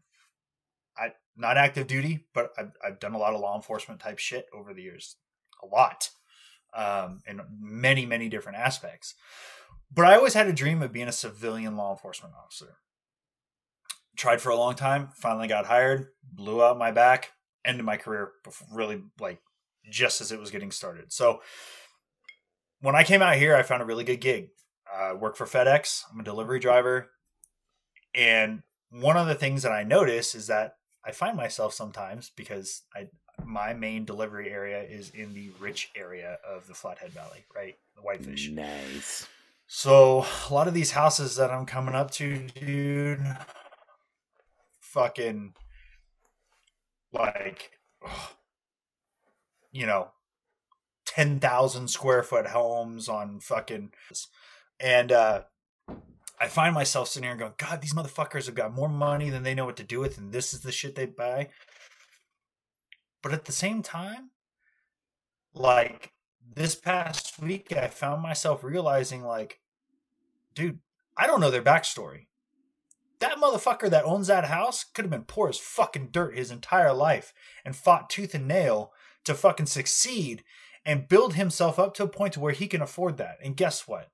I 0.96 1.12
not 1.36 1.56
active 1.56 1.86
duty, 1.86 2.26
but 2.34 2.50
I've, 2.58 2.72
I've 2.84 3.00
done 3.00 3.14
a 3.14 3.18
lot 3.18 3.34
of 3.34 3.40
law 3.40 3.56
enforcement 3.56 4.00
type 4.00 4.18
shit 4.18 4.46
over 4.52 4.74
the 4.74 4.82
years. 4.82 5.16
A 5.62 5.66
lot. 5.66 6.10
Um, 6.74 7.20
in 7.26 7.40
many, 7.60 8.04
many 8.04 8.28
different 8.28 8.58
aspects. 8.58 9.14
But 9.92 10.06
I 10.06 10.16
always 10.16 10.34
had 10.34 10.48
a 10.48 10.52
dream 10.52 10.82
of 10.82 10.92
being 10.92 11.06
a 11.06 11.12
civilian 11.12 11.76
law 11.76 11.92
enforcement 11.92 12.34
officer. 12.34 12.76
Tried 14.16 14.40
for 14.40 14.50
a 14.50 14.56
long 14.56 14.74
time, 14.74 15.10
finally 15.16 15.46
got 15.46 15.66
hired, 15.66 16.08
blew 16.24 16.62
out 16.62 16.78
my 16.78 16.90
back, 16.90 17.30
ended 17.64 17.84
my 17.84 17.96
career 17.96 18.32
really 18.72 19.02
like 19.20 19.40
just 19.90 20.20
as 20.20 20.32
it 20.32 20.40
was 20.40 20.50
getting 20.50 20.70
started. 20.70 21.12
So 21.12 21.40
when 22.84 22.94
I 22.94 23.02
came 23.02 23.22
out 23.22 23.36
here, 23.36 23.56
I 23.56 23.62
found 23.62 23.80
a 23.80 23.86
really 23.86 24.04
good 24.04 24.20
gig. 24.20 24.50
I 24.94 25.12
uh, 25.12 25.14
work 25.14 25.36
for 25.36 25.46
FedEx. 25.46 26.02
I'm 26.12 26.20
a 26.20 26.22
delivery 26.22 26.60
driver. 26.60 27.08
And 28.14 28.62
one 28.90 29.16
of 29.16 29.26
the 29.26 29.34
things 29.34 29.62
that 29.62 29.72
I 29.72 29.84
notice 29.84 30.34
is 30.34 30.48
that 30.48 30.76
I 31.02 31.12
find 31.12 31.34
myself 31.34 31.72
sometimes 31.72 32.30
because 32.36 32.82
I 32.94 33.08
my 33.42 33.72
main 33.72 34.04
delivery 34.04 34.50
area 34.50 34.82
is 34.82 35.10
in 35.10 35.32
the 35.32 35.50
rich 35.58 35.90
area 35.96 36.36
of 36.46 36.66
the 36.66 36.74
Flathead 36.74 37.10
Valley, 37.10 37.46
right? 37.56 37.74
The 37.96 38.02
Whitefish. 38.02 38.50
Nice. 38.50 39.26
So 39.66 40.26
a 40.50 40.52
lot 40.52 40.68
of 40.68 40.74
these 40.74 40.90
houses 40.90 41.36
that 41.36 41.50
I'm 41.50 41.64
coming 41.64 41.94
up 41.94 42.10
to, 42.12 42.46
dude, 42.54 43.24
fucking 44.78 45.54
like, 47.14 47.70
you 49.72 49.86
know, 49.86 50.10
ten 51.14 51.38
thousand 51.38 51.88
square 51.88 52.22
foot 52.22 52.46
homes 52.46 53.08
on 53.08 53.40
fucking, 53.40 53.92
and 54.80 55.12
uh, 55.12 55.42
I 56.40 56.48
find 56.48 56.74
myself 56.74 57.08
sitting 57.08 57.28
here 57.28 57.36
going, 57.36 57.52
God, 57.56 57.80
these 57.80 57.94
motherfuckers 57.94 58.46
have 58.46 58.54
got 58.54 58.74
more 58.74 58.88
money 58.88 59.30
than 59.30 59.44
they 59.44 59.54
know 59.54 59.64
what 59.64 59.76
to 59.76 59.84
do 59.84 60.00
with, 60.00 60.18
and 60.18 60.32
this 60.32 60.52
is 60.52 60.60
the 60.60 60.72
shit 60.72 60.94
they 60.94 61.06
buy. 61.06 61.50
But 63.22 63.32
at 63.32 63.44
the 63.44 63.52
same 63.52 63.82
time, 63.82 64.30
like 65.54 66.12
this 66.54 66.74
past 66.74 67.40
week, 67.40 67.72
I 67.72 67.86
found 67.86 68.20
myself 68.20 68.64
realizing, 68.64 69.22
like, 69.22 69.60
dude, 70.54 70.80
I 71.16 71.26
don't 71.26 71.40
know 71.40 71.50
their 71.50 71.62
backstory. 71.62 72.26
That 73.20 73.38
motherfucker 73.38 73.88
that 73.90 74.04
owns 74.04 74.26
that 74.26 74.46
house 74.46 74.84
could 74.84 75.04
have 75.04 75.12
been 75.12 75.22
poor 75.22 75.48
as 75.48 75.58
fucking 75.58 76.08
dirt 76.10 76.36
his 76.36 76.50
entire 76.50 76.92
life 76.92 77.32
and 77.64 77.76
fought 77.76 78.10
tooth 78.10 78.34
and 78.34 78.48
nail 78.48 78.92
to 79.24 79.32
fucking 79.32 79.66
succeed 79.66 80.42
and 80.84 81.08
build 81.08 81.34
himself 81.34 81.78
up 81.78 81.94
to 81.94 82.04
a 82.04 82.08
point 82.08 82.34
to 82.34 82.40
where 82.40 82.52
he 82.52 82.66
can 82.66 82.82
afford 82.82 83.16
that. 83.16 83.38
And 83.42 83.56
guess 83.56 83.88
what? 83.88 84.10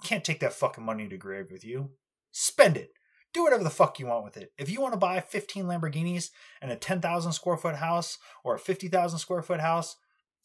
You 0.00 0.08
can't 0.08 0.24
take 0.24 0.40
that 0.40 0.52
fucking 0.52 0.84
money 0.84 1.08
to 1.08 1.16
grave 1.16 1.46
with 1.50 1.64
you. 1.64 1.90
Spend 2.30 2.76
it. 2.76 2.92
Do 3.32 3.42
whatever 3.42 3.64
the 3.64 3.70
fuck 3.70 3.98
you 3.98 4.06
want 4.06 4.24
with 4.24 4.36
it. 4.36 4.52
If 4.56 4.70
you 4.70 4.80
want 4.80 4.94
to 4.94 4.98
buy 4.98 5.20
15 5.20 5.64
Lamborghinis 5.64 6.30
and 6.62 6.70
a 6.70 6.76
10,000 6.76 7.32
square 7.32 7.56
foot 7.56 7.76
house 7.76 8.18
or 8.42 8.54
a 8.54 8.58
50,000 8.58 9.18
square 9.18 9.42
foot 9.42 9.60
house, 9.60 9.96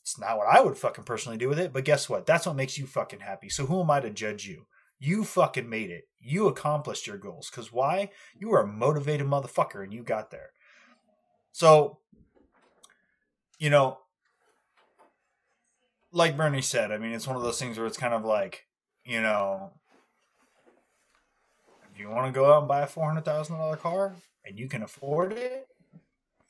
it's 0.02 0.20
not 0.20 0.38
what 0.38 0.48
I 0.48 0.60
would 0.60 0.78
fucking 0.78 1.06
personally 1.06 1.38
do 1.38 1.48
with 1.48 1.60
it. 1.60 1.72
But 1.72 1.86
guess 1.86 2.10
what? 2.10 2.26
That's 2.26 2.46
what 2.46 2.58
makes 2.58 2.78
you 2.78 2.86
fucking 2.86 3.22
happy. 3.22 3.48
So 3.48 3.66
who 3.66 3.82
am 3.82 3.90
I 3.90 4.02
to 4.02 4.10
judge 4.10 4.46
you? 4.46 4.66
You 5.00 5.24
fucking 5.24 5.70
made 5.70 5.92
it. 5.92 6.06
You 6.20 6.48
accomplished 6.48 7.08
your 7.08 7.18
goals. 7.18 7.50
Because 7.50 7.72
why? 7.72 8.10
You 8.38 8.50
were 8.50 8.62
a 8.62 8.68
motivated 8.68 9.28
motherfucker 9.28 9.82
and 9.82 9.94
you 9.94 10.04
got 10.04 10.30
there. 10.30 10.50
So, 11.54 12.00
you 13.60 13.70
know, 13.70 14.00
like 16.14 16.38
Bernie 16.38 16.62
said, 16.62 16.92
I 16.92 16.98
mean, 16.98 17.12
it's 17.12 17.28
one 17.28 17.36
of 17.36 17.42
those 17.42 17.60
things 17.60 17.78
where 17.78 17.88
it's 17.88 17.98
kind 17.98 18.14
of 18.14 18.24
like, 18.24 18.66
you 19.04 19.20
know, 19.20 19.72
if 21.92 22.00
you 22.00 22.10
want 22.10 22.28
to 22.28 22.32
go 22.32 22.54
out 22.54 22.60
and 22.60 22.68
buy 22.68 22.82
a 22.82 22.88
four 22.88 23.08
hundred 23.08 23.26
thousand 23.26 23.58
dollar 23.58 23.76
car 23.76 24.16
and 24.46 24.58
you 24.58 24.70
can 24.70 24.84
afford 24.84 25.34
it, 25.34 25.68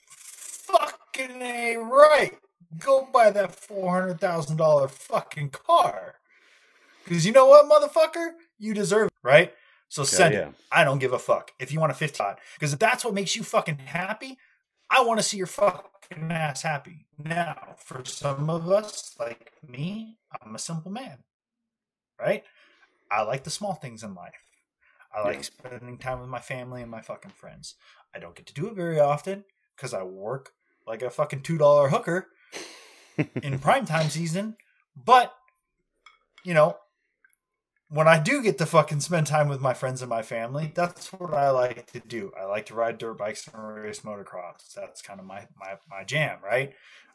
fucking 0.05 1.41
a 1.41 1.77
right. 1.77 2.37
Go 2.77 3.07
buy 3.11 3.31
that 3.31 3.55
four 3.55 3.93
hundred 3.93 4.19
thousand 4.19 4.57
dollar 4.57 4.87
fucking 4.87 5.49
car. 5.49 6.15
Because 7.03 7.25
you 7.25 7.31
know 7.31 7.47
what, 7.47 7.69
motherfucker, 7.69 8.31
you 8.57 8.73
deserve 8.73 9.07
it, 9.07 9.13
right? 9.23 9.53
So 9.89 10.03
send 10.03 10.33
yeah. 10.33 10.49
it. 10.49 10.55
I 10.71 10.83
don't 10.83 10.99
give 10.99 11.13
a 11.13 11.19
fuck 11.19 11.51
if 11.59 11.71
you 11.71 11.79
want 11.79 11.91
a 11.91 11.95
fifteen. 11.95 12.33
Because 12.55 12.73
if 12.73 12.79
that's 12.79 13.05
what 13.05 13.13
makes 13.13 13.35
you 13.35 13.43
fucking 13.43 13.77
happy, 13.77 14.37
I 14.93 15.01
want 15.01 15.19
to 15.19 15.23
see 15.23 15.37
your 15.37 15.47
fucking 15.47 16.31
ass 16.31 16.61
happy. 16.61 17.07
Now, 17.17 17.75
for 17.77 18.05
some 18.05 18.47
of 18.47 18.69
us, 18.69 19.15
like 19.19 19.51
me, 19.67 20.17
I'm 20.39 20.53
a 20.53 20.59
simple 20.59 20.91
man, 20.91 21.17
right? 22.21 22.43
I 23.09 23.23
like 23.23 23.43
the 23.43 23.49
small 23.49 23.73
things 23.73 24.03
in 24.03 24.13
life. 24.13 24.33
I 25.13 25.23
like 25.23 25.37
yeah. 25.37 25.41
spending 25.41 25.97
time 25.97 26.19
with 26.19 26.29
my 26.29 26.39
family 26.39 26.83
and 26.83 26.91
my 26.91 27.01
fucking 27.01 27.31
friends. 27.31 27.73
I 28.13 28.19
don't 28.19 28.35
get 28.35 28.45
to 28.45 28.53
do 28.53 28.67
it 28.67 28.75
very 28.75 28.99
often 28.99 29.45
because 29.75 29.95
I 29.95 30.03
work 30.03 30.51
like 30.85 31.01
a 31.01 31.09
fucking 31.09 31.41
two 31.41 31.57
dollar 31.57 31.89
hooker 31.89 32.27
in 33.41 33.57
prime 33.57 33.85
time 33.85 34.09
season. 34.09 34.57
But 34.95 35.33
you 36.43 36.53
know, 36.53 36.77
when 37.93 38.07
I 38.07 38.17
do 38.17 38.41
get 38.41 38.57
to 38.57 38.65
fucking 38.65 39.01
spend 39.01 39.27
time 39.27 39.47
with 39.47 39.61
my 39.61 39.75
friends 39.75 40.01
and 40.01 40.09
my 40.09 40.23
family, 40.23 40.71
that's 40.73 41.13
what 41.13 41.33
I 41.33 41.51
like 41.51 41.91
to 41.91 41.99
do. 41.99 42.31
I 42.39 42.45
like 42.45 42.65
to 42.67 42.73
ride 42.73 42.97
dirt 42.97 43.19
bikes 43.19 43.47
and 43.47 43.75
race 43.75 43.99
motocross. 43.99 44.73
That's 44.73 45.03
kind 45.03 45.19
of 45.19 45.27
my 45.27 45.47
my 45.59 45.75
my 45.89 46.03
jam, 46.03 46.39
right? 46.43 46.73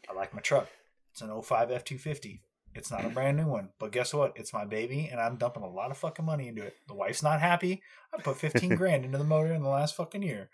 I 0.09 0.13
like 0.15 0.33
my 0.33 0.41
truck. 0.41 0.69
It's 1.11 1.21
an 1.21 1.43
05 1.43 1.71
F250. 1.71 2.41
It's 2.77 2.93
not 2.93 3.05
a 3.05 3.09
brand 3.09 3.37
new 3.37 3.49
one, 3.49 3.71
but 3.81 3.91
guess 3.91 4.15
what? 4.15 4.35
It's 4.37 4.53
my 4.53 4.65
baby, 4.65 5.09
and 5.11 5.21
I'm 5.21 5.35
dumping 5.35 5.65
a 5.65 5.69
lot 5.69 5.91
of 5.91 5.97
fucking 5.97 6.25
money 6.25 6.47
into 6.47 6.63
it. 6.63 6.77
The 6.87 6.95
wife's 6.95 7.25
not 7.25 7.41
happy. 7.41 7.83
I 8.17 8.23
put 8.23 8.37
15 8.37 8.75
grand 8.77 9.05
into 9.05 9.19
the 9.19 9.25
motor 9.25 9.53
in 9.53 9.65
the 9.65 9.69
last 9.69 9.97
fucking 9.97 10.23
year, 10.23 10.49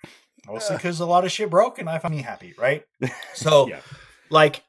mostly 0.46 0.76
because 0.76 1.00
a 1.00 1.06
lot 1.06 1.26
of 1.26 1.32
shit 1.32 1.50
broke, 1.50 1.78
and 1.78 1.90
I 1.90 1.98
find 1.98 2.14
me 2.14 2.22
happy, 2.22 2.54
right? 2.56 2.84
So, 3.34 3.68
yeah. 3.68 3.80
like, 4.30 4.62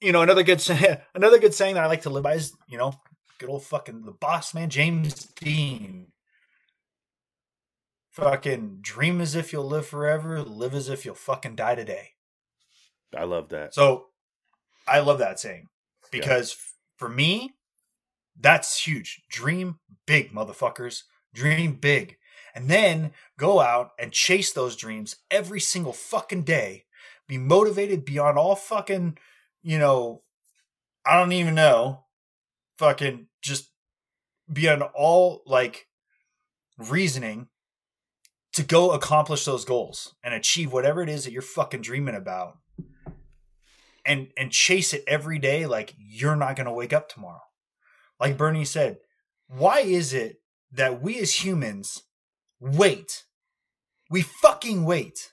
you 0.00 0.12
know, 0.12 0.22
another 0.22 0.42
good 0.42 0.66
another 1.14 1.38
good 1.38 1.52
saying 1.52 1.74
that 1.74 1.84
I 1.84 1.86
like 1.86 2.02
to 2.02 2.10
live 2.10 2.22
by 2.22 2.34
is, 2.34 2.54
you 2.66 2.78
know, 2.78 2.94
Good 3.38 3.50
old 3.50 3.64
fucking 3.64 4.02
the 4.02 4.12
boss 4.12 4.54
man, 4.54 4.70
James 4.70 5.26
Dean. 5.36 6.08
Fucking 8.10 8.78
dream 8.80 9.20
as 9.20 9.34
if 9.34 9.52
you'll 9.52 9.66
live 9.66 9.86
forever, 9.86 10.42
live 10.42 10.74
as 10.74 10.88
if 10.88 11.04
you'll 11.04 11.14
fucking 11.14 11.54
die 11.54 11.74
today. 11.74 12.12
I 13.14 13.24
love 13.24 13.50
that. 13.50 13.74
So 13.74 14.06
I 14.88 15.00
love 15.00 15.18
that 15.18 15.38
saying 15.38 15.66
because 16.10 16.52
yeah. 16.52 16.96
for 16.96 17.08
me, 17.10 17.52
that's 18.40 18.86
huge. 18.86 19.22
Dream 19.28 19.80
big, 20.06 20.32
motherfuckers. 20.32 21.02
Dream 21.34 21.74
big. 21.74 22.16
And 22.54 22.68
then 22.70 23.12
go 23.38 23.60
out 23.60 23.90
and 23.98 24.12
chase 24.12 24.50
those 24.52 24.76
dreams 24.76 25.16
every 25.30 25.60
single 25.60 25.92
fucking 25.92 26.44
day. 26.44 26.84
Be 27.28 27.36
motivated 27.36 28.06
beyond 28.06 28.38
all 28.38 28.56
fucking, 28.56 29.18
you 29.62 29.78
know, 29.78 30.22
I 31.04 31.18
don't 31.18 31.32
even 31.32 31.54
know 31.54 32.05
fucking 32.78 33.26
just 33.42 33.70
beyond 34.52 34.82
all 34.94 35.42
like 35.46 35.86
reasoning 36.78 37.48
to 38.52 38.62
go 38.62 38.92
accomplish 38.92 39.44
those 39.44 39.64
goals 39.64 40.14
and 40.22 40.32
achieve 40.34 40.72
whatever 40.72 41.02
it 41.02 41.08
is 41.08 41.24
that 41.24 41.32
you're 41.32 41.42
fucking 41.42 41.82
dreaming 41.82 42.14
about 42.14 42.58
and 44.04 44.28
and 44.36 44.52
chase 44.52 44.92
it 44.92 45.04
every 45.06 45.38
day 45.38 45.66
like 45.66 45.94
you're 45.98 46.36
not 46.36 46.56
going 46.56 46.66
to 46.66 46.72
wake 46.72 46.92
up 46.92 47.08
tomorrow. 47.08 47.42
Like 48.20 48.38
bernie 48.38 48.64
said 48.64 48.98
why 49.48 49.80
is 49.80 50.12
it 50.12 50.40
that 50.72 51.00
we 51.00 51.18
as 51.18 51.44
humans 51.44 52.02
wait? 52.60 53.24
We 54.10 54.22
fucking 54.22 54.84
wait 54.84 55.32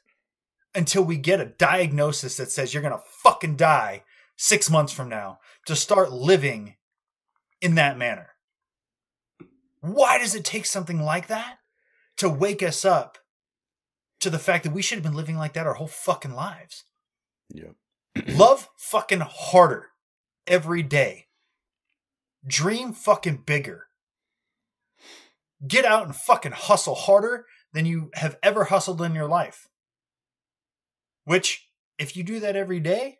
until 0.75 1.03
we 1.03 1.17
get 1.17 1.39
a 1.39 1.45
diagnosis 1.45 2.37
that 2.37 2.51
says 2.51 2.73
you're 2.73 2.83
going 2.83 2.97
to 2.97 3.03
fucking 3.23 3.55
die 3.55 4.03
6 4.37 4.69
months 4.71 4.91
from 4.91 5.09
now 5.09 5.39
to 5.65 5.75
start 5.75 6.11
living 6.11 6.75
in 7.63 7.75
that 7.75 7.97
manner. 7.97 8.31
Why 9.79 10.19
does 10.19 10.35
it 10.35 10.43
take 10.43 10.65
something 10.65 11.01
like 11.01 11.27
that 11.27 11.59
to 12.17 12.29
wake 12.29 12.61
us 12.61 12.83
up 12.83 13.17
to 14.19 14.29
the 14.29 14.37
fact 14.37 14.65
that 14.65 14.73
we 14.73 14.81
should 14.81 14.97
have 14.97 15.03
been 15.03 15.15
living 15.15 15.37
like 15.37 15.53
that 15.53 15.65
our 15.65 15.75
whole 15.75 15.87
fucking 15.87 16.35
lives? 16.35 16.83
Yeah. 17.49 17.71
Love 18.27 18.69
fucking 18.77 19.21
harder 19.21 19.87
every 20.45 20.83
day. 20.83 21.27
Dream 22.45 22.91
fucking 22.91 23.43
bigger. 23.45 23.87
Get 25.65 25.85
out 25.85 26.05
and 26.05 26.15
fucking 26.15 26.51
hustle 26.51 26.95
harder 26.95 27.45
than 27.71 27.85
you 27.85 28.11
have 28.15 28.37
ever 28.43 28.65
hustled 28.65 29.01
in 29.01 29.15
your 29.15 29.29
life. 29.29 29.69
Which, 31.23 31.69
if 31.97 32.17
you 32.17 32.23
do 32.23 32.41
that 32.41 32.57
every 32.57 32.81
day, 32.81 33.19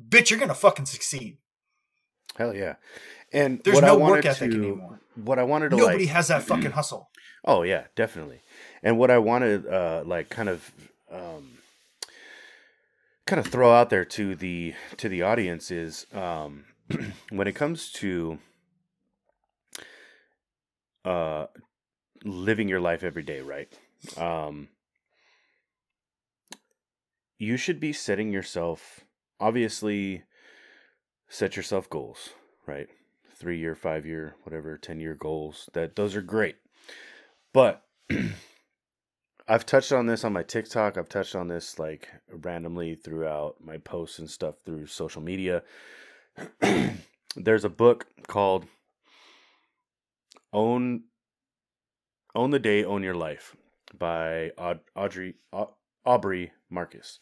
bitch, 0.00 0.30
you're 0.30 0.38
gonna 0.38 0.54
fucking 0.54 0.86
succeed. 0.86 1.38
Hell 2.36 2.54
yeah. 2.54 2.76
And 3.32 3.62
There's 3.64 3.80
no 3.80 3.98
work 3.98 4.24
ethic 4.24 4.50
to, 4.50 4.56
anymore. 4.56 5.00
What 5.14 5.38
I 5.38 5.42
wanted 5.44 5.70
to 5.70 5.76
Nobody 5.76 6.04
like 6.04 6.08
has 6.08 6.28
that 6.28 6.42
fucking 6.42 6.72
hustle. 6.72 7.08
Oh 7.44 7.62
yeah, 7.62 7.84
definitely. 7.96 8.40
And 8.82 8.98
what 8.98 9.10
I 9.10 9.18
wanted, 9.18 9.66
uh, 9.66 10.02
like, 10.06 10.28
kind 10.28 10.48
of, 10.48 10.70
um, 11.10 11.58
kind 13.26 13.40
of 13.40 13.46
throw 13.46 13.72
out 13.72 13.90
there 13.90 14.04
to 14.04 14.34
the 14.34 14.74
to 14.98 15.08
the 15.08 15.22
audience 15.22 15.70
is 15.70 16.06
um, 16.12 16.64
when 17.30 17.46
it 17.48 17.54
comes 17.54 17.90
to 17.92 18.38
uh, 21.04 21.46
living 22.24 22.68
your 22.68 22.80
life 22.80 23.02
every 23.02 23.22
day, 23.22 23.40
right? 23.40 23.72
Um, 24.16 24.68
you 27.38 27.56
should 27.56 27.80
be 27.80 27.92
setting 27.92 28.32
yourself, 28.32 29.00
obviously, 29.40 30.22
set 31.28 31.56
yourself 31.56 31.88
goals, 31.90 32.30
right? 32.66 32.88
Three 33.42 33.58
year, 33.58 33.74
five 33.74 34.06
year, 34.06 34.36
whatever, 34.44 34.78
ten 34.78 35.00
year 35.00 35.16
goals. 35.16 35.68
That 35.72 35.96
those 35.96 36.14
are 36.14 36.22
great. 36.22 36.58
But 37.52 37.82
I've 39.48 39.66
touched 39.66 39.90
on 39.90 40.06
this 40.06 40.22
on 40.22 40.32
my 40.32 40.44
TikTok. 40.44 40.96
I've 40.96 41.08
touched 41.08 41.34
on 41.34 41.48
this 41.48 41.76
like 41.76 42.08
randomly 42.30 42.94
throughout 42.94 43.56
my 43.60 43.78
posts 43.78 44.20
and 44.20 44.30
stuff 44.30 44.54
through 44.64 44.86
social 44.86 45.20
media. 45.20 45.64
There's 47.34 47.64
a 47.64 47.68
book 47.68 48.06
called 48.28 48.66
Own 50.52 51.02
Own 52.36 52.50
the 52.50 52.60
Day, 52.60 52.84
Own 52.84 53.02
Your 53.02 53.16
Life 53.16 53.56
by 53.98 54.52
Aud- 54.56 54.88
Audrey 54.94 55.34
Au- 55.52 55.74
Aubrey 56.06 56.52
Marcus. 56.70 57.18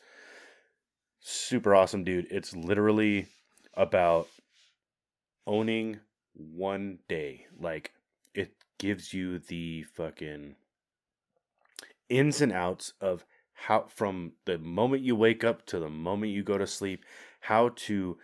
Super 1.20 1.74
awesome 1.74 2.04
dude. 2.04 2.26
It's 2.30 2.54
literally 2.54 3.28
about 3.72 4.28
owning 5.46 6.00
one 6.34 6.98
day. 7.08 7.46
Like 7.58 7.92
it 8.34 8.52
gives 8.78 9.12
you 9.12 9.38
the 9.38 9.82
fucking 9.82 10.56
ins 12.08 12.40
and 12.40 12.52
outs 12.52 12.92
of 13.00 13.24
how 13.52 13.86
from 13.88 14.32
the 14.46 14.58
moment 14.58 15.02
you 15.02 15.14
wake 15.14 15.44
up 15.44 15.66
to 15.66 15.78
the 15.78 15.88
moment 15.88 16.32
you 16.32 16.42
go 16.42 16.58
to 16.58 16.66
sleep, 16.66 17.04
how 17.40 17.70
to 17.76 18.18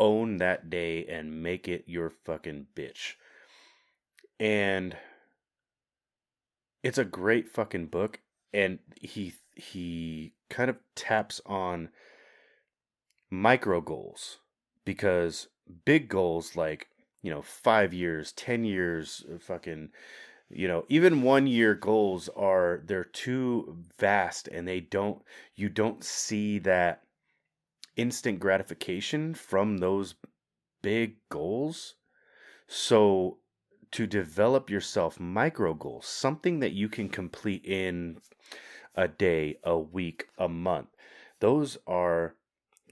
own 0.00 0.38
that 0.38 0.68
day 0.68 1.06
and 1.06 1.42
make 1.42 1.68
it 1.68 1.84
your 1.86 2.10
fucking 2.10 2.66
bitch. 2.74 3.14
And 4.40 4.96
it's 6.82 6.98
a 6.98 7.04
great 7.04 7.48
fucking 7.48 7.86
book 7.86 8.20
and 8.52 8.78
he 9.00 9.34
he 9.54 10.32
kind 10.50 10.68
of 10.70 10.78
taps 10.94 11.40
on 11.46 11.90
micro 13.30 13.80
goals 13.80 14.38
because 14.84 15.48
big 15.84 16.08
goals 16.08 16.56
like 16.56 16.88
you 17.22 17.30
know 17.30 17.42
5 17.42 17.94
years 17.94 18.32
10 18.32 18.64
years 18.64 19.24
uh, 19.32 19.38
fucking 19.38 19.90
you 20.50 20.68
know 20.68 20.84
even 20.88 21.22
one 21.22 21.46
year 21.46 21.74
goals 21.74 22.28
are 22.36 22.82
they're 22.84 23.04
too 23.04 23.76
vast 23.98 24.48
and 24.48 24.68
they 24.68 24.80
don't 24.80 25.22
you 25.54 25.68
don't 25.68 26.04
see 26.04 26.58
that 26.58 27.02
instant 27.96 28.40
gratification 28.40 29.34
from 29.34 29.78
those 29.78 30.14
big 30.82 31.16
goals. 31.28 31.94
So 32.66 33.38
to 33.92 34.06
develop 34.06 34.70
yourself 34.70 35.20
micro 35.20 35.74
goals 35.74 36.06
something 36.06 36.60
that 36.60 36.72
you 36.72 36.88
can 36.88 37.10
complete 37.10 37.62
in 37.64 38.16
a 38.94 39.06
day 39.06 39.58
a 39.64 39.78
week 39.78 40.28
a 40.38 40.48
month 40.48 40.88
those 41.40 41.76
are 41.86 42.34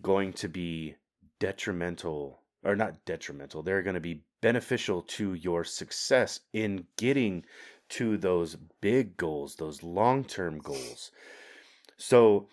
going 0.03 0.31
to 0.31 0.47
be 0.47 0.95
detrimental 1.39 2.40
or 2.65 2.77
not 2.77 3.05
detrimental 3.05 3.63
they're 3.63 3.83
going 3.83 3.95
to 3.95 4.01
be 4.01 4.23
beneficial 4.41 5.03
to 5.03 5.35
your 5.35 5.65
success 5.65 6.41
in 6.53 6.87
getting 6.97 7.45
to 7.89 8.17
those 8.17 8.57
big 8.81 9.17
goals 9.17 9.57
those 9.57 9.83
long-term 9.83 10.59
goals. 10.59 11.11
So 11.97 12.49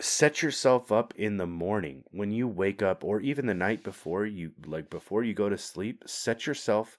set 0.00 0.42
yourself 0.42 0.92
up 0.92 1.14
in 1.16 1.38
the 1.38 1.46
morning 1.46 2.04
when 2.10 2.30
you 2.30 2.46
wake 2.46 2.82
up 2.82 3.02
or 3.02 3.20
even 3.20 3.46
the 3.46 3.54
night 3.54 3.82
before 3.82 4.26
you 4.26 4.52
like 4.66 4.90
before 4.90 5.24
you 5.24 5.34
go 5.34 5.48
to 5.48 5.58
sleep 5.58 6.04
set 6.06 6.46
yourself 6.46 6.98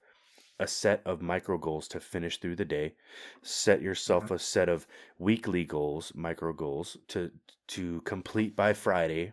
a 0.60 0.68
set 0.68 1.02
of 1.06 1.22
micro 1.22 1.58
goals 1.58 1.88
to 1.88 2.02
finish 2.02 2.38
through 2.38 2.58
the 2.58 2.66
day. 2.66 2.94
Set 3.42 3.82
yourself 3.82 4.26
mm-hmm. 4.26 4.34
a 4.34 4.40
set 4.40 4.68
of 4.68 4.86
weekly 5.18 5.64
goals 5.64 6.12
micro 6.16 6.52
goals 6.52 6.98
to 7.08 7.32
to 7.68 8.02
complete 8.02 8.56
by 8.56 8.74
friday 8.74 9.32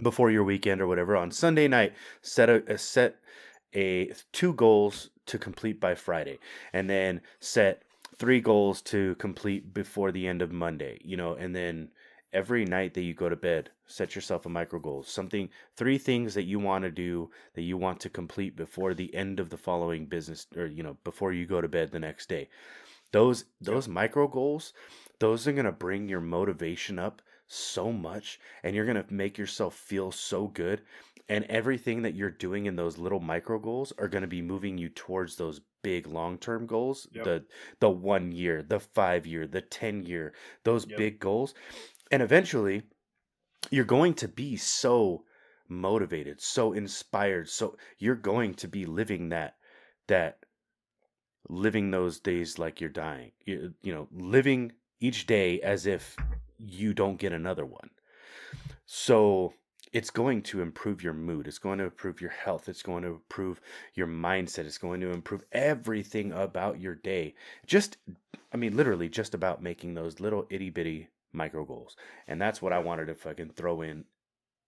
before 0.00 0.30
your 0.30 0.44
weekend 0.44 0.80
or 0.80 0.86
whatever 0.86 1.16
on 1.16 1.30
sunday 1.30 1.68
night 1.68 1.92
set 2.20 2.48
a, 2.48 2.72
a 2.72 2.78
set 2.78 3.16
a 3.74 4.12
two 4.32 4.52
goals 4.54 5.10
to 5.26 5.38
complete 5.38 5.80
by 5.80 5.94
friday 5.94 6.38
and 6.72 6.88
then 6.88 7.20
set 7.40 7.82
three 8.16 8.40
goals 8.40 8.80
to 8.80 9.14
complete 9.16 9.74
before 9.74 10.12
the 10.12 10.26
end 10.26 10.40
of 10.42 10.52
monday 10.52 10.98
you 11.04 11.16
know 11.16 11.34
and 11.34 11.54
then 11.54 11.88
every 12.32 12.64
night 12.64 12.94
that 12.94 13.02
you 13.02 13.12
go 13.12 13.28
to 13.28 13.36
bed 13.36 13.70
set 13.86 14.14
yourself 14.14 14.46
a 14.46 14.48
micro 14.48 14.78
goal 14.78 15.02
something 15.02 15.48
three 15.76 15.98
things 15.98 16.34
that 16.34 16.44
you 16.44 16.58
want 16.58 16.82
to 16.82 16.90
do 16.90 17.30
that 17.54 17.62
you 17.62 17.76
want 17.76 18.00
to 18.00 18.08
complete 18.08 18.56
before 18.56 18.94
the 18.94 19.14
end 19.14 19.38
of 19.38 19.50
the 19.50 19.56
following 19.56 20.06
business 20.06 20.46
or 20.56 20.66
you 20.66 20.82
know 20.82 20.96
before 21.04 21.32
you 21.32 21.46
go 21.46 21.60
to 21.60 21.68
bed 21.68 21.90
the 21.90 21.98
next 21.98 22.28
day. 22.28 22.48
Those 23.12 23.44
those 23.60 23.88
micro 23.88 24.26
goals 24.26 24.72
those 25.18 25.46
are 25.46 25.52
going 25.52 25.66
to 25.66 25.72
bring 25.72 26.08
your 26.08 26.20
motivation 26.20 26.98
up 26.98 27.20
so 27.48 27.92
much 27.92 28.40
and 28.62 28.74
you're 28.74 28.86
going 28.86 29.02
to 29.02 29.12
make 29.14 29.36
yourself 29.38 29.74
feel 29.74 30.10
so 30.10 30.46
good 30.48 30.82
and 31.28 31.44
everything 31.46 32.02
that 32.02 32.14
you're 32.14 32.30
doing 32.30 32.66
in 32.66 32.76
those 32.76 32.98
little 32.98 33.20
micro 33.20 33.58
goals 33.58 33.92
are 33.98 34.08
going 34.08 34.22
to 34.22 34.28
be 34.28 34.42
moving 34.42 34.76
you 34.78 34.88
towards 34.88 35.36
those 35.36 35.60
big 35.82 36.06
long-term 36.06 36.66
goals 36.66 37.08
Yep. 37.12 37.24
the 37.24 37.44
the 37.80 37.90
1 37.90 38.32
year 38.32 38.62
the 38.62 38.80
5 38.80 39.26
year 39.26 39.46
the 39.46 39.60
10 39.60 40.02
year 40.04 40.32
those 40.64 40.86
Yep. 40.86 40.96
big 40.98 41.18
goals 41.20 41.54
and 42.10 42.22
eventually 42.22 42.82
you're 43.70 43.84
going 43.84 44.14
to 44.14 44.28
be 44.28 44.56
so 44.56 45.24
motivated 45.68 46.40
so 46.40 46.72
inspired 46.72 47.48
so 47.48 47.76
you're 47.98 48.14
going 48.14 48.54
to 48.54 48.68
be 48.68 48.86
living 48.86 49.30
that 49.30 49.56
that 50.08 50.38
living 51.48 51.90
those 51.90 52.20
days 52.20 52.58
like 52.58 52.80
you're 52.80 52.90
dying 52.90 53.32
you, 53.44 53.74
you 53.82 53.92
know 53.92 54.08
living 54.12 54.72
each 55.00 55.26
day 55.26 55.60
as 55.60 55.86
if 55.86 56.16
you 56.64 56.94
don't 56.94 57.18
get 57.18 57.32
another 57.32 57.64
one 57.66 57.90
so 58.86 59.52
it's 59.92 60.10
going 60.10 60.40
to 60.42 60.60
improve 60.60 61.02
your 61.02 61.12
mood 61.14 61.46
it's 61.46 61.58
going 61.58 61.78
to 61.78 61.84
improve 61.84 62.20
your 62.20 62.30
health 62.30 62.68
it's 62.68 62.82
going 62.82 63.02
to 63.02 63.08
improve 63.10 63.60
your 63.94 64.06
mindset 64.06 64.64
it's 64.66 64.78
going 64.78 65.00
to 65.00 65.10
improve 65.10 65.44
everything 65.52 66.32
about 66.32 66.80
your 66.80 66.94
day 66.94 67.34
just 67.66 67.96
i 68.52 68.56
mean 68.56 68.76
literally 68.76 69.08
just 69.08 69.34
about 69.34 69.62
making 69.62 69.94
those 69.94 70.20
little 70.20 70.46
itty 70.50 70.70
bitty 70.70 71.08
micro 71.32 71.64
goals 71.64 71.96
and 72.28 72.40
that's 72.40 72.60
what 72.62 72.72
i 72.72 72.78
wanted 72.78 73.06
to 73.06 73.14
fucking 73.14 73.50
throw 73.50 73.80
in 73.82 74.04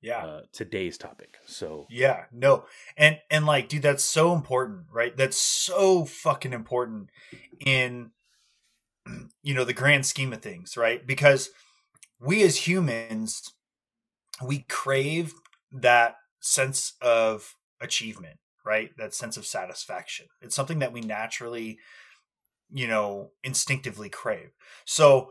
Yeah. 0.00 0.24
uh, 0.24 0.40
today's 0.52 0.96
topic 0.98 1.36
so 1.46 1.86
Yeah, 1.90 2.24
no. 2.32 2.64
And 2.96 3.18
and 3.30 3.46
like 3.46 3.68
dude 3.68 3.82
that's 3.82 4.04
so 4.04 4.32
important, 4.34 4.86
right? 4.92 5.16
That's 5.16 5.36
so 5.36 6.04
fucking 6.04 6.52
important 6.52 7.10
in 7.60 8.10
you 9.42 9.54
know 9.54 9.64
the 9.64 9.72
grand 9.74 10.06
scheme 10.06 10.32
of 10.32 10.40
things, 10.42 10.76
right? 10.76 11.06
Because 11.06 11.50
we 12.20 12.42
as 12.42 12.66
humans 12.66 13.52
we 14.42 14.64
crave 14.68 15.32
that 15.72 16.16
sense 16.40 16.94
of 17.00 17.54
achievement, 17.80 18.38
right? 18.64 18.90
That 18.98 19.14
sense 19.14 19.36
of 19.36 19.46
satisfaction. 19.46 20.26
It's 20.40 20.56
something 20.56 20.80
that 20.80 20.92
we 20.92 21.00
naturally 21.00 21.78
you 22.72 22.88
know 22.88 23.30
instinctively 23.42 24.08
crave. 24.08 24.50
So 24.84 25.30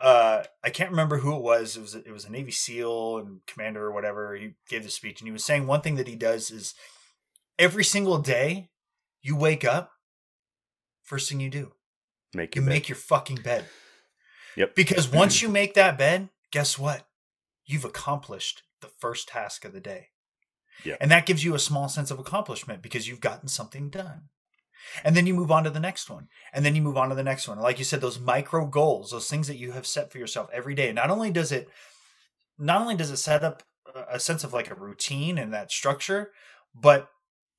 uh 0.00 0.44
I 0.62 0.70
can't 0.70 0.90
remember 0.90 1.18
who 1.18 1.34
it 1.36 1.42
was. 1.42 1.76
It 1.76 1.80
was 1.80 1.94
it 1.94 2.12
was 2.12 2.24
a 2.24 2.32
Navy 2.32 2.52
SEAL 2.52 3.18
and 3.18 3.40
commander 3.46 3.84
or 3.84 3.92
whatever. 3.92 4.34
He 4.34 4.54
gave 4.68 4.84
the 4.84 4.90
speech 4.90 5.20
and 5.20 5.28
he 5.28 5.32
was 5.32 5.44
saying 5.44 5.66
one 5.66 5.80
thing 5.80 5.96
that 5.96 6.08
he 6.08 6.16
does 6.16 6.50
is 6.50 6.74
every 7.58 7.84
single 7.84 8.18
day 8.18 8.68
you 9.22 9.36
wake 9.36 9.64
up, 9.64 9.92
first 11.02 11.28
thing 11.28 11.40
you 11.40 11.50
do, 11.50 11.72
make 12.32 12.54
you 12.54 12.62
bed. 12.62 12.68
make 12.68 12.88
your 12.88 12.96
fucking 12.96 13.38
bed. 13.42 13.66
Yep. 14.56 14.74
Because 14.74 15.08
once 15.08 15.42
you 15.42 15.48
make 15.48 15.74
that 15.74 15.98
bed, 15.98 16.30
guess 16.50 16.78
what? 16.78 17.06
You've 17.64 17.84
accomplished 17.84 18.62
the 18.80 18.90
first 18.98 19.28
task 19.28 19.64
of 19.64 19.72
the 19.72 19.80
day. 19.80 20.08
Yeah. 20.84 20.96
And 21.00 21.10
that 21.10 21.26
gives 21.26 21.44
you 21.44 21.54
a 21.54 21.58
small 21.58 21.88
sense 21.88 22.10
of 22.10 22.18
accomplishment 22.18 22.82
because 22.82 23.08
you've 23.08 23.20
gotten 23.20 23.48
something 23.48 23.90
done. 23.90 24.28
And 25.02 25.16
then 25.16 25.26
you 25.26 25.34
move 25.34 25.50
on 25.50 25.64
to 25.64 25.70
the 25.70 25.80
next 25.80 26.08
one. 26.08 26.28
And 26.52 26.64
then 26.64 26.76
you 26.76 26.82
move 26.82 26.96
on 26.96 27.08
to 27.08 27.14
the 27.14 27.22
next 27.24 27.48
one. 27.48 27.58
Like 27.58 27.78
you 27.78 27.84
said, 27.84 28.00
those 28.00 28.20
micro 28.20 28.66
goals, 28.66 29.10
those 29.10 29.28
things 29.28 29.48
that 29.48 29.56
you 29.56 29.72
have 29.72 29.86
set 29.86 30.12
for 30.12 30.18
yourself 30.18 30.48
every 30.52 30.74
day. 30.74 30.92
Not 30.92 31.10
only 31.10 31.30
does 31.30 31.50
it 31.52 31.68
not 32.58 32.80
only 32.80 32.94
does 32.94 33.10
it 33.10 33.18
set 33.18 33.44
up 33.44 33.62
a- 33.94 34.14
a 34.16 34.20
sense 34.20 34.44
of 34.44 34.52
like 34.52 34.70
a 34.70 34.74
routine 34.74 35.38
and 35.38 35.52
that 35.52 35.70
structure, 35.70 36.32
but 36.74 37.10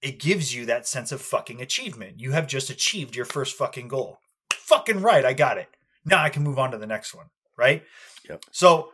it 0.01 0.19
gives 0.19 0.55
you 0.55 0.65
that 0.65 0.87
sense 0.87 1.11
of 1.11 1.21
fucking 1.21 1.61
achievement. 1.61 2.19
You 2.19 2.31
have 2.31 2.47
just 2.47 2.69
achieved 2.69 3.15
your 3.15 3.25
first 3.25 3.55
fucking 3.55 3.87
goal. 3.87 4.19
Fucking 4.53 5.01
right, 5.01 5.25
I 5.25 5.33
got 5.33 5.57
it. 5.57 5.69
Now 6.07 6.23
I 6.23 6.29
can 6.29 6.43
move 6.43 6.57
on 6.57 6.71
to 6.71 6.77
the 6.77 6.87
next 6.87 7.13
one, 7.13 7.27
right? 7.57 7.83
Yep. 8.29 8.45
So 8.51 8.91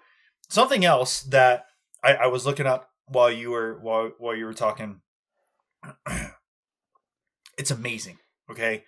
something 0.49 0.83
else 0.83 1.21
that 1.23 1.65
I, 2.03 2.15
I 2.15 2.27
was 2.27 2.45
looking 2.45 2.65
up 2.65 2.89
while 3.05 3.31
you 3.31 3.51
were 3.51 3.79
while 3.81 4.11
while 4.17 4.35
you 4.35 4.45
were 4.45 4.53
talking. 4.53 5.01
it's 7.57 7.71
amazing. 7.71 8.17
Okay, 8.49 8.83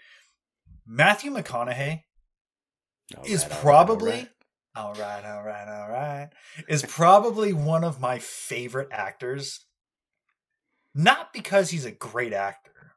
Matthew 0.87 1.31
McConaughey 1.31 2.01
All 3.15 3.23
is 3.25 3.43
right, 3.43 3.43
all 3.43 3.49
right, 3.49 3.53
all 3.53 3.61
probably 3.61 4.29
all 4.75 4.93
right, 4.93 5.23
all 5.23 5.43
right, 5.43 5.67
all 5.67 5.89
right, 5.89 6.29
is 6.67 6.83
probably 6.83 7.53
one 7.53 7.83
of 7.83 8.01
my 8.01 8.17
favorite 8.19 8.89
actors. 8.91 9.65
Not 10.97 11.33
because 11.33 11.69
he's 11.71 11.85
a 11.85 11.91
great 11.91 12.33
actor, 12.33 12.93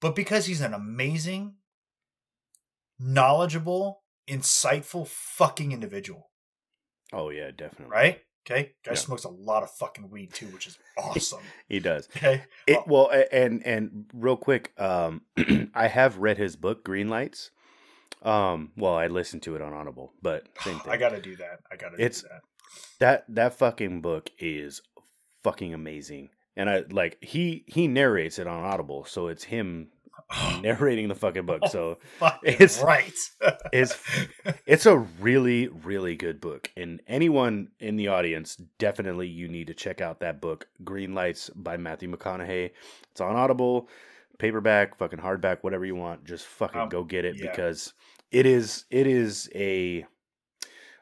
but 0.00 0.14
because 0.14 0.46
he's 0.46 0.60
an 0.60 0.74
amazing, 0.74 1.56
knowledgeable, 3.02 4.02
insightful 4.28 5.06
fucking 5.06 5.72
individual. 5.72 6.30
Oh 7.12 7.30
yeah, 7.30 7.50
definitely. 7.50 7.92
Right? 7.92 8.20
Okay. 8.48 8.72
Guy 8.84 8.92
Yeah. 8.92 8.94
smokes 8.94 9.24
a 9.24 9.28
lot 9.28 9.62
of 9.62 9.70
fucking 9.70 10.10
weed 10.10 10.32
too, 10.32 10.46
which 10.46 10.66
is 10.66 10.78
awesome. 10.98 11.40
He 11.68 11.78
does. 11.78 12.08
Okay. 12.16 12.42
It, 12.66 12.80
well, 12.86 13.10
and 13.30 13.64
and 13.66 14.06
real 14.14 14.36
quick, 14.36 14.72
um, 14.80 15.22
I 15.74 15.88
have 15.88 16.16
read 16.18 16.38
his 16.38 16.56
book 16.56 16.84
Green 16.84 17.08
Lights. 17.08 17.50
Um, 18.22 18.70
well, 18.76 18.94
I 18.94 19.08
listened 19.08 19.42
to 19.42 19.56
it 19.56 19.62
on 19.62 19.72
Audible, 19.72 20.12
but 20.22 20.46
same 20.60 20.78
thing. 20.80 20.92
I 20.92 20.96
gotta 20.96 21.20
do 21.20 21.36
that. 21.36 21.60
I 21.70 21.76
gotta 21.76 21.94
It's- 21.96 22.22
do 22.22 22.28
that. 22.28 22.42
that 23.00 23.24
that 23.34 23.54
fucking 23.58 24.00
book 24.00 24.30
is 24.38 24.80
fucking 25.44 25.74
amazing, 25.74 26.30
and 26.56 26.70
I 26.70 26.84
like 26.90 27.18
he 27.22 27.64
he 27.66 27.86
narrates 27.88 28.38
it 28.38 28.46
on 28.46 28.64
Audible, 28.64 29.04
so 29.04 29.28
it's 29.28 29.44
him 29.44 29.90
narrating 30.62 31.08
the 31.08 31.14
fucking 31.14 31.46
book. 31.46 31.66
So 31.68 31.98
Fucking 32.18 32.52
it's- 32.54 32.82
right. 32.82 33.12
it's 33.72 33.98
it's 34.66 34.86
a 34.86 34.96
really 34.98 35.68
really 35.68 36.16
good 36.16 36.40
book, 36.40 36.70
and 36.76 37.00
anyone 37.06 37.68
in 37.80 37.96
the 37.96 38.08
audience 38.08 38.56
definitely 38.78 39.28
you 39.28 39.48
need 39.48 39.66
to 39.68 39.74
check 39.74 40.00
out 40.00 40.20
that 40.20 40.40
book, 40.40 40.68
Green 40.84 41.14
Lights 41.14 41.50
by 41.54 41.76
Matthew 41.76 42.10
McConaughey. 42.10 42.70
It's 43.10 43.20
on 43.20 43.36
Audible, 43.36 43.88
paperback, 44.38 44.96
fucking 44.96 45.18
hardback, 45.20 45.58
whatever 45.62 45.84
you 45.84 45.94
want. 45.96 46.24
Just 46.24 46.46
fucking 46.46 46.80
Um, 46.82 46.88
go 46.88 47.04
get 47.04 47.24
it 47.24 47.36
yeah. 47.38 47.50
because 47.50 47.92
it 48.30 48.46
is 48.46 48.84
it 48.90 49.06
is 49.06 49.50
a 49.54 50.06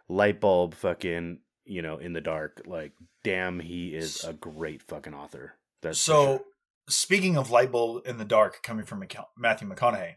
light 0.08 0.40
bulb 0.40 0.74
fucking 0.74 1.38
you 1.64 1.82
know 1.82 1.98
in 1.98 2.12
the 2.12 2.20
dark. 2.20 2.62
Like 2.66 2.92
damn, 3.22 3.60
he 3.60 3.88
is 3.94 4.24
a 4.24 4.32
great 4.32 4.82
fucking 4.82 5.14
author. 5.14 5.54
That's 5.82 6.00
so 6.00 6.24
sure. 6.24 6.40
Speaking 6.90 7.36
of 7.36 7.50
light 7.50 7.72
bulb 7.72 8.06
in 8.06 8.18
the 8.18 8.24
dark 8.24 8.62
coming 8.62 8.84
from 8.84 9.04
Matthew 9.36 9.68
McConaughey, 9.68 10.14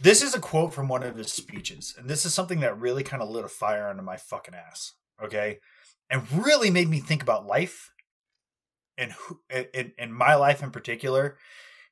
this 0.00 0.22
is 0.22 0.34
a 0.34 0.40
quote 0.40 0.74
from 0.74 0.88
one 0.88 1.02
of 1.02 1.16
his 1.16 1.32
speeches, 1.32 1.94
and 1.96 2.08
this 2.08 2.24
is 2.24 2.34
something 2.34 2.60
that 2.60 2.78
really 2.78 3.04
kind 3.04 3.22
of 3.22 3.30
lit 3.30 3.44
a 3.44 3.48
fire 3.48 3.88
under 3.88 4.02
my 4.02 4.16
fucking 4.16 4.54
ass. 4.54 4.94
Okay, 5.22 5.58
and 6.10 6.30
really 6.32 6.70
made 6.70 6.88
me 6.88 6.98
think 6.98 7.22
about 7.22 7.46
life 7.46 7.90
and 8.98 9.12
who 9.12 9.40
and, 9.48 9.92
and 9.98 10.14
my 10.14 10.34
life 10.34 10.62
in 10.62 10.70
particular, 10.70 11.36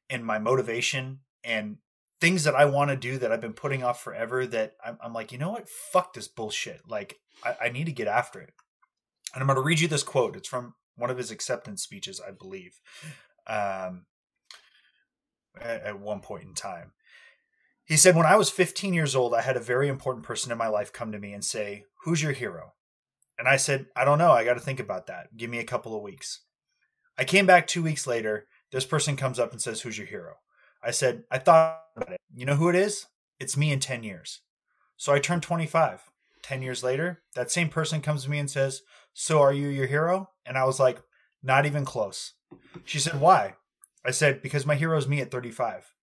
and 0.09 0.25
my 0.25 0.39
motivation 0.39 1.21
and 1.45 1.77
things 2.21 2.45
that 2.45 2.55
I 2.55 2.65
want 2.65 2.91
to 2.91 2.97
do 2.97 3.17
that 3.19 3.31
I've 3.33 3.41
been 3.41 3.53
putting 3.53 3.85
off 3.85 4.03
forever. 4.03 4.47
That 4.47 4.73
I'm, 4.85 4.99
I'm 5.03 5.13
like, 5.13 5.31
you 5.31 5.39
know 5.39 5.51
what? 5.51 5.69
Fuck 5.69 6.15
this 6.15 6.29
bullshit. 6.29 6.83
Like, 6.89 7.21
I, 7.45 7.57
I 7.67 7.69
need 7.69 7.87
to 7.87 7.93
get 7.93 8.09
after 8.09 8.41
it. 8.41 8.53
And 9.33 9.41
I'm 9.41 9.47
going 9.47 9.57
to 9.57 9.63
read 9.63 9.81
you 9.81 9.87
this 9.87 10.03
quote. 10.03 10.35
It's 10.35 10.49
from 10.49 10.75
one 10.97 11.11
of 11.11 11.19
his 11.19 11.31
acceptance 11.31 11.83
speeches, 11.83 12.21
I 12.27 12.33
believe, 12.33 12.81
um, 13.51 14.07
at, 15.61 15.83
at 15.83 16.01
one 16.01 16.21
point 16.21 16.45
in 16.45 16.55
time. 16.55 16.93
He 17.85 17.97
said, 17.97 18.15
When 18.15 18.27
I 18.27 18.37
was 18.37 18.51
15 18.51 18.95
years 18.95 19.17
old, 19.17 19.35
I 19.35 19.43
had 19.43 19.57
a 19.57 19.61
very 19.61 19.89
important 19.89 20.25
person 20.25 20.53
in 20.53 20.59
my 20.59 20.69
life 20.69 20.93
come 20.93 21.13
to 21.13 21.19
me 21.19 21.33
and 21.33 21.45
say, 21.45 21.85
Who's 22.05 22.23
your 22.23 22.33
hero? 22.33 22.75
And 23.39 23.49
I 23.49 23.57
said, 23.57 23.87
I 23.97 24.05
don't 24.05 24.19
know. 24.19 24.31
I 24.31 24.45
got 24.45 24.55
to 24.55 24.61
think 24.61 24.81
about 24.81 25.09
that. 25.09 25.37
Give 25.37 25.51
me 25.51 25.59
a 25.59 25.65
couple 25.65 25.97
of 25.97 26.03
weeks. 26.03 26.43
I 27.19 27.25
came 27.25 27.47
back 27.47 27.67
two 27.67 27.83
weeks 27.83 28.07
later. 28.07 28.47
This 28.71 28.85
person 28.85 29.17
comes 29.17 29.39
up 29.39 29.51
and 29.51 29.61
says, 29.61 29.81
Who's 29.81 29.99
your 29.99 30.07
hero? 30.07 30.37
I 30.83 30.93
said, 30.93 31.25
I 31.31 31.39
thought 31.39 31.81
about 31.97 32.13
it. 32.13 32.21
You 32.35 32.47
know 32.47 32.55
who 32.55 32.69
it 32.69 32.77
is? 32.77 33.07
It's 33.39 33.57
me 33.57 33.73
in 33.73 33.81
10 33.81 34.05
years. 34.05 34.41
So 34.97 35.13
I 35.13 35.19
turned 35.19 35.43
25. 35.43 36.05
10 36.43 36.63
years 36.63 36.83
later, 36.83 37.23
that 37.35 37.51
same 37.51 37.69
person 37.69 38.01
comes 38.01 38.25
to 38.25 38.31
me 38.31 38.39
and 38.39 38.51
says, 38.51 38.83
So 39.13 39.41
are 39.41 39.53
you 39.53 39.69
your 39.69 39.87
hero? 39.87 40.31
And 40.47 40.57
I 40.57 40.65
was 40.65 40.79
like, 40.79 41.03
Not 41.43 41.67
even 41.67 41.85
close. 41.85 42.35
She 42.85 42.99
said, 42.99 43.21
Why? 43.21 43.55
I 44.05 44.11
said, 44.11 44.43
Because 44.43 44.67
my 44.67 44.75
hero's 44.75 45.09
me 45.09 45.21
at 45.21 45.31
35. 45.31 45.95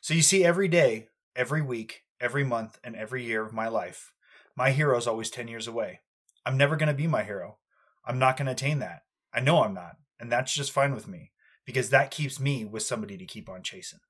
So 0.00 0.14
you 0.14 0.22
see, 0.22 0.44
every 0.44 0.68
day, 0.68 1.08
every 1.36 1.62
week, 1.62 2.02
every 2.20 2.44
month, 2.44 2.78
and 2.82 2.96
every 2.96 3.24
year 3.24 3.42
of 3.44 3.52
my 3.52 3.68
life, 3.68 4.12
my 4.56 4.70
hero's 4.70 5.06
always 5.06 5.30
10 5.30 5.48
years 5.48 5.66
away. 5.66 6.00
I'm 6.44 6.56
never 6.56 6.76
going 6.76 6.88
to 6.88 6.94
be 6.94 7.06
my 7.06 7.22
hero. 7.22 7.58
I'm 8.04 8.18
not 8.18 8.36
going 8.36 8.46
to 8.46 8.52
attain 8.52 8.80
that. 8.80 9.02
I 9.32 9.40
know 9.40 9.62
I'm 9.62 9.74
not. 9.74 9.96
And 10.18 10.30
that's 10.30 10.54
just 10.54 10.72
fine 10.72 10.94
with 10.94 11.08
me 11.08 11.30
because 11.64 11.90
that 11.90 12.10
keeps 12.10 12.40
me 12.40 12.64
with 12.64 12.82
somebody 12.82 13.16
to 13.16 13.24
keep 13.24 13.48
on 13.48 13.62
chasing. 13.62 14.00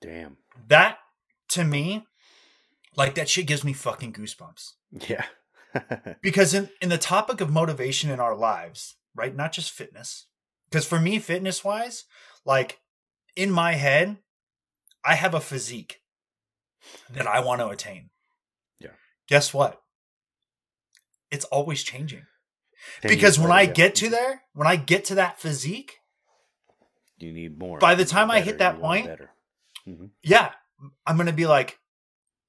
damn, 0.00 0.38
That, 0.68 0.98
to 1.50 1.64
me, 1.64 2.06
like 2.96 3.14
that 3.14 3.28
shit 3.28 3.46
gives 3.46 3.64
me 3.64 3.72
fucking 3.72 4.12
goosebumps. 4.12 4.72
yeah, 4.90 5.24
because 6.22 6.54
in, 6.54 6.70
in 6.80 6.88
the 6.88 6.98
topic 6.98 7.40
of 7.40 7.50
motivation 7.50 8.10
in 8.10 8.20
our 8.20 8.34
lives 8.34 8.96
right 9.20 9.36
not 9.36 9.52
just 9.52 9.70
fitness 9.70 10.26
because 10.68 10.86
for 10.86 10.98
me 10.98 11.18
fitness 11.18 11.62
wise 11.64 12.04
like 12.44 12.80
in 13.36 13.50
my 13.50 13.72
head 13.74 14.16
i 15.04 15.14
have 15.14 15.34
a 15.34 15.40
physique 15.40 16.00
that 17.10 17.26
i 17.26 17.38
want 17.40 17.60
to 17.60 17.68
attain 17.68 18.08
Yeah. 18.80 18.90
guess 19.28 19.52
what 19.52 19.80
it's 21.30 21.44
always 21.46 21.82
changing 21.82 22.24
10 23.02 23.10
because 23.10 23.38
when 23.38 23.50
later, 23.50 23.58
i 23.58 23.62
yeah. 23.62 23.72
get 23.72 23.94
to 23.96 24.08
there 24.08 24.42
when 24.54 24.66
i 24.66 24.76
get 24.76 25.04
to 25.06 25.14
that 25.16 25.38
physique 25.40 25.96
you 27.18 27.34
need 27.34 27.58
more. 27.58 27.78
By 27.78 27.94
the 27.96 28.06
time 28.06 28.28
need 28.28 28.34
I 28.36 28.40
hit 28.40 28.56
that 28.60 28.80
point, 28.80 29.04
better. 29.04 29.30
Mhm. 29.86 30.10
yeah 30.22 30.52
i'm 31.06 31.18
gonna 31.18 31.34
be 31.34 31.46
like 31.46 31.78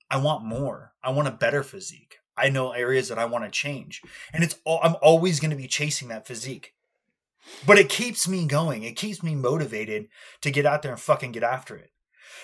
i 0.09 0.15
want 0.15 0.45
more 0.45 0.93
i 1.03 1.09
want 1.11 1.27
a 1.27 1.31
better 1.31 1.61
physique 1.63 2.15
i 2.37 2.49
know 2.49 2.71
areas 2.71 3.09
that 3.09 3.19
i 3.19 3.25
want 3.25 3.43
to 3.45 3.51
change. 3.51 4.01
And 4.33 4.43
it's 4.43 4.57
all 4.65 4.79
i'm 4.83 4.95
always 5.01 5.39
going 5.39 5.51
to 5.51 5.57
be 5.57 5.67
chasing 5.67 6.07
that 6.09 6.27
physique. 6.27 6.73
But 7.65 7.79
it 7.79 7.89
keeps 7.89 8.27
me 8.27 8.45
going. 8.45 8.83
It 8.83 8.95
keeps 8.95 9.23
me 9.23 9.33
motivated 9.33 10.07
to 10.41 10.51
get 10.51 10.65
out 10.65 10.83
there 10.83 10.91
and 10.91 11.01
fucking 11.01 11.31
get 11.31 11.41
after 11.43 11.75
it. 11.75 11.89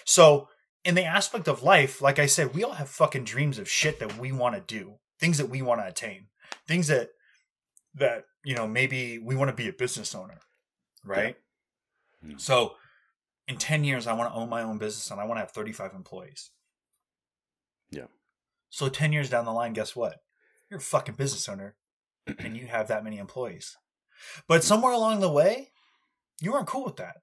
So 0.06 0.50
in 0.84 0.96
the 0.96 1.04
aspect 1.04 1.48
of 1.48 1.64
life 1.64 2.02
like 2.02 2.18
i 2.18 2.26
said 2.26 2.56
we 2.56 2.64
all 2.64 2.74
have 2.74 2.90
fucking 2.90 3.24
dreams 3.24 3.60
of 3.60 3.70
shit 3.70 4.00
that 4.00 4.18
we 4.18 4.32
want 4.32 4.56
to 4.56 4.62
do. 4.62 4.96
Things 5.20 5.38
that 5.38 5.50
we 5.50 5.62
want 5.62 5.82
to 5.82 5.88
attain. 5.88 6.28
Things 6.68 6.88
that 6.88 7.10
that 7.96 8.26
you 8.44 8.56
know 8.56 8.68
maybe 8.68 9.18
we 9.18 9.36
want 9.36 9.50
to 9.50 9.56
be 9.56 9.68
a 9.68 9.74
business 9.74 10.14
owner 10.16 10.40
right? 11.04 11.38
Mm. 12.26 12.40
so 12.40 12.76
in 13.48 13.58
10 13.58 13.84
years 13.84 14.08
i 14.08 14.14
want 14.14 14.32
to 14.32 14.38
own 14.38 14.50
my 14.50 14.64
own 14.64 14.78
business 14.78 15.10
and 15.12 15.20
i 15.20 15.24
want 15.24 15.38
to 15.38 15.42
have 15.42 15.52
35 15.52 15.94
employees. 15.94 16.52
Yeah. 17.90 18.08
So 18.70 18.90
10 18.90 19.14
years 19.14 19.30
down 19.30 19.46
the 19.46 19.52
line 19.52 19.74
guess 19.74 19.96
what? 19.96 20.22
You're 20.70 20.80
a 20.80 20.82
fucking 20.82 21.16
business 21.16 21.48
owner 21.48 21.76
and 22.40 22.58
you 22.58 22.68
have 22.68 22.88
that 22.88 23.04
many 23.04 23.18
employees. 23.18 23.78
But 24.48 24.64
somewhere 24.64 24.94
along 24.94 25.20
the 25.20 25.32
way 25.32 25.72
you 26.42 26.52
weren't 26.52 26.68
cool 26.68 26.86
with 26.86 26.98
that. 26.98 27.18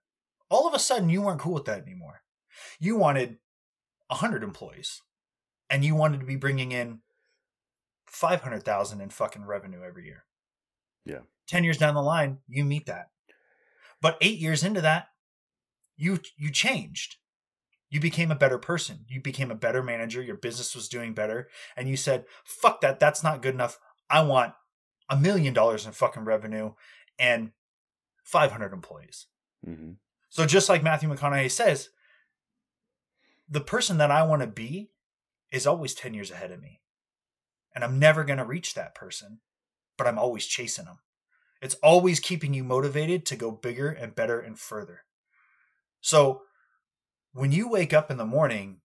All 0.50 0.66
of 0.66 0.74
a 0.74 0.78
sudden 0.78 1.08
you 1.08 1.22
weren't 1.22 1.40
cool 1.40 1.54
with 1.54 1.64
that 1.66 1.82
anymore. 1.82 2.22
You 2.78 2.96
wanted 2.96 3.38
100 4.08 4.42
employees 4.42 5.02
and 5.70 5.84
you 5.84 5.94
wanted 5.94 6.20
to 6.20 6.26
be 6.26 6.36
bringing 6.36 6.72
in 6.72 7.00
500,000 8.06 9.00
in 9.00 9.10
fucking 9.10 9.44
revenue 9.44 9.82
every 9.82 10.04
year. 10.04 10.24
Yeah. 11.04 11.20
10 11.48 11.64
years 11.64 11.78
down 11.78 11.94
the 11.94 12.02
line 12.02 12.38
you 12.48 12.64
meet 12.64 12.86
that. 12.86 13.10
But 14.00 14.18
8 14.20 14.38
years 14.38 14.62
into 14.62 14.80
that 14.82 15.08
you 15.96 16.20
you 16.36 16.50
changed 16.50 17.16
you 17.90 18.00
became 18.00 18.30
a 18.30 18.36
better 18.36 18.58
person. 18.58 19.04
You 19.08 19.20
became 19.20 19.50
a 19.50 19.56
better 19.56 19.82
manager. 19.82 20.22
Your 20.22 20.36
business 20.36 20.74
was 20.74 20.88
doing 20.88 21.14
better. 21.14 21.48
And 21.76 21.88
you 21.88 21.96
said 21.96 22.24
fuck 22.44 22.80
that. 22.80 22.98
That's 23.00 23.22
not 23.22 23.42
good 23.42 23.54
enough. 23.54 23.78
I 24.10 24.22
want 24.22 24.54
a 25.08 25.16
million 25.16 25.54
dollars 25.54 25.86
in 25.86 25.92
fucking 25.92 26.24
revenue 26.24 26.72
and 27.18 27.52
500 28.24 28.72
employees. 28.72 29.26
Mhm. 29.66 29.96
so 30.28 30.44
just 30.44 30.68
like 30.68 30.82
matthew 30.82 31.08
mcconaughey 31.08 31.50
says 31.50 31.88
the 33.48 33.62
person 33.62 33.96
that 33.98 34.10
i 34.10 34.22
want 34.22 34.42
to 34.42 34.46
be 34.46 34.90
is 35.50 35.66
always 35.66 35.94
10 35.94 36.12
years 36.12 36.30
ahead 36.30 36.50
of 36.50 36.60
me. 36.60 36.82
And 37.74 37.82
i'm 37.82 37.98
never 37.98 38.24
going 38.24 38.38
to 38.38 38.44
reach 38.44 38.74
that 38.74 38.94
person 38.94 39.40
but 39.96 40.06
i'm 40.06 40.18
always 40.18 40.44
chasing 40.46 40.84
them 40.84 40.98
it's 41.62 41.76
always 41.76 42.20
keeping 42.20 42.52
you 42.52 42.62
motivated 42.62 43.24
to 43.26 43.36
go 43.36 43.50
bigger 43.50 43.88
and 43.88 44.14
better 44.14 44.38
and 44.38 44.58
further. 44.58 45.04
So 46.02 46.42
when 47.34 47.52
you 47.52 47.68
wake 47.68 47.92
up 47.92 48.10
in 48.10 48.16
the 48.16 48.24
morning, 48.24 48.78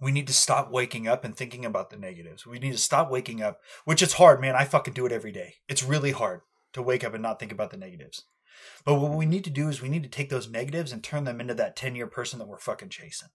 we 0.00 0.12
need 0.12 0.26
to 0.26 0.32
stop 0.32 0.70
waking 0.70 1.08
up 1.08 1.24
and 1.24 1.34
thinking 1.36 1.64
about 1.64 1.90
the 1.90 1.96
negatives. 1.96 2.46
We 2.46 2.58
need 2.58 2.72
to 2.72 2.78
stop 2.78 3.10
waking 3.10 3.42
up, 3.42 3.58
which 3.84 4.02
is 4.02 4.14
hard, 4.14 4.40
man. 4.40 4.54
I 4.54 4.64
fucking 4.64 4.94
do 4.94 5.06
it 5.06 5.12
every 5.12 5.32
day. 5.32 5.54
It's 5.68 5.82
really 5.82 6.12
hard 6.12 6.42
to 6.74 6.82
wake 6.82 7.02
up 7.02 7.14
and 7.14 7.22
not 7.22 7.40
think 7.40 7.52
about 7.52 7.70
the 7.70 7.76
negatives. 7.76 8.24
But 8.84 8.96
what 8.96 9.12
we 9.12 9.26
need 9.26 9.44
to 9.44 9.50
do 9.50 9.68
is 9.68 9.80
we 9.80 9.88
need 9.88 10.02
to 10.02 10.08
take 10.08 10.28
those 10.28 10.48
negatives 10.48 10.92
and 10.92 11.02
turn 11.02 11.24
them 11.24 11.40
into 11.40 11.54
that 11.54 11.74
10 11.74 11.96
year 11.96 12.06
person 12.06 12.38
that 12.38 12.48
we're 12.48 12.58
fucking 12.58 12.90
chasing. 12.90 13.30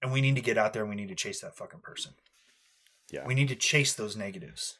And 0.00 0.10
we 0.10 0.20
need 0.20 0.34
to 0.36 0.40
get 0.40 0.58
out 0.58 0.72
there 0.72 0.82
and 0.82 0.90
we 0.90 0.96
need 0.96 1.10
to 1.10 1.14
chase 1.14 1.40
that 1.42 1.56
fucking 1.56 1.80
person. 1.80 2.12
Yeah. 3.10 3.26
We 3.26 3.34
need 3.34 3.48
to 3.48 3.54
chase 3.56 3.92
those 3.94 4.16
negatives. 4.16 4.78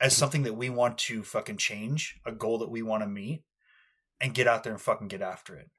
as 0.00 0.16
something 0.16 0.42
that 0.42 0.56
we 0.56 0.70
want 0.70 0.98
to 0.98 1.22
fucking 1.22 1.56
change, 1.56 2.20
a 2.26 2.32
goal 2.32 2.58
that 2.58 2.70
we 2.70 2.82
want 2.82 3.02
to 3.02 3.08
meet, 3.08 3.42
and 4.20 4.34
get 4.34 4.48
out 4.48 4.64
there 4.64 4.72
and 4.72 4.80
fucking 4.80 5.08
get 5.08 5.22
after 5.22 5.54
it. 5.56 5.70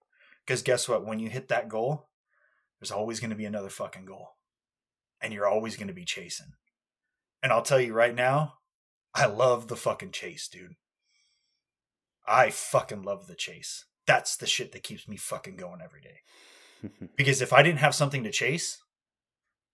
Because 0.45 0.61
guess 0.61 0.87
what? 0.87 1.05
When 1.05 1.19
you 1.19 1.29
hit 1.29 1.47
that 1.47 1.69
goal, 1.69 2.09
there's 2.79 2.91
always 2.91 3.19
going 3.19 3.29
to 3.31 3.35
be 3.35 3.45
another 3.45 3.69
fucking 3.69 4.05
goal. 4.05 4.29
And 5.21 5.33
you're 5.33 5.47
always 5.47 5.75
going 5.75 5.87
to 5.87 5.93
be 5.93 6.05
chasing. 6.05 6.53
And 7.41 7.51
I'll 7.51 7.61
tell 7.61 7.79
you 7.79 7.93
right 7.93 8.13
now, 8.13 8.55
I 9.13 9.25
love 9.25 9.67
the 9.67 9.75
fucking 9.75 10.11
chase, 10.11 10.47
dude. 10.47 10.75
I 12.27 12.49
fucking 12.49 13.03
love 13.03 13.27
the 13.27 13.35
chase. 13.35 13.85
That's 14.05 14.35
the 14.35 14.47
shit 14.47 14.71
that 14.71 14.83
keeps 14.83 15.07
me 15.07 15.17
fucking 15.17 15.55
going 15.55 15.79
every 15.81 16.01
day. 16.01 16.89
because 17.17 17.41
if 17.41 17.53
I 17.53 17.63
didn't 17.63 17.79
have 17.79 17.95
something 17.95 18.23
to 18.23 18.31
chase, 18.31 18.81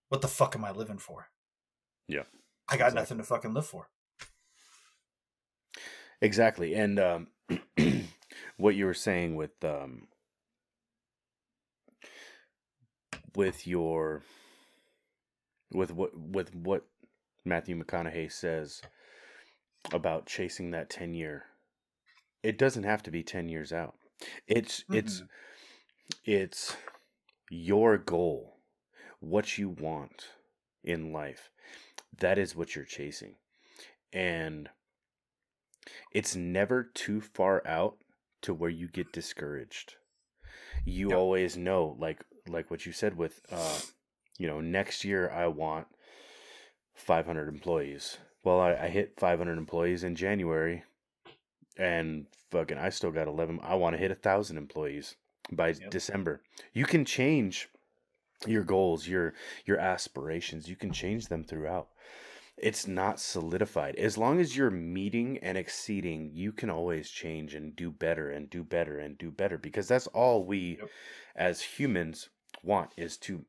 what 0.10 0.22
the 0.22 0.28
fuck 0.28 0.56
am 0.56 0.64
I 0.64 0.72
living 0.72 0.98
for? 0.98 1.28
Yeah. 2.08 2.24
I 2.70 2.78
got 2.78 2.88
exactly. 2.88 3.02
nothing 3.02 3.18
to 3.18 3.24
fucking 3.24 3.54
live 3.54 3.66
for. 3.66 3.90
Exactly. 6.22 6.76
And 6.76 7.00
um, 7.00 7.28
what 8.58 8.76
you 8.76 8.86
were 8.86 8.94
saying 8.94 9.36
with 9.36 9.52
um, 9.64 10.08
with 13.36 13.68
your 13.68 14.24
with 15.74 15.92
what 15.92 16.18
with 16.18 16.56
what 16.56 16.86
Matthew 17.46 17.82
McConaughey 17.82 18.32
says 18.32 18.82
about 19.94 20.26
chasing 20.26 20.72
that 20.72 20.90
10 20.90 21.14
year 21.14 21.46
it 22.44 22.58
doesn't 22.58 22.84
have 22.84 23.04
to 23.04 23.12
be 23.12 23.24
10 23.24 23.50
years 23.50 23.74
out 23.74 23.96
it's 24.48 24.82
mm-hmm. 24.82 24.96
it's 24.96 25.24
it's 26.26 26.76
your 27.50 27.98
goal 27.98 28.58
what 29.20 29.58
you 29.58 29.70
want 29.70 30.30
in 30.84 31.12
life 31.12 31.50
that 32.20 32.38
is 32.38 32.56
what 32.56 32.76
you're 32.76 32.86
chasing 32.86 33.36
and 34.14 34.70
it's 36.14 36.36
never 36.36 36.84
too 36.84 37.22
far 37.22 37.66
out 37.68 37.98
to 38.42 38.54
where 38.54 38.70
you 38.70 38.88
get 38.88 39.12
discouraged 39.12 39.96
you 40.86 41.10
yep. 41.10 41.18
always 41.18 41.58
know 41.58 41.96
like 42.00 42.24
like 42.48 42.70
what 42.72 42.86
you 42.86 42.92
said 42.92 43.18
with 43.18 43.42
uh 43.52 43.80
you 44.38 44.48
know 44.48 44.62
next 44.62 45.04
year 45.04 45.30
i 45.30 45.48
want 45.48 45.88
500 46.94 47.48
employees. 47.48 48.18
Well 48.44 48.60
i, 48.60 48.74
I 48.74 48.88
hit 48.88 49.20
500 49.20 49.58
employees 49.58 50.04
in 50.04 50.16
january 50.16 50.84
and 51.78 52.26
fucking 52.50 52.78
i 52.78 52.90
still 52.90 53.12
got 53.12 53.28
11 53.28 53.60
i 53.64 53.76
want 53.76 53.96
to 53.96 54.00
hit 54.00 54.12
a 54.12 54.16
thousand 54.16 54.58
employees 54.58 55.16
by 55.52 55.70
yep. 55.70 55.90
december. 55.90 56.42
You 56.74 56.86
can 56.86 57.06
change 57.06 57.70
your 58.48 58.64
goals 58.64 59.08
your 59.08 59.34
your 59.66 59.78
aspirations. 59.80 60.68
You 60.68 60.76
can 60.76 60.92
change 60.92 61.28
them 61.28 61.44
throughout 61.44 61.90
it's 62.58 62.88
not 62.88 63.20
solidified. 63.20 63.96
As 63.96 64.18
long 64.18 64.40
as 64.40 64.56
you're 64.56 64.72
meeting 64.72 65.38
and 65.40 65.58
exceeding, 65.58 66.32
you 66.34 66.52
can 66.52 66.70
always 66.70 67.10
change 67.10 67.56
and 67.56 67.76
do 67.76 67.92
better 67.92 68.30
and 68.30 68.50
do 68.50 68.64
better 68.64 69.00
and 69.00 69.18
do 69.18 69.32
better 69.32 69.58
because 69.58 69.88
that's 69.88 70.08
all 70.08 70.44
we 70.44 70.78
yep. 70.80 70.90
as 71.36 71.62
humans 71.62 72.30
want 72.64 72.92
is 72.98 73.18
to 73.18 73.46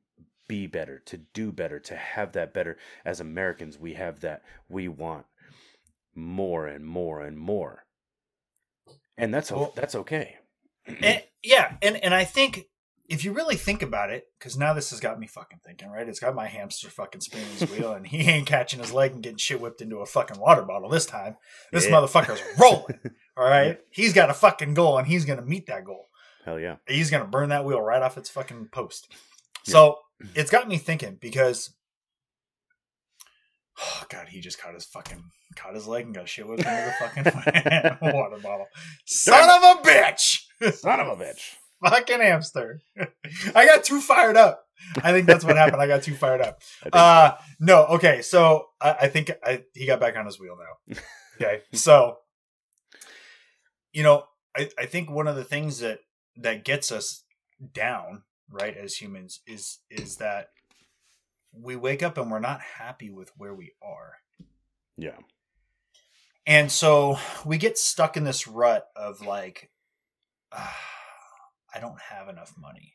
be 0.48 0.66
better, 0.66 0.98
to 1.06 1.18
do 1.18 1.52
better, 1.52 1.78
to 1.80 1.96
have 1.96 2.32
that 2.32 2.52
better. 2.54 2.76
As 3.04 3.20
Americans, 3.20 3.78
we 3.78 3.94
have 3.94 4.20
that. 4.20 4.42
We 4.68 4.88
want 4.88 5.26
more 6.14 6.66
and 6.66 6.84
more 6.84 7.20
and 7.20 7.38
more. 7.38 7.84
And 9.16 9.32
that's 9.32 9.52
well, 9.52 9.72
that's 9.74 9.94
okay. 9.94 10.36
and, 10.86 11.22
yeah, 11.42 11.76
and 11.82 11.96
and 11.96 12.14
I 12.14 12.24
think 12.24 12.66
if 13.08 13.24
you 13.24 13.32
really 13.32 13.56
think 13.56 13.82
about 13.82 14.10
it, 14.10 14.26
because 14.38 14.56
now 14.56 14.74
this 14.74 14.90
has 14.90 15.00
got 15.00 15.18
me 15.18 15.26
fucking 15.26 15.60
thinking, 15.64 15.88
right? 15.88 16.08
It's 16.08 16.20
got 16.20 16.34
my 16.34 16.46
hamster 16.46 16.88
fucking 16.88 17.20
spinning 17.20 17.48
his 17.58 17.70
wheel, 17.70 17.92
and 17.92 18.06
he 18.06 18.18
ain't 18.30 18.46
catching 18.46 18.80
his 18.80 18.92
leg 18.92 19.12
and 19.12 19.22
getting 19.22 19.38
shit 19.38 19.60
whipped 19.60 19.80
into 19.80 19.98
a 19.98 20.06
fucking 20.06 20.40
water 20.40 20.62
bottle 20.62 20.88
this 20.88 21.06
time. 21.06 21.36
This 21.72 21.86
yeah. 21.86 21.92
motherfucker's 21.92 22.42
rolling. 22.58 23.00
All 23.36 23.44
right, 23.44 23.78
he's 23.90 24.12
got 24.12 24.30
a 24.30 24.34
fucking 24.34 24.74
goal, 24.74 24.98
and 24.98 25.06
he's 25.06 25.24
gonna 25.24 25.42
meet 25.42 25.66
that 25.66 25.84
goal. 25.84 26.08
Hell 26.44 26.60
yeah, 26.60 26.76
he's 26.86 27.10
gonna 27.10 27.26
burn 27.26 27.48
that 27.48 27.64
wheel 27.64 27.80
right 27.80 28.02
off 28.02 28.18
its 28.18 28.30
fucking 28.30 28.68
post. 28.72 29.08
Yeah. 29.66 29.72
So 29.72 29.98
it's 30.34 30.50
got 30.50 30.68
me 30.68 30.78
thinking 30.78 31.18
because, 31.20 31.74
oh 33.80 34.04
god, 34.10 34.28
he 34.28 34.40
just 34.40 34.60
caught 34.60 34.74
his 34.74 34.84
fucking 34.84 35.24
caught 35.56 35.74
his 35.74 35.86
leg 35.86 36.06
and 36.06 36.14
got 36.14 36.28
shit 36.28 36.46
whipped 36.46 36.64
into 36.64 36.94
the 37.24 37.32
fucking 37.32 38.12
water 38.14 38.38
bottle. 38.38 38.66
Son 39.06 39.50
of 39.50 39.78
a 39.78 39.82
bitch! 39.82 40.44
Son 40.74 41.00
of 41.00 41.08
a 41.08 41.22
bitch! 41.22 41.56
Fucking 41.82 42.20
hamster. 42.20 42.80
I 43.54 43.66
got 43.66 43.84
too 43.84 44.00
fired 44.00 44.36
up. 44.36 44.64
I 45.02 45.12
think 45.12 45.26
that's 45.26 45.44
what 45.44 45.56
happened. 45.56 45.82
I 45.82 45.86
got 45.86 46.02
too 46.02 46.14
fired 46.14 46.40
up. 46.40 46.60
Uh, 46.92 47.30
so. 47.30 47.44
no, 47.60 47.84
okay. 47.86 48.22
So 48.22 48.66
I, 48.80 48.96
I 49.02 49.08
think 49.08 49.30
I, 49.44 49.62
he 49.74 49.86
got 49.86 50.00
back 50.00 50.16
on 50.16 50.26
his 50.26 50.38
wheel 50.38 50.56
now. 50.56 50.96
Okay. 51.40 51.62
so, 51.72 52.18
you 53.92 54.02
know, 54.02 54.24
I, 54.54 54.68
I 54.78 54.84
think 54.86 55.10
one 55.10 55.26
of 55.26 55.34
the 55.34 55.42
things 55.42 55.80
that, 55.80 56.00
that 56.36 56.62
gets 56.62 56.92
us 56.92 57.24
down, 57.72 58.22
right, 58.50 58.76
as 58.76 58.94
humans 58.96 59.40
is, 59.46 59.78
is 59.90 60.18
that 60.18 60.50
we 61.52 61.74
wake 61.74 62.02
up 62.02 62.18
and 62.18 62.30
we're 62.30 62.38
not 62.38 62.60
happy 62.60 63.10
with 63.10 63.32
where 63.36 63.54
we 63.54 63.72
are. 63.82 64.18
Yeah. 64.96 65.16
And 66.46 66.70
so 66.70 67.18
we 67.44 67.56
get 67.56 67.78
stuck 67.78 68.16
in 68.16 68.24
this 68.24 68.46
rut 68.46 68.86
of 68.94 69.24
like, 69.24 69.70
uh, 70.52 70.68
I 71.74 71.80
don't 71.80 72.00
have 72.10 72.28
enough 72.28 72.54
money. 72.58 72.94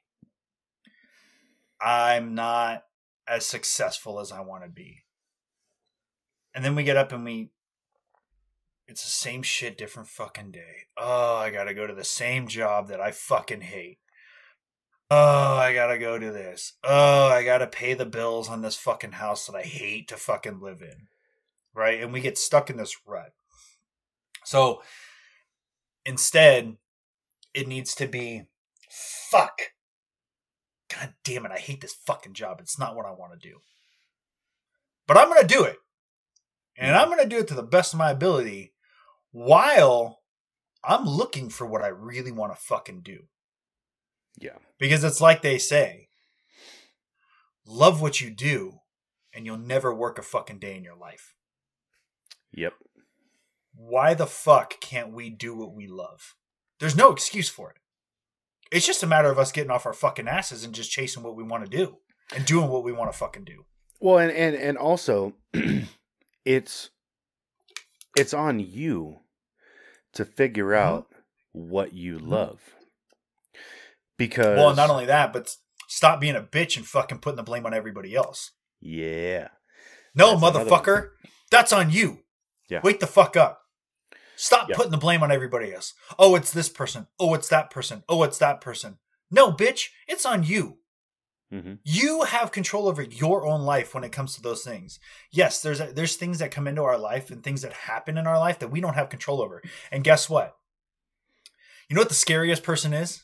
I'm 1.82 2.34
not 2.36 2.84
as 3.28 3.46
successful 3.46 4.20
as 4.20 4.32
I 4.32 4.42
want 4.42 4.64
to 4.64 4.70
be. 4.70 5.04
And 6.56 6.64
then 6.64 6.76
we 6.76 6.84
get 6.84 6.98
up 6.98 7.12
and 7.12 7.24
we 7.24 7.52
it's 8.88 9.04
the 9.04 9.10
same 9.10 9.44
shit 9.44 9.78
different 9.78 10.08
fucking 10.08 10.52
day. 10.52 10.88
Oh, 10.98 11.36
I 11.36 11.50
got 11.50 11.66
to 11.66 11.74
go 11.74 11.86
to 11.86 11.94
the 11.94 12.06
same 12.06 12.48
job 12.48 12.88
that 12.88 13.02
I 13.02 13.12
fucking 13.12 13.62
hate. 13.62 14.00
Oh, 15.12 15.56
I 15.56 15.74
got 15.74 15.88
to 15.88 15.98
go 15.98 16.18
to 16.18 16.32
this. 16.32 16.74
Oh, 16.84 17.28
I 17.28 17.44
got 17.44 17.58
to 17.60 17.68
pay 17.68 17.94
the 17.94 18.06
bills 18.06 18.50
on 18.50 18.62
this 18.62 18.76
fucking 18.76 19.14
house 19.14 19.46
that 19.46 19.56
I 19.56 19.64
hate 19.64 20.08
to 20.10 20.18
fucking 20.18 20.60
live 20.62 20.82
in. 20.82 21.08
Right? 21.74 22.02
And 22.02 22.14
we 22.14 22.22
get 22.22 22.38
stuck 22.38 22.70
in 22.70 22.78
this 22.78 22.96
rut. 23.06 23.34
So 24.46 24.82
instead, 26.06 26.78
it 27.54 27.68
needs 27.68 27.94
to 27.96 28.08
be 28.08 28.44
fuck. 29.32 29.60
God 30.90 31.14
damn 31.24 31.46
it, 31.46 31.52
I 31.52 31.60
hate 31.60 31.82
this 31.82 31.94
fucking 32.06 32.34
job. 32.34 32.60
It's 32.62 32.80
not 32.80 32.96
what 32.96 33.06
I 33.06 33.12
want 33.12 33.34
to 33.34 33.50
do. 33.50 33.58
But 35.08 35.18
I'm 35.18 35.30
going 35.30 35.42
to 35.42 35.48
do 35.48 35.64
it. 35.64 35.78
And 36.78 36.96
I'm 36.96 37.08
going 37.08 37.24
to 37.24 37.30
do 37.30 37.40
it 37.40 37.48
to 37.48 37.56
the 37.56 37.64
best 37.64 37.94
of 37.94 38.00
my 38.00 38.12
ability 38.12 38.74
while 39.32 40.20
I'm 40.84 41.06
looking 41.06 41.50
for 41.50 41.66
what 41.66 41.84
I 41.84 41.88
really 41.88 42.32
want 42.32 42.54
to 42.54 42.62
fucking 42.62 43.02
do. 43.02 43.22
Yeah. 44.40 44.58
Because 44.78 45.04
it's 45.04 45.20
like 45.20 45.42
they 45.42 45.58
say 45.58 46.10
love 47.66 48.00
what 48.00 48.22
you 48.22 48.30
do, 48.30 48.80
and 49.34 49.46
you'll 49.46 49.58
never 49.58 49.94
work 49.94 50.18
a 50.18 50.22
fucking 50.22 50.60
day 50.60 50.76
in 50.78 50.84
your 50.84 50.96
life. 50.96 51.34
Yep. 52.54 52.74
Why 53.76 54.14
the 54.14 54.28
fuck 54.28 54.80
can't 54.80 55.14
we 55.14 55.30
do 55.30 55.56
what 55.56 55.74
we 55.74 55.88
love? 55.88 56.36
There's 56.80 56.96
no 56.96 57.12
excuse 57.12 57.50
for 57.50 57.72
it. 57.72 57.78
It's 58.72 58.86
just 58.86 59.04
a 59.04 59.08
matter 59.08 59.30
of 59.30 59.40
us 59.40 59.52
getting 59.52 59.72
off 59.72 59.86
our 59.86 59.94
fucking 59.94 60.28
asses 60.28 60.64
and 60.64 60.74
just 60.74 60.92
chasing 60.92 61.24
what 61.24 61.36
we 61.36 61.44
want 61.44 61.70
to 61.70 61.78
do 61.78 61.98
and 62.36 62.46
doing 62.46 62.70
what 62.70 62.84
we 62.84 62.92
want 62.92 63.12
to 63.12 63.18
fucking 63.18 63.46
do. 63.46 63.66
Well, 64.00 64.20
and 64.20 64.32
and 64.32 64.56
and 64.56 64.78
also, 64.78 65.34
it's 66.46 66.90
it's 68.16 68.34
on 68.34 68.60
you 68.60 69.20
to 70.14 70.26
figure 70.26 70.72
mm-hmm. 70.72 70.96
out 70.96 71.08
what 71.54 71.94
you 71.94 72.18
mm-hmm. 72.18 72.30
love. 72.30 72.60
Because 74.18 74.58
well, 74.58 74.76
not 74.76 74.90
only 74.90 75.06
that, 75.06 75.32
but 75.32 75.56
stop 75.88 76.20
being 76.20 76.36
a 76.36 76.42
bitch 76.42 76.76
and 76.76 76.86
fucking 76.86 77.20
putting 77.20 77.38
the 77.38 77.44
blame 77.44 77.66
on 77.66 77.74
everybody 77.74 78.16
else. 78.16 78.52
Yeah. 78.82 79.50
No, 80.16 80.36
That's 80.36 80.58
motherfucker, 80.58 81.10
that's 81.52 81.72
on 81.72 81.92
you. 81.92 82.20
Yeah. 82.70 82.82
Wake 82.84 83.00
the 83.00 83.08
fuck 83.08 83.38
up. 83.38 83.62
Stop 84.38 84.70
putting 84.70 84.92
the 84.92 84.98
blame 84.98 85.24
on 85.24 85.32
everybody 85.32 85.74
else. 85.74 85.96
Oh, 86.20 86.36
it's 86.36 86.52
this 86.52 86.70
person. 86.70 87.08
Oh, 87.20 87.34
it's 87.34 87.50
that 87.50 87.72
person. 87.72 88.04
Oh, 88.08 88.22
it's 88.22 88.38
that 88.38 88.62
person. 88.62 89.00
No, 89.32 89.52
bitch, 89.52 89.90
it's 90.08 90.28
on 90.28 90.44
you. 90.44 90.78
Mm-hmm. 91.52 91.74
You 91.84 92.24
have 92.24 92.52
control 92.52 92.88
over 92.88 93.02
your 93.02 93.48
own 93.48 93.62
life 93.62 93.96
when 93.96 94.04
it 94.04 94.12
comes 94.12 94.36
to 94.36 94.42
those 94.42 94.64
things. 94.64 95.00
Yes, 95.32 95.62
there's 95.62 95.80
a, 95.80 95.92
there's 95.92 96.18
things 96.18 96.38
that 96.38 96.52
come 96.52 96.68
into 96.68 96.84
our 96.84 97.00
life 97.00 97.32
and 97.32 97.42
things 97.42 97.64
that 97.64 97.74
happen 97.74 98.18
in 98.18 98.28
our 98.28 98.38
life 98.38 98.60
that 98.60 98.70
we 98.70 98.80
don't 98.80 98.94
have 98.94 99.10
control 99.10 99.42
over. 99.42 99.64
And 99.92 100.04
guess 100.04 100.30
what? 100.30 100.56
You 101.90 101.96
know 101.96 102.02
what 102.02 102.10
the 102.10 102.16
scariest 102.16 102.64
person 102.64 102.94
is? 102.94 103.24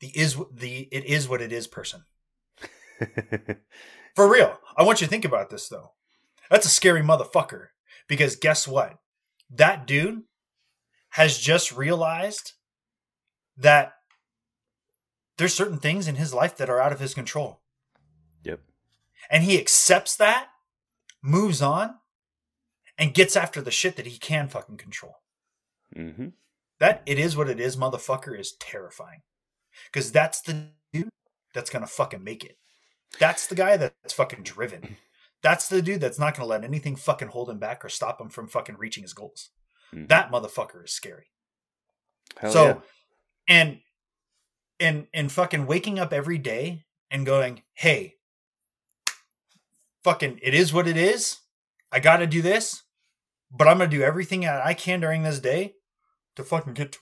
The 0.00 0.08
is 0.18 0.38
the 0.52 0.88
it 0.90 1.04
is 1.04 1.28
what 1.28 1.42
it 1.42 1.52
is 1.52 1.66
person. 1.66 2.04
For 4.16 4.30
real. 4.30 4.58
I 4.76 4.84
want 4.84 5.00
you 5.00 5.06
to 5.06 5.10
think 5.10 5.26
about 5.26 5.50
this 5.50 5.68
though. 5.68 5.92
That's 6.50 6.66
a 6.66 6.70
scary 6.70 7.02
motherfucker 7.02 7.66
because 8.08 8.36
guess 8.36 8.66
what? 8.66 8.98
That 9.50 9.86
dude 9.86 10.22
has 11.10 11.38
just 11.38 11.76
realized 11.76 12.52
that 13.56 13.94
there's 15.38 15.54
certain 15.54 15.78
things 15.78 16.06
in 16.06 16.16
his 16.16 16.34
life 16.34 16.56
that 16.56 16.70
are 16.70 16.80
out 16.80 16.92
of 16.92 17.00
his 17.00 17.14
control. 17.14 17.60
Yep. 18.44 18.60
And 19.30 19.44
he 19.44 19.58
accepts 19.58 20.16
that, 20.16 20.48
moves 21.22 21.62
on, 21.62 21.94
and 22.98 23.14
gets 23.14 23.36
after 23.36 23.60
the 23.60 23.70
shit 23.70 23.96
that 23.96 24.06
he 24.06 24.18
can 24.18 24.48
fucking 24.48 24.76
control. 24.76 25.16
Mm-hmm. 25.96 26.28
That 26.78 27.02
it 27.06 27.18
is 27.18 27.36
what 27.36 27.48
it 27.48 27.60
is, 27.60 27.76
motherfucker, 27.76 28.38
is 28.38 28.52
terrifying. 28.52 29.22
Because 29.86 30.12
that's 30.12 30.40
the 30.42 30.68
dude 30.92 31.08
that's 31.54 31.70
gonna 31.70 31.86
fucking 31.86 32.22
make 32.22 32.44
it. 32.44 32.58
That's 33.18 33.46
the 33.46 33.54
guy 33.54 33.76
that's 33.76 34.12
fucking 34.12 34.42
driven. 34.42 34.96
That's 35.42 35.70
the 35.70 35.80
dude 35.80 36.02
that's 36.02 36.18
not 36.18 36.36
gonna 36.36 36.46
let 36.46 36.64
anything 36.64 36.96
fucking 36.96 37.28
hold 37.28 37.48
him 37.48 37.58
back 37.58 37.82
or 37.82 37.88
stop 37.88 38.20
him 38.20 38.28
from 38.28 38.46
fucking 38.46 38.76
reaching 38.76 39.02
his 39.04 39.14
goals. 39.14 39.48
Mhm. 39.94 40.08
That 40.08 40.30
motherfucker 40.30 40.84
is 40.84 40.92
scary. 40.92 41.30
Hell 42.36 42.52
so 42.52 42.64
yeah. 42.64 42.80
and 43.48 43.80
and 44.78 45.06
and 45.12 45.32
fucking 45.32 45.66
waking 45.66 45.98
up 45.98 46.12
every 46.12 46.38
day 46.38 46.84
and 47.10 47.26
going, 47.26 47.62
hey, 47.74 48.16
fucking 50.04 50.38
it 50.42 50.54
is 50.54 50.72
what 50.72 50.88
it 50.88 50.96
is. 50.96 51.38
I 51.92 52.00
gotta 52.00 52.26
do 52.26 52.40
this, 52.40 52.82
but 53.50 53.66
I'm 53.66 53.78
gonna 53.78 53.90
do 53.90 54.02
everything 54.02 54.42
that 54.42 54.64
I 54.64 54.74
can 54.74 55.00
during 55.00 55.22
this 55.22 55.40
day 55.40 55.74
to 56.36 56.44
fucking 56.44 56.74
get 56.74 56.92
to 56.92 56.98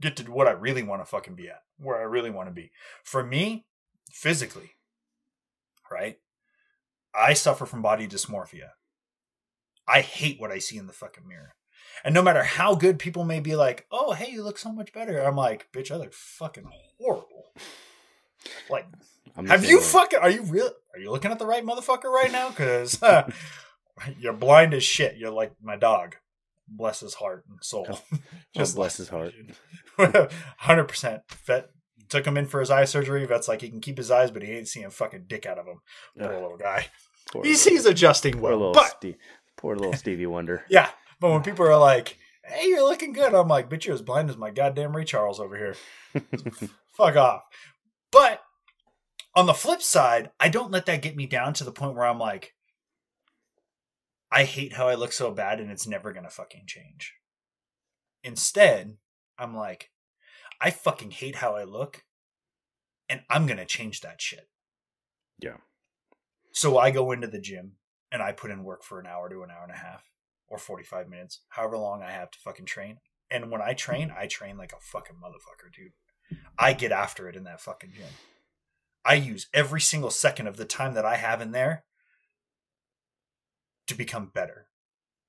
get 0.00 0.16
to 0.16 0.24
what 0.30 0.48
I 0.48 0.52
really 0.52 0.82
want 0.82 1.02
to 1.02 1.06
fucking 1.06 1.34
be 1.34 1.48
at, 1.48 1.62
where 1.78 1.98
I 1.98 2.04
really 2.04 2.30
want 2.30 2.48
to 2.48 2.54
be. 2.54 2.72
For 3.04 3.22
me, 3.22 3.66
physically, 4.10 4.72
right? 5.90 6.18
I 7.14 7.34
suffer 7.34 7.66
from 7.66 7.82
body 7.82 8.08
dysmorphia. 8.08 8.70
I 9.86 10.00
hate 10.00 10.40
what 10.40 10.52
I 10.52 10.58
see 10.58 10.78
in 10.78 10.86
the 10.86 10.92
fucking 10.92 11.26
mirror. 11.26 11.54
And 12.04 12.14
no 12.14 12.22
matter 12.22 12.42
how 12.42 12.74
good 12.74 12.98
people 12.98 13.24
may 13.24 13.40
be 13.40 13.56
like, 13.56 13.86
oh, 13.90 14.12
hey, 14.12 14.30
you 14.30 14.42
look 14.42 14.58
so 14.58 14.72
much 14.72 14.92
better. 14.92 15.18
I'm 15.20 15.36
like, 15.36 15.68
bitch, 15.72 15.90
I 15.90 15.96
look 15.96 16.14
fucking 16.14 16.64
horrible. 16.98 17.52
Like, 18.70 18.86
have 19.46 19.64
you 19.64 19.78
way. 19.78 19.82
fucking, 19.84 20.18
are 20.18 20.30
you 20.30 20.42
real? 20.42 20.70
Are 20.94 20.98
you 21.00 21.10
looking 21.10 21.30
at 21.30 21.38
the 21.38 21.46
right 21.46 21.64
motherfucker 21.64 22.04
right 22.10 22.32
now? 22.32 22.48
Because 22.48 23.00
you're 24.18 24.32
blind 24.32 24.74
as 24.74 24.82
shit. 24.82 25.16
You're 25.16 25.30
like 25.30 25.52
my 25.62 25.76
dog. 25.76 26.16
Bless 26.68 27.00
his 27.00 27.14
heart 27.14 27.44
and 27.48 27.58
soul. 27.62 27.86
Oh, 27.90 28.00
oh, 28.14 28.18
God 28.56 28.74
bless 28.74 28.96
his 28.96 29.08
heart. 29.08 29.32
100%. 29.98 31.20
Vet 31.46 31.70
took 32.08 32.26
him 32.26 32.36
in 32.36 32.46
for 32.46 32.60
his 32.60 32.70
eye 32.70 32.84
surgery. 32.84 33.24
Vet's 33.26 33.48
like, 33.48 33.60
he 33.60 33.68
can 33.70 33.80
keep 33.80 33.98
his 33.98 34.10
eyes, 34.10 34.30
but 34.30 34.42
he 34.42 34.52
ain't 34.52 34.68
seeing 34.68 34.90
fucking 34.90 35.24
dick 35.28 35.46
out 35.46 35.58
of 35.58 35.66
him. 35.66 35.80
Poor 36.18 36.32
little 36.32 36.56
guy. 36.56 36.86
poor 37.32 37.44
He's, 37.44 37.64
little- 37.64 37.76
he's 37.76 37.86
adjusting 37.86 38.34
poor 38.34 38.42
well. 38.50 38.58
little 38.58 38.72
But 38.72 38.96
Ste- 39.00 39.16
poor 39.56 39.76
little 39.76 39.92
Stevie 39.94 40.26
Wonder. 40.26 40.64
Yeah, 40.68 40.88
but 41.20 41.30
when 41.30 41.42
people 41.42 41.66
are 41.66 41.78
like, 41.78 42.16
"Hey, 42.44 42.68
you're 42.68 42.82
looking 42.82 43.12
good," 43.12 43.34
I'm 43.34 43.48
like, 43.48 43.68
"Bitch, 43.68 43.84
you're 43.84 43.94
as 43.94 44.02
blind 44.02 44.30
as 44.30 44.36
my 44.36 44.50
goddamn 44.50 44.96
Ray 44.96 45.04
Charles 45.04 45.38
over 45.38 45.56
here." 45.56 45.76
Fuck 46.96 47.16
off. 47.16 47.44
But 48.10 48.42
on 49.34 49.46
the 49.46 49.54
flip 49.54 49.82
side, 49.82 50.30
I 50.40 50.48
don't 50.48 50.70
let 50.70 50.86
that 50.86 51.02
get 51.02 51.16
me 51.16 51.26
down 51.26 51.52
to 51.54 51.64
the 51.64 51.72
point 51.72 51.94
where 51.94 52.06
I'm 52.06 52.18
like, 52.18 52.54
I 54.32 54.44
hate 54.44 54.72
how 54.72 54.88
I 54.88 54.94
look 54.94 55.12
so 55.12 55.30
bad, 55.30 55.60
and 55.60 55.70
it's 55.70 55.86
never 55.86 56.12
gonna 56.12 56.30
fucking 56.30 56.64
change. 56.66 57.14
Instead, 58.24 58.96
I'm 59.38 59.54
like, 59.54 59.90
I 60.60 60.70
fucking 60.70 61.12
hate 61.12 61.36
how 61.36 61.54
I 61.54 61.64
look, 61.64 62.04
and 63.08 63.22
I'm 63.28 63.46
gonna 63.46 63.66
change 63.66 64.00
that 64.00 64.20
shit. 64.20 64.48
Yeah. 65.38 65.58
So 66.52 66.78
I 66.78 66.90
go 66.90 67.12
into 67.12 67.26
the 67.26 67.40
gym 67.40 67.72
and 68.10 68.22
I 68.22 68.32
put 68.32 68.50
in 68.50 68.64
work 68.64 68.82
for 68.82 68.98
an 68.98 69.06
hour 69.06 69.28
to 69.28 69.42
an 69.42 69.50
hour 69.50 69.62
and 69.62 69.72
a 69.72 69.76
half 69.76 70.04
or 70.50 70.58
45 70.58 71.08
minutes, 71.08 71.40
however 71.48 71.78
long 71.78 72.02
I 72.02 72.10
have 72.10 72.30
to 72.32 72.38
fucking 72.38 72.66
train. 72.66 72.98
And 73.30 73.50
when 73.50 73.62
I 73.62 73.72
train, 73.72 74.12
I 74.16 74.26
train 74.26 74.58
like 74.58 74.72
a 74.72 74.80
fucking 74.80 75.16
motherfucker, 75.16 75.72
dude. 75.72 75.92
I 76.58 76.72
get 76.72 76.92
after 76.92 77.28
it 77.28 77.36
in 77.36 77.44
that 77.44 77.60
fucking 77.60 77.92
gym. 77.94 78.06
I 79.04 79.14
use 79.14 79.46
every 79.54 79.80
single 79.80 80.10
second 80.10 80.48
of 80.48 80.56
the 80.56 80.64
time 80.64 80.94
that 80.94 81.06
I 81.06 81.16
have 81.16 81.40
in 81.40 81.52
there 81.52 81.84
to 83.86 83.94
become 83.94 84.30
better. 84.34 84.66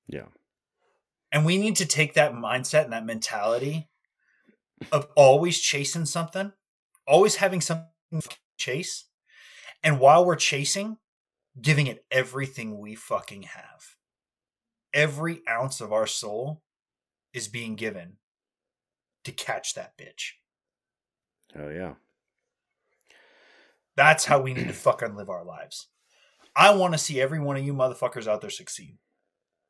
Yeah. 0.08 0.26
And 1.32 1.46
we 1.46 1.58
need 1.58 1.78
to 1.78 1.86
take 1.86 2.16
that 2.16 2.34
mindset 2.34 2.84
and 2.84 2.94
that 2.94 3.06
mentality 3.06 3.90
of 4.92 5.08
always 5.16 5.60
chasing 5.60 6.06
something, 6.06 6.52
always 7.08 7.36
having 7.36 7.62
something 7.62 7.88
to 8.12 8.30
chase. 8.58 9.06
And 9.84 10.00
while 10.00 10.26
we're 10.26 10.36
chasing, 10.36 10.98
giving 11.60 11.88
it 11.88 12.04
everything 12.12 12.80
we 12.80 12.96
fucking 12.96 13.44
have. 13.44 13.96
Every 14.94 15.42
ounce 15.50 15.82
of 15.82 15.94
our 15.94 16.08
soul 16.08 16.62
is 17.34 17.48
being 17.48 17.76
given 17.76 18.18
to 19.24 19.32
catch 19.32 19.74
that 19.76 19.98
bitch. 19.98 20.32
Oh 21.56 21.70
yeah. 21.70 21.94
That's 23.96 24.26
how 24.26 24.42
we 24.42 24.54
need 24.54 24.68
to 24.68 24.74
fucking 24.74 25.16
live 25.16 25.30
our 25.30 25.44
lives. 25.44 25.88
I 26.56 26.74
want 26.76 26.94
to 26.94 26.98
see 26.98 27.22
every 27.22 27.40
one 27.40 27.58
of 27.58 27.66
you 27.66 27.74
motherfuckers 27.74 28.28
out 28.28 28.42
there 28.42 28.50
succeed. 28.50 28.98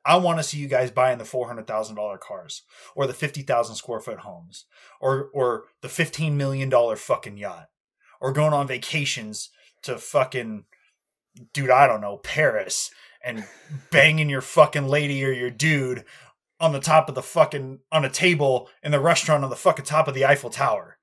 I 0.04 0.16
want 0.16 0.38
to 0.38 0.42
see 0.42 0.58
you 0.58 0.66
guys 0.66 0.90
buying 0.90 1.18
the 1.18 1.24
four 1.24 1.46
hundred 1.46 1.66
thousand 1.66 1.96
dollar 1.96 2.18
cars, 2.18 2.62
or 2.96 3.06
the 3.06 3.12
fifty 3.12 3.42
thousand 3.42 3.76
square 3.76 4.00
foot 4.00 4.20
homes, 4.20 4.64
or 5.00 5.30
or 5.32 5.64
the 5.80 5.88
fifteen 5.88 6.36
million 6.36 6.68
dollar 6.68 6.96
fucking 6.96 7.36
yacht, 7.36 7.68
or 8.20 8.32
going 8.32 8.52
on 8.52 8.66
vacations 8.66 9.50
to 9.82 9.98
fucking, 9.98 10.64
dude, 11.52 11.70
I 11.70 11.86
don't 11.86 12.00
know, 12.00 12.16
Paris, 12.16 12.90
and 13.24 13.44
banging 13.90 14.28
your 14.28 14.40
fucking 14.40 14.88
lady 14.88 15.24
or 15.24 15.32
your 15.32 15.50
dude 15.50 16.04
on 16.60 16.72
the 16.72 16.80
top 16.80 17.08
of 17.08 17.14
the 17.14 17.22
fucking 17.22 17.80
on 17.90 18.04
a 18.04 18.10
table 18.10 18.68
in 18.82 18.92
the 18.92 19.00
restaurant 19.00 19.44
on 19.44 19.50
the 19.50 19.56
fucking 19.56 19.84
top 19.84 20.08
of 20.08 20.14
the 20.14 20.24
Eiffel 20.24 20.50
Tower. 20.50 20.98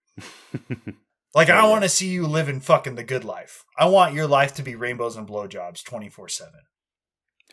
Like 1.36 1.50
I 1.50 1.68
want 1.68 1.84
to 1.84 1.90
see 1.90 2.08
you 2.08 2.26
living 2.26 2.60
fucking 2.60 2.96
the 2.96 3.04
good 3.04 3.24
life. 3.24 3.64
I 3.78 3.86
want 3.86 4.16
your 4.16 4.28
life 4.28 4.56
to 4.56 4.64
be 4.64 4.76
rainbows 4.76 5.16
and 5.16 5.28
blowjobs 5.28 5.84
twenty 5.84 6.10
four 6.10 6.28
seven. 6.28 6.62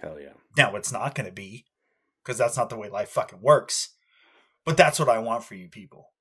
Hell 0.00 0.18
yeah. 0.20 0.32
Now 0.56 0.76
it's 0.76 0.92
not 0.92 1.14
going 1.14 1.26
to 1.26 1.32
be 1.32 1.66
because 2.24 2.38
that's 2.38 2.56
not 2.56 2.70
the 2.70 2.76
way 2.76 2.88
life 2.88 3.10
fucking 3.10 3.40
works. 3.42 3.90
But 4.64 4.76
that's 4.76 4.98
what 4.98 5.08
I 5.08 5.18
want 5.18 5.44
for 5.44 5.54
you 5.54 5.68
people. 5.68 6.12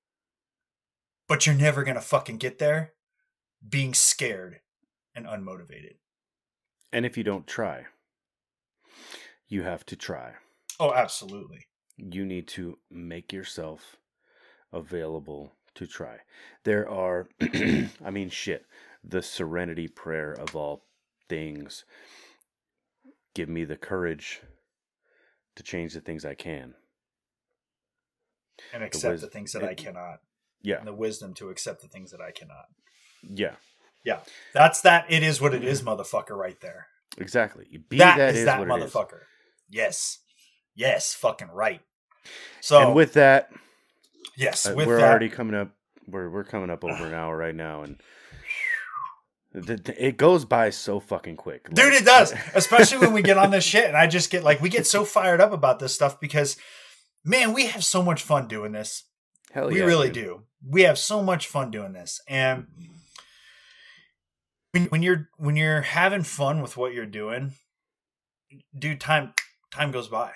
But 1.28 1.46
you're 1.46 1.56
never 1.56 1.84
going 1.84 1.96
to 1.96 2.02
fucking 2.02 2.38
get 2.38 2.60
there 2.60 2.94
being 3.68 3.94
scared 3.94 4.60
and 5.16 5.26
unmotivated. 5.26 5.96
And 6.92 7.06
if 7.06 7.18
you 7.18 7.24
don't 7.24 7.48
try, 7.48 7.86
you 9.56 9.64
have 9.64 9.86
to 9.86 9.96
try. 9.96 10.34
Oh, 10.82 10.94
absolutely. 10.94 11.66
You 11.96 12.26
need 12.26 12.46
to 12.50 12.78
make 12.92 13.32
yourself 13.32 13.96
available 14.74 15.54
to 15.76 15.88
try. 15.88 16.18
There 16.66 16.90
are, 16.90 17.30
I 17.42 18.12
mean, 18.12 18.30
shit, 18.30 18.66
the 19.02 19.22
serenity 19.22 19.88
prayer 19.88 20.34
of 20.34 20.58
all 20.58 20.84
things. 21.30 21.86
Give 23.34 23.48
me 23.48 23.64
the 23.64 23.78
courage 23.78 24.42
to 25.56 25.64
change 25.64 25.94
the 25.94 26.02
things 26.02 26.26
I 26.26 26.34
can. 26.34 26.74
And 28.74 28.84
accept 28.84 29.14
wis- 29.14 29.22
the 29.22 29.28
things 29.28 29.54
that 29.54 29.64
I 29.64 29.74
cannot. 29.74 30.20
Yeah, 30.62 30.80
And 30.80 30.88
the 30.88 30.94
wisdom 30.94 31.34
to 31.36 31.50
accept 31.50 31.82
the 31.82 31.88
things 31.88 32.12
that 32.12 32.20
I 32.22 32.32
cannot. 32.32 32.66
yeah, 33.24 33.56
Yeah. 34.04 34.20
That's 34.54 34.82
that. 34.82 35.06
It 35.10 35.24
is 35.24 35.40
what 35.40 35.54
it 35.54 35.64
is, 35.64 35.82
motherfucker, 35.82 36.32
right 36.36 36.60
there. 36.60 36.88
exactly. 37.18 37.68
You 37.70 37.80
Be 37.80 38.00
that 38.00 38.18
that 38.18 38.30
is 38.32 38.40
is 38.40 38.46
that 38.46 38.62
it 38.62 38.68
is. 38.84 38.94
Yes. 39.70 40.20
Yes, 40.76 41.14
fucking 41.14 41.50
right. 41.50 41.82
So 42.62 42.80
And 42.80 42.96
with 42.96 43.14
that, 43.14 43.52
yes, 44.36 44.66
Uh, 44.68 44.74
with 44.76 44.88
we're 44.88 44.98
that, 44.98 45.10
already 45.10 45.30
coming 45.30 45.56
up. 45.56 45.72
We're 46.08 46.30
we're 46.30 46.44
coming 46.44 46.70
up 46.70 46.84
over 46.84 47.08
an 47.08 47.14
hour 47.22 47.36
right 47.36 47.56
now, 47.56 47.84
and 47.84 48.02
it 49.54 50.18
goes 50.18 50.44
by 50.44 50.70
so 50.70 51.00
fucking 51.00 51.38
quick, 51.38 51.70
dude, 51.74 51.94
Like, 51.94 52.02
it 52.02 52.06
does. 52.06 52.34
Especially 52.54 52.98
when 52.98 53.14
we 53.14 53.22
get 53.22 53.38
on 53.38 53.52
this 53.52 53.64
shit, 53.64 53.86
and 53.86 53.96
I 53.96 54.08
just 54.08 54.30
get 54.30 54.44
like 54.44 54.62
we 54.62 54.70
get 54.70 54.86
so 54.86 55.06
fired 55.06 55.40
up 55.40 55.54
about 55.54 55.80
this 55.80 55.96
stuff 55.96 56.20
because, 56.20 56.58
man, 57.24 57.54
we 57.54 57.68
have 57.68 57.84
so 57.84 58.04
much 58.04 58.22
fun 58.22 58.48
doing 58.48 58.72
this. 58.74 59.04
Hell 59.52 59.70
we 59.70 59.80
yeah, 59.80 59.86
really 59.86 60.10
dude. 60.10 60.26
do. 60.26 60.44
We 60.68 60.82
have 60.82 60.98
so 61.00 61.24
much 61.24 61.48
fun 61.48 61.72
doing 61.72 61.94
this, 61.94 62.20
and 62.28 62.68
when, 64.72 64.86
when 64.86 65.04
you're 65.04 65.30
when 65.38 65.56
you're 65.56 65.82
having 65.82 66.24
fun 66.24 66.62
with 66.62 66.76
what 66.76 66.94
you're 66.94 67.06
doing, 67.06 67.54
dude, 68.78 69.00
time 69.00 69.34
time 69.76 69.92
goes 69.92 70.08
by, 70.08 70.32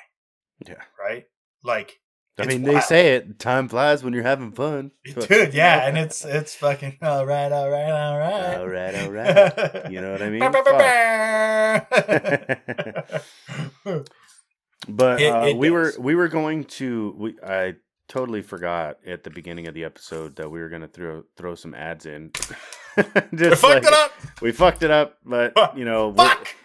Yeah, 0.68 0.82
right? 1.00 1.26
Like 1.64 2.00
I 2.38 2.46
mean 2.46 2.64
they 2.64 2.80
say 2.80 3.16
it. 3.16 3.40
Time 3.40 3.68
flies 3.68 4.04
when 4.04 4.14
you're 4.14 4.24
having 4.24 4.52
fun, 4.52 4.92
dude 5.04 5.54
yeah 5.54 5.88
and 5.88 5.98
it's 5.98 6.24
it's 6.24 6.56
fucking 6.56 6.98
all 7.02 7.26
right 7.26 7.52
all 7.52 7.70
right 7.70 7.92
all 7.92 8.18
right 8.18 8.58
all 8.58 8.68
right, 8.68 8.96
all 8.96 9.12
right. 9.12 9.92
You 9.92 10.02
know 10.02 10.12
what 10.12 10.22
I 10.22 10.30
mean? 10.30 10.42
But 14.88 15.22
uh, 15.22 15.46
it 15.48 15.58
we 15.58 15.70
were 15.70 15.94
we 16.00 16.16
were 16.16 16.30
going 16.30 16.64
to. 16.66 17.14
We, 17.18 17.36
I 17.46 17.76
totally 18.08 18.42
forgot 18.42 18.98
at 19.06 19.24
the 19.24 19.30
beginning 19.30 19.68
of 19.68 19.74
the 19.74 19.84
episode 19.84 20.38
that 20.38 20.50
we 20.50 20.60
were 20.62 20.70
going 20.70 20.82
to 20.82 20.88
throw 20.88 21.24
throw 21.36 21.54
some 21.56 21.76
ads 21.76 22.06
in. 22.06 22.32
we 23.32 23.56
fucked 23.56 23.64
like- 23.64 23.84
it 23.84 23.94
up 23.94 24.12
We 24.42 24.52
fucked 24.52 24.84
it 24.84 24.92
up, 24.92 25.18
but 25.26 25.78
you 25.78 25.86
know, 25.86 26.16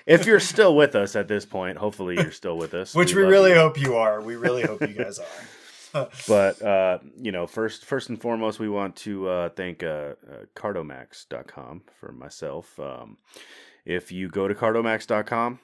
if 0.06 0.26
you're 0.26 0.40
still 0.40 0.76
with 0.76 0.94
us 0.94 1.16
at 1.16 1.28
this 1.28 1.44
point, 1.44 1.78
hopefully 1.78 2.14
you're 2.16 2.30
still 2.30 2.56
with 2.56 2.74
us. 2.74 2.94
which 2.96 3.14
we, 3.14 3.22
love 3.22 3.30
really 3.30 3.50
you. 3.50 3.56
hope 3.56 3.80
you 3.80 3.96
are 3.96 4.20
we 4.20 4.36
really 4.36 4.62
hope 4.62 4.80
you 4.82 4.94
guys 4.94 5.18
are 5.18 6.08
But 6.28 6.60
uh, 6.62 6.98
you 7.20 7.30
know, 7.32 7.46
first 7.46 7.84
first 7.84 8.08
and 8.08 8.20
foremost, 8.20 8.58
we 8.58 8.68
want 8.68 8.96
to 8.96 9.28
uh, 9.28 9.48
thank 9.50 9.82
uh, 9.82 9.86
uh, 9.86 10.14
Cardomax.com 10.56 11.82
for 12.00 12.12
myself. 12.12 12.78
Um, 12.80 13.18
if 13.84 14.10
you 14.10 14.28
go 14.28 14.48
to 14.48 14.54
Cardomax.com, 14.54 15.60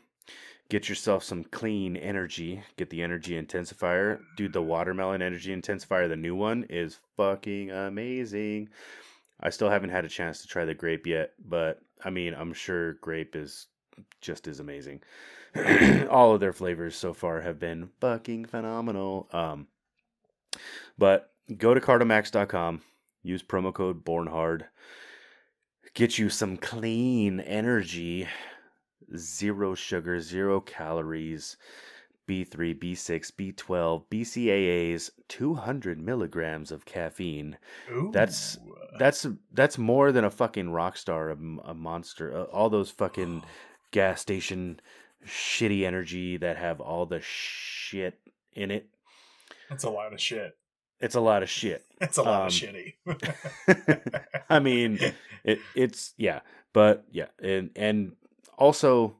get 0.69 0.89
yourself 0.89 1.25
some 1.25 1.43
clean 1.45 1.97
energy. 1.97 2.63
Get 2.77 2.91
the 2.91 3.03
energy 3.03 3.41
intensifier. 3.41 4.21
Dude, 4.37 4.53
the 4.53 4.63
watermelon 4.63 5.21
energy 5.21 5.55
intensifier, 5.55 6.09
the 6.09 6.17
new 6.17 6.37
one, 6.37 6.65
is 6.71 6.99
fucking 7.17 7.71
amazing. 7.73 8.69
I 9.41 9.51
still 9.51 9.71
haven't 9.71 9.91
had 9.91 10.05
a 10.05 10.09
chance 10.09 10.43
to 10.43 10.49
try 10.49 10.65
the 10.65 10.75
grape 10.75 11.07
yet, 11.07 11.33
but 11.43 11.81
I 12.05 12.11
mean, 12.11 12.35
I'm 12.35 12.53
sure 12.53 12.95
grape 12.95 13.35
is 13.37 13.67
just 14.21 14.47
as 14.47 14.61
amazing. 14.61 15.03
All 16.11 16.35
of 16.35 16.41
their 16.41 16.53
flavors 16.53 16.97
so 16.97 17.13
far 17.13 17.41
have 17.41 17.59
been 17.59 17.91
fucking 18.01 18.47
phenomenal. 18.47 19.29
Um, 19.33 19.67
but 20.99 21.33
go 21.57 21.75
to 21.75 21.81
cardomax.com, 21.81 22.83
use 23.23 23.43
promo 23.43 23.73
code 23.73 24.05
BORNHARD, 24.05 24.67
get 25.95 26.19
you 26.19 26.29
some 26.29 26.57
clean 26.57 27.41
energy, 27.41 28.29
zero 29.17 29.75
sugar, 29.75 30.21
zero 30.21 30.61
calories, 30.61 31.57
B3, 32.31 32.79
B6, 32.79 33.33
B12, 33.33 34.05
BCAAs, 34.09 35.11
200 35.27 36.01
milligrams 36.01 36.71
of 36.71 36.85
caffeine. 36.85 37.59
Ooh. 37.91 38.11
That's 38.13 38.57
that's 39.01 39.27
that's 39.53 39.79
more 39.79 40.13
than 40.13 40.25
a 40.25 40.31
fucking 40.31 40.71
rock 40.71 40.97
star, 40.97 41.31
a 41.31 41.75
monster. 41.75 42.33
Uh, 42.37 42.43
all 42.45 42.71
those 42.71 42.91
fucking 42.91 43.43
gas 43.91 44.21
station 44.21 44.79
shitty 45.27 45.85
energy 45.85 46.37
that 46.37 46.57
have 46.57 46.81
all 46.81 47.05
the 47.05 47.21
shit 47.21 48.21
in 48.53 48.71
it. 48.71 48.87
That's 49.69 49.85
a 49.85 49.91
lot 49.91 50.13
of 50.13 50.21
shit. 50.21 50.57
It's 51.01 51.17
a 51.17 51.21
lot 51.21 51.43
of 51.43 51.51
shit. 51.51 51.85
It's 52.01 52.17
a 52.17 52.23
lot 52.23 52.43
Um, 52.43 52.47
of 52.47 52.53
shitty. 52.53 52.95
I 54.49 54.59
mean, 54.61 54.99
it 55.45 55.59
it's 55.75 56.15
yeah, 56.17 56.41
but 56.73 57.05
yeah, 57.11 57.27
and 57.43 57.71
and 57.75 58.13
also 58.57 59.17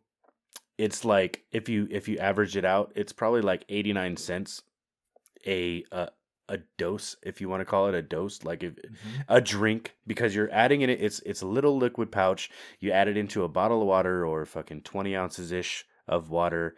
it's 0.81 1.05
like 1.05 1.45
if 1.53 1.69
you 1.69 1.87
if 1.91 2.09
you 2.09 2.19
average 2.19 2.57
it 2.57 2.65
out, 2.65 2.93
it's 2.97 3.13
probably 3.13 3.43
like 3.43 3.65
89 3.69 4.17
cents 4.17 4.63
a 5.47 5.85
a, 5.93 6.09
a 6.49 6.59
dose 6.79 7.17
if 7.23 7.41
you 7.41 7.49
want 7.49 7.61
to 7.61 7.65
call 7.65 7.89
it 7.89 7.95
a 7.95 8.03
dose 8.03 8.45
like 8.45 8.63
if 8.63 8.75
Mhm. 8.77 9.25
a 9.29 9.41
drink 9.41 9.97
because 10.07 10.35
you're 10.35 10.51
adding 10.53 10.83
in 10.83 10.91
it 10.91 11.01
it's 11.01 11.21
it's 11.21 11.43
a 11.43 11.47
little 11.47 11.77
liquid 11.79 12.11
pouch 12.13 12.51
you 12.81 12.93
add 12.93 13.09
it 13.09 13.17
into 13.17 13.45
a 13.45 13.49
bottle 13.49 13.81
of 13.83 13.89
water 13.89 14.27
or 14.27 14.45
fucking 14.45 14.83
20 14.83 15.17
ounces 15.17 15.53
ish 15.53 15.85
of 16.09 16.31
water 16.31 16.77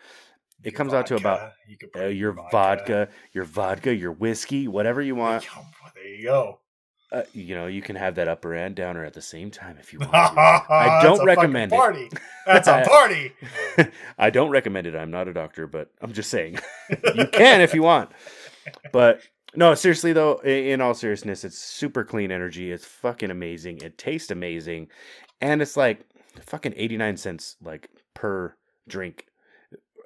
it 0.62 0.72
Your 0.72 0.78
comes 0.78 0.94
out 0.94 1.06
to 1.06 1.16
about 1.16 1.52
you 1.68 1.76
uh, 1.96 2.06
your 2.06 2.32
vodka 2.52 3.08
your 3.32 3.44
vodka 3.44 3.94
your 3.94 4.12
whiskey 4.12 4.68
whatever 4.68 5.02
you 5.02 5.14
want 5.16 5.46
There 5.94 6.06
you 6.06 6.24
go. 6.24 6.61
Uh, 7.12 7.22
you 7.32 7.54
know 7.54 7.66
you 7.66 7.82
can 7.82 7.96
have 7.96 8.14
that 8.14 8.26
upper 8.26 8.54
and 8.54 8.74
downer 8.74 9.04
at 9.04 9.12
the 9.12 9.22
same 9.22 9.50
time 9.50 9.76
if 9.78 9.92
you 9.92 9.98
want 9.98 10.14
I 10.14 10.28
to. 10.28 10.72
I 10.72 11.02
don't 11.02 11.24
recommend 11.24 11.72
it. 11.72 12.14
That's 12.46 12.68
a 12.68 12.82
party. 12.88 13.32
I 14.18 14.30
don't 14.30 14.50
recommend 14.50 14.86
it. 14.86 14.96
I'm 14.96 15.10
not 15.10 15.28
a 15.28 15.32
doctor, 15.32 15.66
but 15.66 15.90
I'm 16.00 16.12
just 16.12 16.30
saying 16.30 16.58
you 17.14 17.26
can 17.26 17.60
if 17.60 17.74
you 17.74 17.82
want. 17.82 18.10
But 18.92 19.20
no, 19.54 19.74
seriously 19.74 20.12
though, 20.12 20.38
in 20.42 20.80
all 20.80 20.94
seriousness, 20.94 21.44
it's 21.44 21.58
super 21.58 22.04
clean 22.04 22.32
energy. 22.32 22.72
It's 22.72 22.86
fucking 22.86 23.30
amazing. 23.30 23.78
It 23.82 23.98
tastes 23.98 24.30
amazing, 24.30 24.88
and 25.40 25.60
it's 25.60 25.76
like 25.76 26.06
fucking 26.40 26.72
89 26.76 27.18
cents 27.18 27.56
like 27.62 27.90
per 28.14 28.56
drink, 28.88 29.26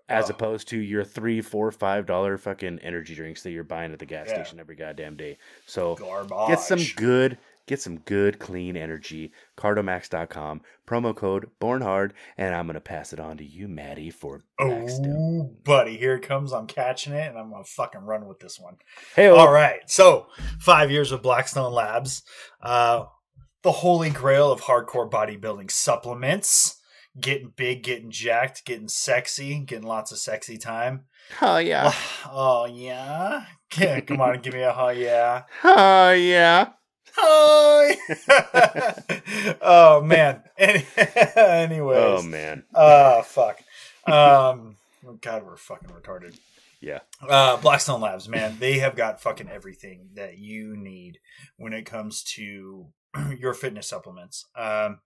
as 0.09 0.31
Oh. 0.31 0.35
opposed 0.35 0.69
to 0.69 0.79
your 0.79 1.03
three, 1.05 1.41
four, 1.41 1.71
five 1.73 2.07
dollar 2.07 2.39
fucking 2.39 2.79
energy 2.81 3.15
drinks 3.15 3.43
that 3.43 3.51
you're 3.51 3.65
buying 3.65 3.93
at 3.93 3.99
the 3.99 4.07
gas 4.07 4.29
Yeah. 4.29 4.35
station 4.43 4.61
every 4.61 4.77
goddamn 4.77 5.17
day. 5.17 5.39
So 5.67 5.97
Garbage. 5.97 6.49
Get 6.49 6.61
some 6.61 6.81
good, 6.97 7.39
get 7.67 7.81
some 7.81 7.99
good 7.99 8.39
clean 8.39 8.77
energy. 8.77 9.33
Cardomax.com, 9.57 10.61
promo 10.87 11.15
code 11.15 11.51
Bornhard, 11.61 12.13
and 12.39 12.55
I'm 12.55 12.67
gonna 12.67 12.81
pass 12.81 13.13
it 13.13 13.19
on 13.21 13.37
to 13.39 13.45
you, 13.45 13.67
Maddie, 13.69 14.11
for. 14.11 14.45
Oh, 14.61 15.51
buddy, 15.65 15.97
here 15.97 16.15
it 16.17 16.23
comes. 16.23 16.53
I'm 16.53 16.67
catching 16.67 17.13
it, 17.13 17.29
and 17.29 17.37
I'm 17.39 17.51
gonna 17.51 17.65
fucking 17.65 18.03
run 18.03 18.27
with 18.27 18.39
this 18.41 18.59
one. 18.61 18.77
Hey, 19.17 19.27
All 19.29 19.51
right. 19.53 19.81
So, 19.91 20.29
five 20.61 20.91
years 20.91 21.11
with 21.11 21.23
Blackstone 21.23 21.73
Labs, 21.73 22.23
uh, 22.63 23.07
the 23.63 23.73
holy 23.73 24.11
grail 24.11 24.53
of 24.53 24.63
hardcore 24.63 25.11
bodybuilding 25.11 25.71
supplements. 25.73 26.76
Getting 27.19 27.53
big, 27.57 27.83
getting 27.83 28.11
jacked, 28.11 28.65
getting 28.67 28.89
sexy, 28.89 29.59
getting 29.61 29.87
lots 29.87 30.13
of 30.13 30.19
sexy 30.19 30.59
time. 30.59 31.05
oh 31.41 31.57
yeah, 31.59 31.93
Oh 32.31 32.67
yeah. 32.71 33.47
Yeah, 33.77 34.01
Come 34.01 34.21
on, 34.21 34.41
give 34.41 34.55
me 34.55 34.61
a 34.61 34.75
oh 34.77 34.89
yeah. 34.91 35.43
oh 35.65 36.13
yeah. 36.13 36.69
Hi. 37.19 37.97
oh 39.63 40.03
man. 40.03 40.43
Any- 40.59 40.87
Anyways. 41.37 41.99
Oh 41.99 42.23
man, 42.23 42.65
Uh 42.75 43.23
fuck. 43.23 43.61
Um 44.07 44.77
God, 45.21 45.45
we're 45.45 45.57
fucking 45.57 45.89
retarded. 45.89 46.39
yeah. 46.81 47.01
Uh 47.27 47.57
Blackstone 47.57 48.01
Labs, 48.03 48.29
man, 48.29 48.57
they 48.61 48.79
have 48.79 48.95
got 48.97 49.21
fucking 49.23 49.49
everything 49.49 50.11
that 50.15 50.39
you 50.39 50.77
need 50.77 51.19
when 51.57 51.73
it 51.73 51.87
comes 51.87 52.23
to 52.35 52.89
your 53.39 53.55
fitness 53.55 53.89
supplements. 53.89 54.45
Um 54.55 54.99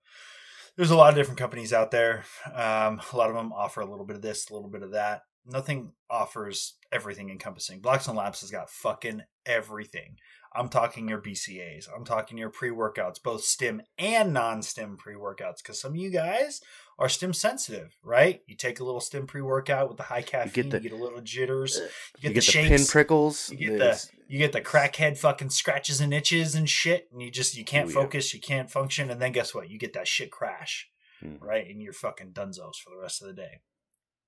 there's 0.77 0.91
a 0.91 0.95
lot 0.95 1.09
of 1.09 1.15
different 1.15 1.39
companies 1.39 1.73
out 1.73 1.91
there. 1.91 2.23
Um, 2.47 3.01
a 3.11 3.17
lot 3.17 3.29
of 3.29 3.35
them 3.35 3.51
offer 3.53 3.81
a 3.81 3.89
little 3.89 4.05
bit 4.05 4.15
of 4.15 4.21
this, 4.21 4.49
a 4.49 4.53
little 4.53 4.69
bit 4.69 4.83
of 4.83 4.91
that. 4.91 5.23
Nothing 5.45 5.93
offers 6.09 6.75
everything 6.91 7.29
encompassing. 7.29 7.81
Blackstone 7.81 8.15
Labs 8.15 8.41
has 8.41 8.51
got 8.51 8.69
fucking 8.69 9.23
everything. 9.45 10.17
I'm 10.53 10.69
talking 10.69 11.07
your 11.07 11.21
BCAs. 11.21 11.87
I'm 11.95 12.03
talking 12.03 12.37
your 12.37 12.49
pre 12.49 12.69
workouts, 12.69 13.23
both 13.23 13.43
stim 13.43 13.81
and 13.97 14.33
non 14.33 14.61
stim 14.61 14.97
pre 14.97 15.15
workouts, 15.15 15.57
because 15.63 15.79
some 15.79 15.93
of 15.93 15.97
you 15.97 16.11
guys 16.11 16.61
are 17.01 17.09
stim 17.09 17.33
sensitive, 17.33 17.97
right? 18.03 18.41
You 18.47 18.55
take 18.55 18.79
a 18.79 18.83
little 18.83 19.01
stim 19.01 19.27
pre 19.27 19.41
workout 19.41 19.87
with 19.89 19.97
the 19.97 20.03
high 20.03 20.21
caffeine, 20.21 20.65
you 20.65 20.71
the- 20.71 20.79
get, 20.79 20.91
a 20.91 20.95
little 20.95 21.19
jitters, 21.21 21.75
you 21.77 22.29
You 22.29 22.33
get, 22.33 22.45
get, 22.45 22.53
the, 22.53 22.61
the 22.61 22.69
pin 22.77 22.85
prickles. 22.85 23.49
you 23.49 23.57
get 23.57 23.75
It's- 23.75 24.11
you 24.27 24.37
get 24.37 24.53
the 24.53 24.61
crackhead 24.61 25.17
fucking 25.17 25.49
scratches 25.49 25.99
and 25.99 26.13
itches 26.13 26.55
and 26.55 26.69
shit, 26.69 27.09
and 27.11 27.21
you 27.21 27.29
just 27.29 27.57
you 27.57 27.65
can't 27.65 27.89
Ooh, 27.89 27.93
yeah. 27.93 28.01
focus, 28.01 28.33
you 28.33 28.39
can't 28.39 28.71
function, 28.71 29.09
and 29.09 29.21
then 29.21 29.33
guess 29.33 29.53
what? 29.53 29.69
You 29.69 29.77
get 29.77 29.91
that 29.93 30.07
shit 30.07 30.31
crash, 30.31 30.89
Hmm. 31.19 31.35
right? 31.41 31.67
And 31.67 31.81
you're 31.81 31.91
fucking 31.91 32.31
dunzos 32.31 32.75
for 32.81 32.91
the 32.91 32.97
rest 33.01 33.21
of 33.21 33.27
the 33.27 33.33
day. 33.33 33.59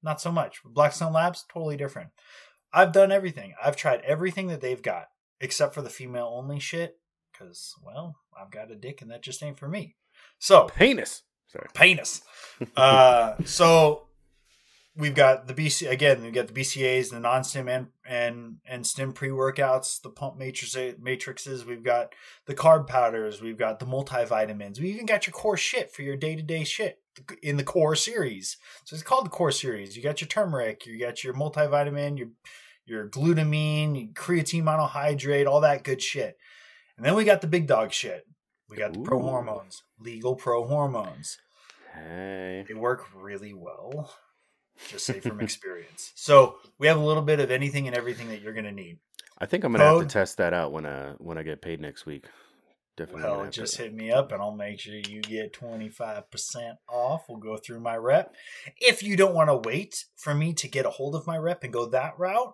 Not 0.01 0.19
so 0.19 0.31
much. 0.31 0.61
Blackstone 0.65 1.13
Labs, 1.13 1.45
totally 1.51 1.77
different. 1.77 2.09
I've 2.73 2.91
done 2.91 3.11
everything. 3.11 3.53
I've 3.63 3.77
tried 3.77 4.01
everything 4.01 4.47
that 4.47 4.59
they've 4.59 4.81
got, 4.81 5.05
except 5.39 5.73
for 5.73 5.81
the 5.81 5.89
female 5.89 6.29
only 6.35 6.59
shit, 6.59 6.99
because 7.31 7.73
well, 7.81 8.17
I've 8.37 8.51
got 8.51 8.71
a 8.71 8.75
dick 8.75 9.01
and 9.01 9.09
that 9.11 9.21
just 9.23 9.41
ain't 9.43 9.59
for 9.59 9.69
me. 9.69 9.95
So 10.39 10.67
penis. 10.75 11.21
Sorry. 11.53 11.67
penis. 11.73 12.21
Uh, 12.75 13.35
so 13.45 14.07
we've 14.95 15.15
got 15.15 15.47
the 15.47 15.53
BC 15.53 15.89
again. 15.89 16.23
We've 16.23 16.33
got 16.33 16.47
the 16.47 16.53
BCA's, 16.53 17.09
the 17.09 17.19
non-stim 17.19 17.67
and 17.67 17.87
and 18.07 18.57
and 18.65 18.85
stim 18.85 19.13
pre-workouts, 19.13 20.01
the 20.01 20.09
pump 20.09 20.37
matrix 20.37 20.75
matrices. 20.99 21.65
We've 21.65 21.83
got 21.83 22.13
the 22.45 22.55
carb 22.55 22.87
powders. 22.87 23.41
We've 23.41 23.57
got 23.57 23.79
the 23.79 23.85
multivitamins. 23.85 24.79
We 24.79 24.89
even 24.89 25.05
got 25.05 25.27
your 25.27 25.33
core 25.33 25.57
shit 25.57 25.91
for 25.93 26.01
your 26.01 26.15
day-to-day 26.15 26.63
shit 26.63 26.99
in 27.41 27.57
the 27.57 27.63
core 27.63 27.95
series. 27.95 28.57
So 28.85 28.95
it's 28.95 29.03
called 29.03 29.25
the 29.25 29.31
core 29.31 29.51
series. 29.51 29.95
You 29.95 30.03
got 30.03 30.21
your 30.21 30.27
turmeric. 30.27 30.85
You 30.85 30.99
got 30.99 31.23
your 31.23 31.33
multivitamin. 31.33 32.17
Your 32.17 32.29
your 32.85 33.07
glutamine, 33.07 34.13
creatine 34.13 34.63
monohydrate, 34.63 35.47
all 35.47 35.61
that 35.61 35.83
good 35.83 36.01
shit. 36.01 36.37
And 36.97 37.05
then 37.05 37.15
we 37.15 37.23
got 37.23 37.41
the 37.41 37.47
big 37.47 37.65
dog 37.65 37.93
shit. 37.93 38.27
We 38.69 38.77
got 38.77 38.93
the 38.93 38.99
pro 38.99 39.21
hormones, 39.21 39.83
legal 39.99 40.35
pro 40.35 40.65
hormones 40.65 41.37
Hey. 41.93 42.65
they 42.67 42.73
work 42.73 43.05
really 43.15 43.53
well 43.53 44.13
just 44.89 45.05
say 45.05 45.19
from 45.19 45.39
experience 45.41 46.11
so 46.15 46.55
we 46.79 46.87
have 46.87 46.97
a 46.97 47.03
little 47.03 47.21
bit 47.23 47.39
of 47.39 47.51
anything 47.51 47.87
and 47.87 47.95
everything 47.95 48.29
that 48.29 48.41
you're 48.41 48.53
going 48.53 48.65
to 48.65 48.71
need 48.71 48.97
I 49.43 49.45
think 49.45 49.63
I'm 49.63 49.71
gonna 49.73 49.83
have 49.83 49.99
to 49.99 50.05
test 50.05 50.37
that 50.37 50.53
out 50.53 50.71
when 50.71 50.85
I 50.85 51.15
when 51.17 51.37
I 51.37 51.43
get 51.43 51.61
paid 51.61 51.81
next 51.81 52.05
week. 52.05 52.25
Definitely. 52.95 53.23
well 53.23 53.49
just 53.49 53.77
hit 53.77 53.91
me 53.91 54.11
up 54.11 54.31
and 54.31 54.39
i'll 54.39 54.55
make 54.55 54.79
sure 54.79 54.93
you 54.93 55.19
get 55.21 55.51
25% 55.51 56.75
off 56.87 57.25
we'll 57.27 57.39
go 57.39 57.57
through 57.57 57.79
my 57.79 57.97
rep 57.97 58.35
if 58.77 59.01
you 59.01 59.17
don't 59.17 59.33
want 59.33 59.49
to 59.49 59.67
wait 59.67 60.05
for 60.15 60.35
me 60.35 60.53
to 60.53 60.67
get 60.67 60.85
a 60.85 60.91
hold 60.91 61.15
of 61.15 61.25
my 61.25 61.35
rep 61.35 61.63
and 61.63 61.73
go 61.73 61.87
that 61.87 62.13
route 62.19 62.53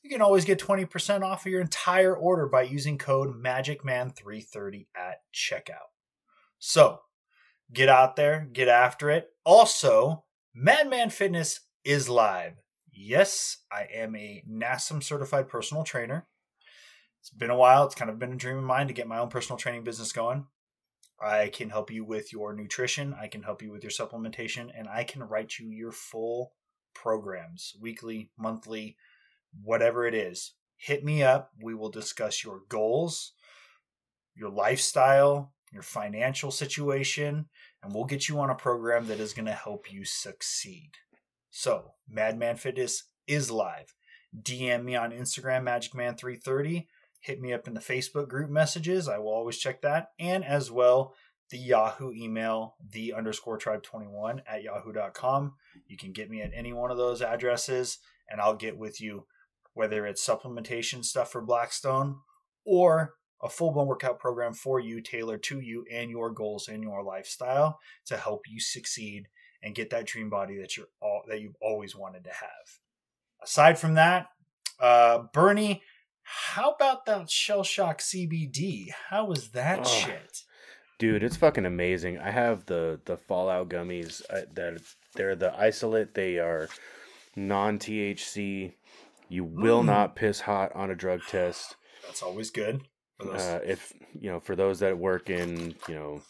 you 0.00 0.08
can 0.08 0.22
always 0.22 0.44
get 0.44 0.60
20% 0.60 1.22
off 1.22 1.44
of 1.44 1.50
your 1.50 1.60
entire 1.60 2.14
order 2.14 2.46
by 2.46 2.62
using 2.62 2.96
code 2.96 3.42
magicman330 3.42 4.86
at 4.96 5.16
checkout 5.34 5.90
so 6.60 7.00
get 7.72 7.88
out 7.88 8.16
there 8.16 8.48
get 8.52 8.68
after 8.68 9.10
it. 9.10 9.28
Also 9.44 10.24
madman 10.54 11.10
fitness 11.10 11.60
is 11.84 12.08
live. 12.08 12.54
Yes 12.92 13.58
i 13.72 13.86
am 13.92 14.14
a 14.16 14.42
nasm 14.48 15.02
certified 15.02 15.48
personal 15.48 15.84
trainer. 15.84 16.26
It's 17.20 17.30
been 17.30 17.50
a 17.50 17.56
while. 17.56 17.84
It's 17.84 17.94
kind 17.94 18.10
of 18.10 18.18
been 18.18 18.32
a 18.32 18.36
dream 18.36 18.58
of 18.58 18.64
mine 18.64 18.88
to 18.88 18.92
get 18.92 19.06
my 19.06 19.18
own 19.18 19.28
personal 19.28 19.56
training 19.56 19.84
business 19.84 20.12
going. 20.12 20.46
I 21.20 21.50
can 21.50 21.70
help 21.70 21.90
you 21.90 22.04
with 22.04 22.32
your 22.32 22.52
nutrition. 22.52 23.14
I 23.14 23.28
can 23.28 23.44
help 23.44 23.62
you 23.62 23.70
with 23.70 23.84
your 23.84 23.92
supplementation 23.92 24.70
and 24.76 24.88
i 24.88 25.04
can 25.04 25.22
write 25.22 25.58
you 25.58 25.68
your 25.68 25.92
full 25.92 26.52
programs 26.94 27.74
weekly 27.80 28.30
monthly 28.38 28.96
whatever 29.62 30.06
it 30.06 30.14
is. 30.14 30.54
Hit 30.76 31.04
me 31.04 31.22
up. 31.22 31.50
We 31.62 31.74
will 31.74 31.90
discuss 31.90 32.42
your 32.42 32.62
goals 32.68 33.32
your 34.34 34.50
lifestyle 34.50 35.52
your 35.72 35.82
financial 35.82 36.50
situation 36.50 37.46
and 37.82 37.94
we'll 37.94 38.04
get 38.04 38.28
you 38.28 38.38
on 38.38 38.50
a 38.50 38.54
program 38.54 39.06
that 39.06 39.20
is 39.20 39.32
going 39.32 39.46
to 39.46 39.52
help 39.52 39.92
you 39.92 40.04
succeed 40.04 40.90
So, 41.50 41.92
Madman 42.08 42.56
Fitness 42.56 43.04
is 43.26 43.50
live. 43.50 43.94
DM 44.40 44.84
me 44.84 44.94
on 44.96 45.12
Instagram, 45.12 45.64
MagicMan330. 45.64 46.86
Hit 47.20 47.40
me 47.40 47.52
up 47.52 47.68
in 47.68 47.74
the 47.74 47.80
Facebook 47.80 48.28
group 48.28 48.50
messages. 48.50 49.08
I 49.08 49.18
will 49.18 49.28
always 49.28 49.58
check 49.58 49.82
that. 49.82 50.08
And 50.18 50.44
as 50.44 50.70
well, 50.70 51.14
the 51.50 51.58
Yahoo 51.58 52.12
email, 52.12 52.76
the 52.90 53.12
underscore 53.12 53.58
tribe 53.58 53.82
21 53.82 54.42
at 54.46 54.62
yahoo.com. 54.62 55.54
You 55.86 55.96
can 55.96 56.12
get 56.12 56.30
me 56.30 56.40
at 56.40 56.50
any 56.54 56.72
one 56.72 56.90
of 56.90 56.96
those 56.96 57.20
addresses, 57.20 57.98
and 58.28 58.40
I'll 58.40 58.56
get 58.56 58.78
with 58.78 59.00
you, 59.00 59.26
whether 59.74 60.06
it's 60.06 60.26
supplementation 60.26 61.04
stuff 61.04 61.30
for 61.30 61.42
Blackstone 61.42 62.16
or 62.64 63.14
a 63.42 63.48
full 63.48 63.72
blown 63.72 63.86
workout 63.86 64.18
program 64.18 64.52
for 64.52 64.78
you, 64.80 65.00
tailored 65.00 65.42
to 65.44 65.60
you 65.60 65.84
and 65.90 66.10
your 66.10 66.30
goals 66.30 66.68
and 66.68 66.82
your 66.82 67.02
lifestyle 67.02 67.80
to 68.06 68.16
help 68.16 68.42
you 68.48 68.60
succeed 68.60 69.26
and 69.62 69.74
get 69.74 69.90
that 69.90 70.06
dream 70.06 70.28
body 70.30 70.58
that 70.58 70.76
you're 70.76 70.86
all 71.00 71.22
that 71.28 71.40
you've 71.40 71.56
always 71.60 71.94
wanted 71.96 72.24
to 72.24 72.30
have. 72.30 72.78
Aside 73.42 73.78
from 73.78 73.94
that, 73.94 74.28
uh, 74.80 75.24
Bernie, 75.32 75.82
how 76.22 76.70
about 76.70 77.04
that 77.06 77.28
Shell 77.30 77.64
Shock 77.64 78.00
CBD? 78.00 78.88
How 79.08 79.24
was 79.24 79.50
that 79.50 79.80
Oh. 79.80 79.84
shit? 79.84 80.42
Dude, 80.98 81.24
it's 81.24 81.36
fucking 81.36 81.66
amazing. 81.66 82.18
I 82.18 82.30
have 82.30 82.66
the 82.66 83.00
the 83.04 83.16
Fallout 83.16 83.68
gummies 83.68 84.22
uh, 84.30 84.42
that 84.54 84.80
they're 85.14 85.34
the 85.34 85.52
isolate. 85.58 86.14
They 86.14 86.38
are 86.38 86.68
non 87.34 87.78
THC. 87.80 88.74
You 89.28 89.44
will 89.44 89.82
Mm. 89.82 89.86
not 89.86 90.14
piss 90.16 90.40
hot 90.42 90.70
on 90.76 90.90
a 90.90 90.94
drug 90.94 91.22
test. 91.26 91.74
That's 92.04 92.22
always 92.22 92.50
good. 92.50 92.82
Uh, 93.30 93.60
if 93.64 93.92
you 94.18 94.30
know, 94.30 94.40
for 94.40 94.56
those 94.56 94.80
that 94.80 94.96
work 94.98 95.30
in 95.30 95.74
you 95.88 95.94
know 95.94 96.22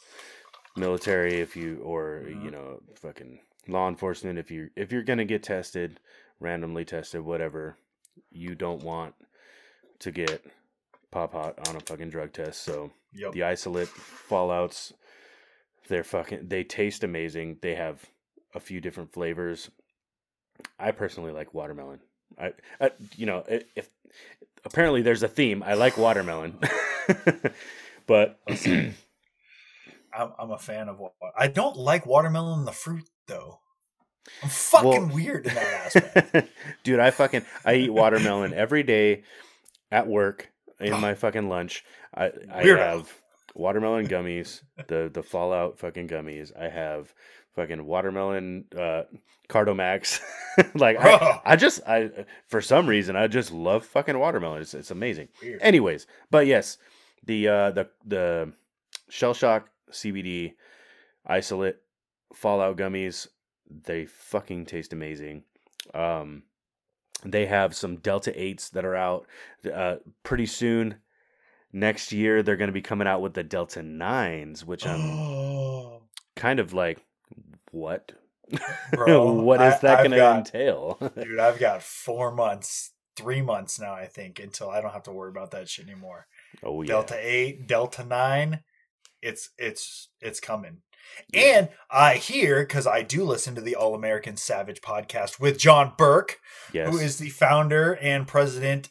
military, 0.76 1.40
if 1.40 1.56
you 1.56 1.80
or 1.82 2.24
you 2.26 2.50
know 2.50 2.80
fucking 2.96 3.40
law 3.68 3.88
enforcement, 3.88 4.38
if 4.38 4.50
you 4.50 4.70
if 4.76 4.92
you're 4.92 5.02
gonna 5.02 5.24
get 5.24 5.42
tested, 5.42 6.00
randomly 6.40 6.84
tested, 6.84 7.20
whatever, 7.22 7.76
you 8.30 8.54
don't 8.54 8.82
want 8.82 9.14
to 10.00 10.10
get 10.10 10.44
pop 11.10 11.32
hot 11.32 11.68
on 11.68 11.76
a 11.76 11.80
fucking 11.80 12.10
drug 12.10 12.32
test. 12.32 12.62
So 12.62 12.90
yep. 13.12 13.32
the 13.32 13.44
isolate 13.44 13.88
fallouts 14.28 14.92
they're 15.88 16.04
fucking 16.04 16.48
they 16.48 16.64
taste 16.64 17.04
amazing. 17.04 17.58
They 17.60 17.74
have 17.74 18.04
a 18.54 18.60
few 18.60 18.80
different 18.80 19.12
flavors. 19.12 19.70
I 20.78 20.92
personally 20.92 21.32
like 21.32 21.54
watermelon. 21.54 22.00
I, 22.38 22.52
I 22.80 22.90
you 23.16 23.26
know 23.26 23.44
if 23.48 23.88
apparently 24.64 25.02
there's 25.02 25.22
a 25.22 25.28
theme. 25.28 25.62
I 25.62 25.74
like 25.74 25.96
watermelon. 25.96 26.58
But 28.06 28.40
I'm, 28.48 30.32
I'm 30.38 30.50
a 30.50 30.58
fan 30.58 30.88
of 30.88 30.98
what 30.98 31.12
I 31.36 31.48
don't 31.48 31.76
like 31.76 32.04
watermelon 32.06 32.64
the 32.64 32.72
fruit 32.72 33.08
though. 33.26 33.60
I'm 34.42 34.48
fucking 34.48 34.88
Well- 35.08 35.14
weird 35.14 35.46
in 35.46 35.54
that 35.54 35.96
aspect. 35.96 36.48
dude 36.84 37.00
i 37.00 37.10
fucking 37.10 37.44
i 37.64 37.74
eat 37.74 37.90
watermelon 37.92 38.54
every 38.54 38.82
day 38.82 39.22
at 39.90 40.06
work 40.06 40.50
in 40.80 41.00
my 41.00 41.14
fucking 41.22 41.48
lunch. 41.48 41.84
I 42.14 42.32
i 42.52 42.62
have 42.64 43.12
watermelon 43.54 44.06
gummies 44.08 44.62
the 44.88 45.10
the 45.12 45.22
fallout 45.22 45.78
fucking 45.78 46.08
gummies. 46.08 46.50
I 46.58 46.68
have 46.68 47.14
fucking 47.54 47.84
watermelon 47.84 48.64
uh 48.76 49.02
cardomax. 49.48 50.20
Like 50.74 50.98
I, 51.00 51.40
I 51.46 51.56
just 51.56 51.80
i 51.86 52.10
for 52.46 52.60
some 52.60 52.86
reason 52.86 53.16
i 53.16 53.26
just 53.26 53.52
love 53.52 53.86
fucking 53.86 54.18
watermelon. 54.18 54.60
It's, 54.60 54.74
it's 54.74 54.90
amazing. 54.90 55.28
Weird. 55.42 55.62
anyways 55.62 56.06
but 56.30 56.46
yes 56.46 56.76
the 57.24 57.48
uh 57.48 57.70
the 57.70 57.88
the 58.04 58.52
shell 59.08 59.32
shock 59.32 59.70
cbd 59.90 60.52
isolate 61.26 61.76
fallout 62.34 62.76
gummies 62.76 63.28
they 63.70 64.04
fucking 64.04 64.66
taste 64.66 64.92
amazing. 64.92 65.44
Um 65.94 66.42
they 67.24 67.46
have 67.46 67.74
some 67.74 67.96
delta 67.96 68.30
8s 68.32 68.72
that 68.72 68.84
are 68.84 68.96
out 68.96 69.26
uh 69.72 69.96
pretty 70.22 70.44
soon. 70.46 70.96
Next 71.72 72.12
year 72.12 72.42
they're 72.42 72.56
going 72.58 72.68
to 72.68 72.72
be 72.74 72.82
coming 72.82 73.08
out 73.08 73.22
with 73.22 73.32
the 73.32 73.42
delta 73.42 73.80
9s 73.80 74.66
which 74.66 74.86
i'm 74.86 76.00
kind 76.36 76.60
of 76.60 76.74
like 76.74 77.02
what 77.72 78.12
bro, 78.92 79.32
what 79.42 79.60
is 79.60 79.74
I- 79.74 79.78
that 79.78 79.98
going 79.98 80.10
to 80.12 80.30
entail 80.36 80.98
Dude, 81.20 81.40
I've 81.40 81.58
got 81.58 81.82
four 81.82 82.30
months, 82.32 82.92
three 83.16 83.42
months 83.42 83.80
now, 83.80 83.92
I 83.94 84.06
think, 84.06 84.38
until 84.38 84.70
I 84.70 84.80
don't 84.80 84.92
have 84.92 85.02
to 85.04 85.12
worry 85.12 85.30
about 85.30 85.50
that 85.50 85.68
shit 85.68 85.86
anymore. 85.86 86.26
oh 86.62 86.82
yeah 86.82 86.88
Delta 86.88 87.16
eight, 87.20 87.66
Delta 87.66 88.04
nine, 88.04 88.60
it's 89.20 89.50
it's 89.58 90.08
it's 90.20 90.38
coming. 90.38 90.82
Yeah. 91.32 91.40
And 91.40 91.68
I 91.90 92.14
hear 92.14 92.60
because 92.60 92.86
I 92.86 93.02
do 93.02 93.24
listen 93.24 93.56
to 93.56 93.60
the 93.60 93.74
All 93.74 93.94
American 93.96 94.36
Savage 94.36 94.80
podcast 94.82 95.40
with 95.40 95.58
John 95.58 95.94
Burke, 95.98 96.38
yes 96.72 96.88
who 96.88 96.98
is 96.98 97.18
the 97.18 97.28
founder 97.30 97.94
and 98.00 98.26
president, 98.28 98.88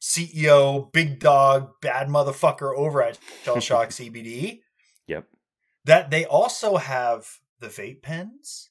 CEO, 0.00 0.92
big 0.92 1.18
dog, 1.18 1.70
bad 1.82 2.08
motherfucker 2.08 2.76
over 2.76 3.02
at 3.02 3.18
Shell 3.42 3.60
Shock 3.60 3.88
CBD. 3.90 4.60
Yep. 5.08 5.26
That 5.84 6.10
they 6.10 6.24
also 6.26 6.76
have 6.76 7.26
the 7.60 7.68
vape 7.68 8.02
pens 8.02 8.70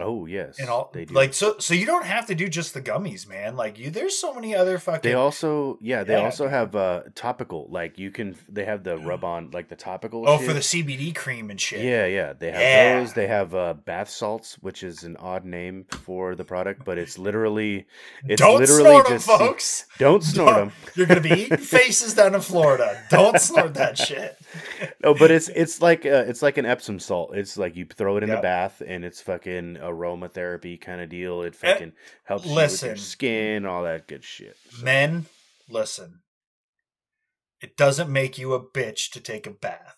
oh 0.00 0.26
yes 0.26 0.58
and 0.58 0.68
all 0.68 0.90
they 0.92 1.04
do 1.04 1.14
like 1.14 1.34
so 1.34 1.56
so 1.58 1.74
you 1.74 1.86
don't 1.86 2.04
have 2.04 2.26
to 2.26 2.34
do 2.34 2.48
just 2.48 2.74
the 2.74 2.80
gummies, 2.82 3.28
man. 3.28 3.56
Like 3.56 3.78
you 3.78 3.90
there's 3.90 4.16
so 4.16 4.32
many 4.34 4.54
other 4.54 4.78
fucking 4.78 5.08
They 5.08 5.14
also, 5.14 5.78
yeah, 5.80 6.04
they 6.04 6.14
Yeah, 6.14 6.24
also 6.24 6.48
have 6.48 6.74
uh 6.76 7.02
topical. 7.14 7.66
Like 7.70 7.98
you 7.98 8.10
can, 8.10 8.36
they 8.48 8.64
have 8.64 8.84
the 8.84 8.98
rub 8.98 9.24
on, 9.24 9.50
like 9.50 9.68
the 9.68 9.76
topical. 9.76 10.28
Oh, 10.28 10.38
shit. 10.38 10.46
for 10.46 10.52
the 10.52 10.60
CBD 10.60 11.14
cream 11.14 11.50
and 11.50 11.60
shit. 11.60 11.80
Yeah, 11.84 12.06
yeah, 12.06 12.32
they 12.32 12.50
have 12.50 12.60
Yeah. 12.60 13.00
those. 13.00 13.12
They 13.14 13.26
have 13.26 13.54
uh, 13.54 13.74
bath 13.74 14.10
salts, 14.10 14.56
which 14.60 14.82
is 14.82 15.02
an 15.04 15.16
odd 15.16 15.44
name 15.44 15.86
for 15.90 16.34
the 16.34 16.44
product, 16.44 16.84
but 16.84 16.98
it's 16.98 17.18
literally, 17.18 17.86
it's 18.26 18.40
Don't 18.40 18.60
literally 18.60 18.82
snort 18.90 19.06
them, 19.06 19.16
just 19.16 19.26
folks. 19.26 19.86
don't 19.98 20.22
snort 20.22 20.48
Don't- 20.54 20.68
them. 20.68 20.72
You're 20.94 21.06
gonna 21.06 21.20
be 21.20 21.30
eating 21.30 21.56
faces 21.78 22.14
down 22.14 22.34
in 22.34 22.40
Florida. 22.40 23.02
Don't 23.10 23.40
snort 23.40 23.74
that 23.74 23.98
shit. 24.06 24.38
No, 25.02 25.14
but 25.14 25.30
it's 25.30 25.48
it's 25.48 25.80
like 25.82 26.04
uh, 26.06 26.24
it's 26.26 26.42
like 26.42 26.58
an 26.58 26.66
Epsom 26.66 26.98
salt. 26.98 27.34
It's 27.36 27.56
like 27.56 27.76
you 27.76 27.84
throw 27.86 28.16
it 28.16 28.22
in 28.22 28.30
the 28.30 28.36
bath, 28.40 28.82
and 28.86 29.04
it's 29.04 29.20
fucking 29.20 29.78
aromatherapy 29.88 30.80
kind 30.80 31.00
of 31.00 31.08
deal. 31.08 31.42
It 31.42 31.56
Eh, 31.62 31.72
fucking 31.72 31.92
helps 32.24 32.46
you 32.46 32.54
with 32.54 32.82
your 32.82 32.96
skin, 32.96 33.66
all 33.66 33.82
that 33.84 34.06
good 34.08 34.24
shit. 34.24 34.56
So, 34.70 34.84
Men, 34.84 35.26
listen. 35.68 36.20
It 37.60 37.76
doesn't 37.76 38.10
make 38.10 38.38
you 38.38 38.54
a 38.54 38.64
bitch 38.64 39.10
to 39.10 39.20
take 39.20 39.46
a 39.46 39.50
bath. 39.50 39.96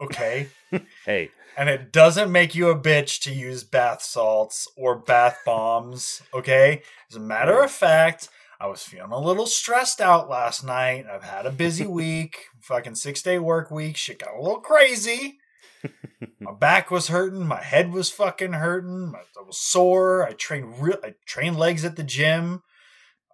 Okay? 0.00 0.48
hey, 1.04 1.30
and 1.56 1.68
it 1.68 1.92
doesn't 1.92 2.32
make 2.32 2.54
you 2.54 2.70
a 2.70 2.78
bitch 2.78 3.20
to 3.22 3.32
use 3.32 3.62
bath 3.64 4.02
salts 4.02 4.66
or 4.76 4.96
bath 4.98 5.38
bombs. 5.44 6.22
Okay? 6.34 6.82
As 7.10 7.16
a 7.16 7.20
matter 7.20 7.62
of 7.62 7.70
fact, 7.70 8.28
I 8.58 8.66
was 8.68 8.82
feeling 8.82 9.12
a 9.12 9.20
little 9.20 9.46
stressed 9.46 10.00
out 10.00 10.30
last 10.30 10.64
night. 10.64 11.04
I've 11.12 11.24
had 11.24 11.46
a 11.46 11.50
busy 11.52 11.86
week, 12.00 12.46
fucking 12.62 12.94
six 12.94 13.20
day 13.22 13.38
work 13.38 13.70
week. 13.70 13.96
Shit 13.96 14.20
got 14.20 14.34
a 14.34 14.40
little 14.40 14.60
crazy. 14.60 15.38
my 16.40 16.52
back 16.52 16.90
was 16.90 17.08
hurting. 17.08 17.46
My 17.46 17.62
head 17.62 17.92
was 17.92 18.10
fucking 18.10 18.52
hurting. 18.54 19.14
I 19.16 19.42
was 19.42 19.58
sore. 19.60 20.26
I 20.26 20.32
trained 20.32 20.80
real. 20.80 20.98
I 21.02 21.14
trained 21.26 21.58
legs 21.58 21.84
at 21.84 21.96
the 21.96 22.04
gym. 22.04 22.62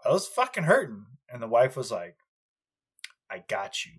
I 0.04 0.10
was 0.10 0.26
fucking 0.26 0.64
hurting. 0.64 1.06
And 1.30 1.42
the 1.42 1.46
wife 1.48 1.76
was 1.76 1.90
like, 1.90 2.16
"I 3.30 3.44
got 3.48 3.84
you." 3.84 3.92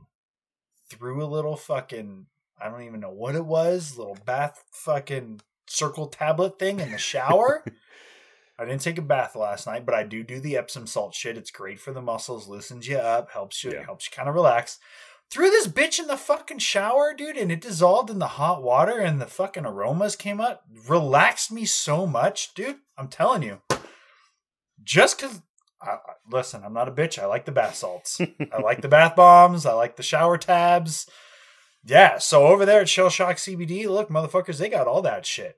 Threw 0.90 1.24
a 1.24 1.28
little 1.28 1.56
fucking. 1.56 2.26
I 2.60 2.70
don't 2.70 2.84
even 2.84 3.00
know 3.00 3.12
what 3.12 3.36
it 3.36 3.46
was. 3.46 3.98
Little 3.98 4.18
bath 4.26 4.64
fucking 4.72 5.42
circle 5.68 6.08
tablet 6.08 6.58
thing 6.58 6.80
in 6.80 6.92
the 6.92 6.98
shower. 6.98 7.64
I 8.60 8.66
didn't 8.66 8.82
take 8.82 8.98
a 8.98 9.02
bath 9.04 9.38
last 9.38 9.68
night, 9.68 9.86
but 9.86 9.96
I 9.96 10.04
do 10.04 10.22
do 10.22 10.42
the 10.42 10.58
Epsom 10.58 10.86
salt 10.86 11.16
shit. 11.16 11.38
It's 11.38 11.52
great 11.52 11.80
for 11.80 11.94
the 11.94 12.02
muscles, 12.02 12.50
loosens 12.50 12.88
you 12.90 12.98
up, 12.98 13.32
helps 13.32 13.64
you, 13.64 13.72
Yeah. 13.72 13.84
helps 13.86 14.08
you 14.08 14.12
kind 14.14 14.28
of 14.28 14.36
relax. 14.36 14.80
Threw 15.32 15.50
this 15.52 15.68
bitch 15.68 16.00
in 16.00 16.08
the 16.08 16.18
fucking 16.18 16.58
shower, 16.58 17.14
dude, 17.14 17.38
and 17.38 17.52
it 17.52 17.62
dissolved 17.62 18.10
in 18.10 18.18
the 18.20 18.28
hot 18.28 18.64
water, 18.64 18.98
and 19.00 19.22
the 19.22 19.28
fucking 19.28 19.66
aromas 19.66 20.16
came 20.16 20.42
up. 20.42 20.64
Relaxed 20.88 21.52
me 21.52 21.66
so 21.66 22.08
much, 22.08 22.54
dude. 22.56 22.78
I'm 22.98 23.10
telling 23.10 23.44
you. 23.44 23.62
Just 24.84 25.20
because, 25.20 25.42
I, 25.82 25.92
I- 25.92 25.98
listen, 26.32 26.64
I'm 26.64 26.74
not 26.74 26.88
a 26.88 26.92
bitch. 26.92 27.20
I 27.22 27.26
like 27.28 27.46
the 27.46 27.52
bath 27.52 27.76
salts. 27.76 28.20
I 28.20 28.60
like 28.64 28.82
the 28.82 28.88
bath 28.88 29.16
bombs. 29.16 29.66
I 29.68 29.74
like 29.74 29.98
the 29.98 30.04
shower 30.04 30.38
tabs. 30.38 31.08
Yeah, 31.86 32.18
so 32.18 32.48
over 32.48 32.66
there 32.66 32.82
at 32.82 32.90
Shell 32.90 33.10
Shock 33.10 33.38
CBD, 33.38 33.88
look, 33.88 34.10
motherfuckers, 34.10 34.58
they 34.58 34.68
got 34.68 34.88
all 34.88 35.02
that 35.04 35.26
shit. 35.26 35.58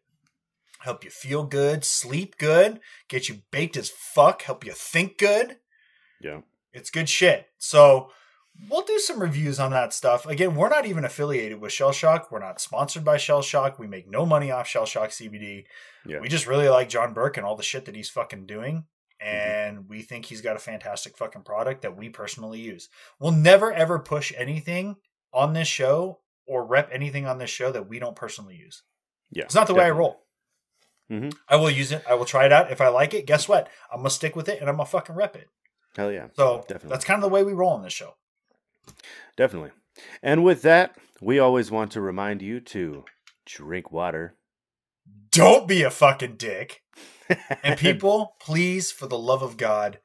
Help 0.79 1.03
you 1.03 1.09
feel 1.09 1.43
good, 1.43 1.83
sleep 1.85 2.37
good, 2.37 2.79
get 3.07 3.29
you 3.29 3.41
baked 3.51 3.77
as 3.77 3.89
fuck, 3.89 4.41
help 4.43 4.65
you 4.65 4.71
think 4.73 5.17
good. 5.17 5.57
yeah, 6.21 6.41
It's 6.73 6.89
good 6.91 7.07
shit. 7.09 7.47
So 7.57 8.09
we'll 8.69 8.83
do 8.83 8.99
some 8.99 9.19
reviews 9.21 9.59
on 9.59 9.71
that 9.71 9.93
stuff. 9.93 10.25
Again, 10.25 10.55
we're 10.55 10.69
not 10.69 10.85
even 10.85 11.03
affiliated 11.05 11.59
with 11.61 11.71
Shell 11.71 11.91
Shock. 11.93 12.31
We're 12.31 12.39
not 12.39 12.61
sponsored 12.61 13.03
by 13.03 13.17
Shell 13.17 13.41
Shock. 13.41 13.79
We 13.79 13.87
make 13.87 14.09
no 14.09 14.25
money 14.25 14.51
off 14.51 14.67
Shell 14.67 14.85
Shock 14.85 15.09
CBD. 15.09 15.65
yeah, 16.05 16.19
We 16.19 16.27
just 16.29 16.47
really 16.47 16.69
like 16.69 16.89
John 16.89 17.13
Burke 17.13 17.37
and 17.37 17.45
all 17.45 17.55
the 17.55 17.63
shit 17.63 17.85
that 17.85 17.95
he's 17.95 18.09
fucking 18.09 18.45
doing. 18.45 18.85
And 19.19 19.87
we 19.87 20.01
think 20.01 20.25
he's 20.25 20.41
got 20.41 20.55
a 20.55 20.59
fantastic 20.59 21.15
fucking 21.15 21.43
product 21.43 21.83
that 21.83 21.95
we 21.95 22.09
personally 22.09 22.59
use. 22.59 22.89
We'll 23.19 23.31
never 23.31 23.71
ever 23.71 23.99
push 23.99 24.33
anything 24.35 24.95
on 25.31 25.53
this 25.53 25.67
show 25.67 26.19
or 26.47 26.65
rep 26.65 26.89
anything 26.91 27.27
on 27.27 27.37
this 27.37 27.51
show 27.51 27.71
that 27.71 27.87
we 27.87 27.99
don't 27.99 28.15
personally 28.15 28.55
use. 28.55 28.81
yeah. 29.31 29.43
It's 29.43 29.53
not 29.55 29.67
the 29.67 29.73
way 29.75 29.83
I 29.85 29.89
definitely. 29.89 29.99
roll. 29.99 30.25
Mhm. 31.11 31.35
I 31.47 31.55
will 31.57 31.69
use 31.69 31.91
it. 31.91 32.03
I 32.09 32.15
will 32.15 32.25
try 32.25 32.45
it 32.45 32.51
out. 32.51 32.71
If 32.71 32.81
I 32.81 32.87
like 32.87 33.13
it, 33.13 33.25
guess 33.27 33.47
what? 33.47 33.69
I'm 33.91 33.99
gonna 33.99 34.09
stick 34.09 34.35
with 34.35 34.49
it 34.49 34.59
and 34.59 34.69
I'm 34.69 34.77
gonna 34.77 34.87
fucking 34.87 35.13
rep 35.15 35.35
it. 35.35 35.47
Hell 35.95 36.11
yeah. 36.11 36.27
So 36.33 36.59
Definitely. 36.67 36.89
that's 36.89 37.05
kind 37.05 37.17
of 37.17 37.21
the 37.29 37.33
way 37.33 37.43
we 37.43 37.53
roll 37.53 37.71
on 37.71 37.83
this 37.83 37.93
show. 37.93 38.15
Definitely. 39.37 39.71
And 40.21 40.43
with 40.43 40.61
that, 40.63 40.95
we 41.21 41.39
always 41.39 41.71
want 41.71 41.91
to 41.91 42.01
remind 42.01 42.41
you 42.41 42.59
to 42.59 43.05
drink 43.45 43.91
water. 43.91 44.35
Don't 45.31 45.67
be 45.67 45.83
a 45.83 45.91
fucking 45.91 46.35
dick. 46.37 46.81
And 47.63 47.79
people, 47.79 48.35
please, 48.41 48.91
for 48.91 49.07
the 49.07 49.17
love 49.17 49.41
of 49.41 49.55
God, 49.55 49.99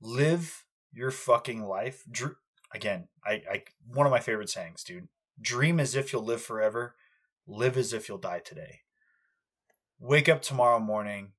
live 0.00 0.64
your 0.94 1.10
fucking 1.10 1.62
life. 1.62 2.04
Dr- 2.10 2.36
Again, 2.72 3.08
I, 3.24 3.42
I 3.50 3.62
one 3.86 4.06
of 4.06 4.12
my 4.12 4.20
favorite 4.20 4.48
sayings, 4.48 4.84
dude. 4.84 5.08
Dream 5.40 5.80
as 5.80 5.94
if 5.94 6.12
you'll 6.12 6.24
live 6.24 6.40
forever. 6.40 6.94
Live 7.46 7.76
as 7.76 7.92
if 7.92 8.08
you'll 8.08 8.18
die 8.18 8.38
today. 8.38 8.80
Wake 9.98 10.28
up 10.28 10.40
tomorrow 10.40 10.78
morning. 10.78 11.32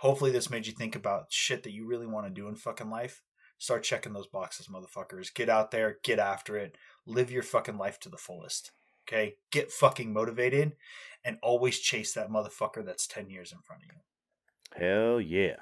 Hopefully, 0.00 0.32
this 0.32 0.50
made 0.50 0.66
you 0.66 0.72
think 0.72 0.96
about 0.96 1.26
shit 1.30 1.62
that 1.62 1.72
you 1.72 1.86
really 1.86 2.06
want 2.06 2.26
to 2.26 2.30
do 2.30 2.48
in 2.48 2.56
fucking 2.56 2.90
life. 2.90 3.22
Start 3.62 3.84
checking 3.84 4.12
those 4.12 4.26
boxes, 4.26 4.66
motherfuckers. 4.66 5.32
Get 5.32 5.48
out 5.48 5.70
there, 5.70 5.98
get 6.02 6.18
after 6.18 6.56
it. 6.56 6.74
Live 7.06 7.30
your 7.30 7.44
fucking 7.44 7.78
life 7.78 8.00
to 8.00 8.08
the 8.08 8.16
fullest. 8.16 8.72
Okay? 9.06 9.36
Get 9.52 9.70
fucking 9.70 10.12
motivated 10.12 10.72
and 11.24 11.38
always 11.44 11.78
chase 11.78 12.12
that 12.14 12.28
motherfucker 12.28 12.84
that's 12.84 13.06
10 13.06 13.30
years 13.30 13.52
in 13.52 13.58
front 13.60 13.82
of 13.84 13.90
you. 14.80 14.84
Hell 14.84 15.20
yeah. 15.20 15.58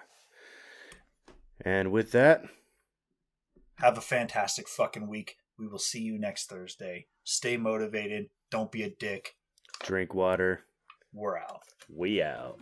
And 1.63 1.93
with 1.93 2.13
that, 2.13 2.45
Have 3.75 3.99
a 3.99 4.01
fantastic 4.01 4.67
fucking 4.67 5.07
week. 5.07 5.37
We 5.59 5.67
will 5.67 5.79
see 5.79 6.01
you 6.01 6.19
next 6.19 6.49
Thursday. 6.49 7.07
Stay 7.25 7.59
motivated. 7.59 8.31
Don't 8.51 8.73
be 8.73 8.83
a 8.83 8.89
dick. 8.89 9.35
drink 9.83 10.15
water. 10.15 10.63
We're 11.13 11.37
out. 11.37 11.61
We 11.95 12.23
out. 12.23 12.59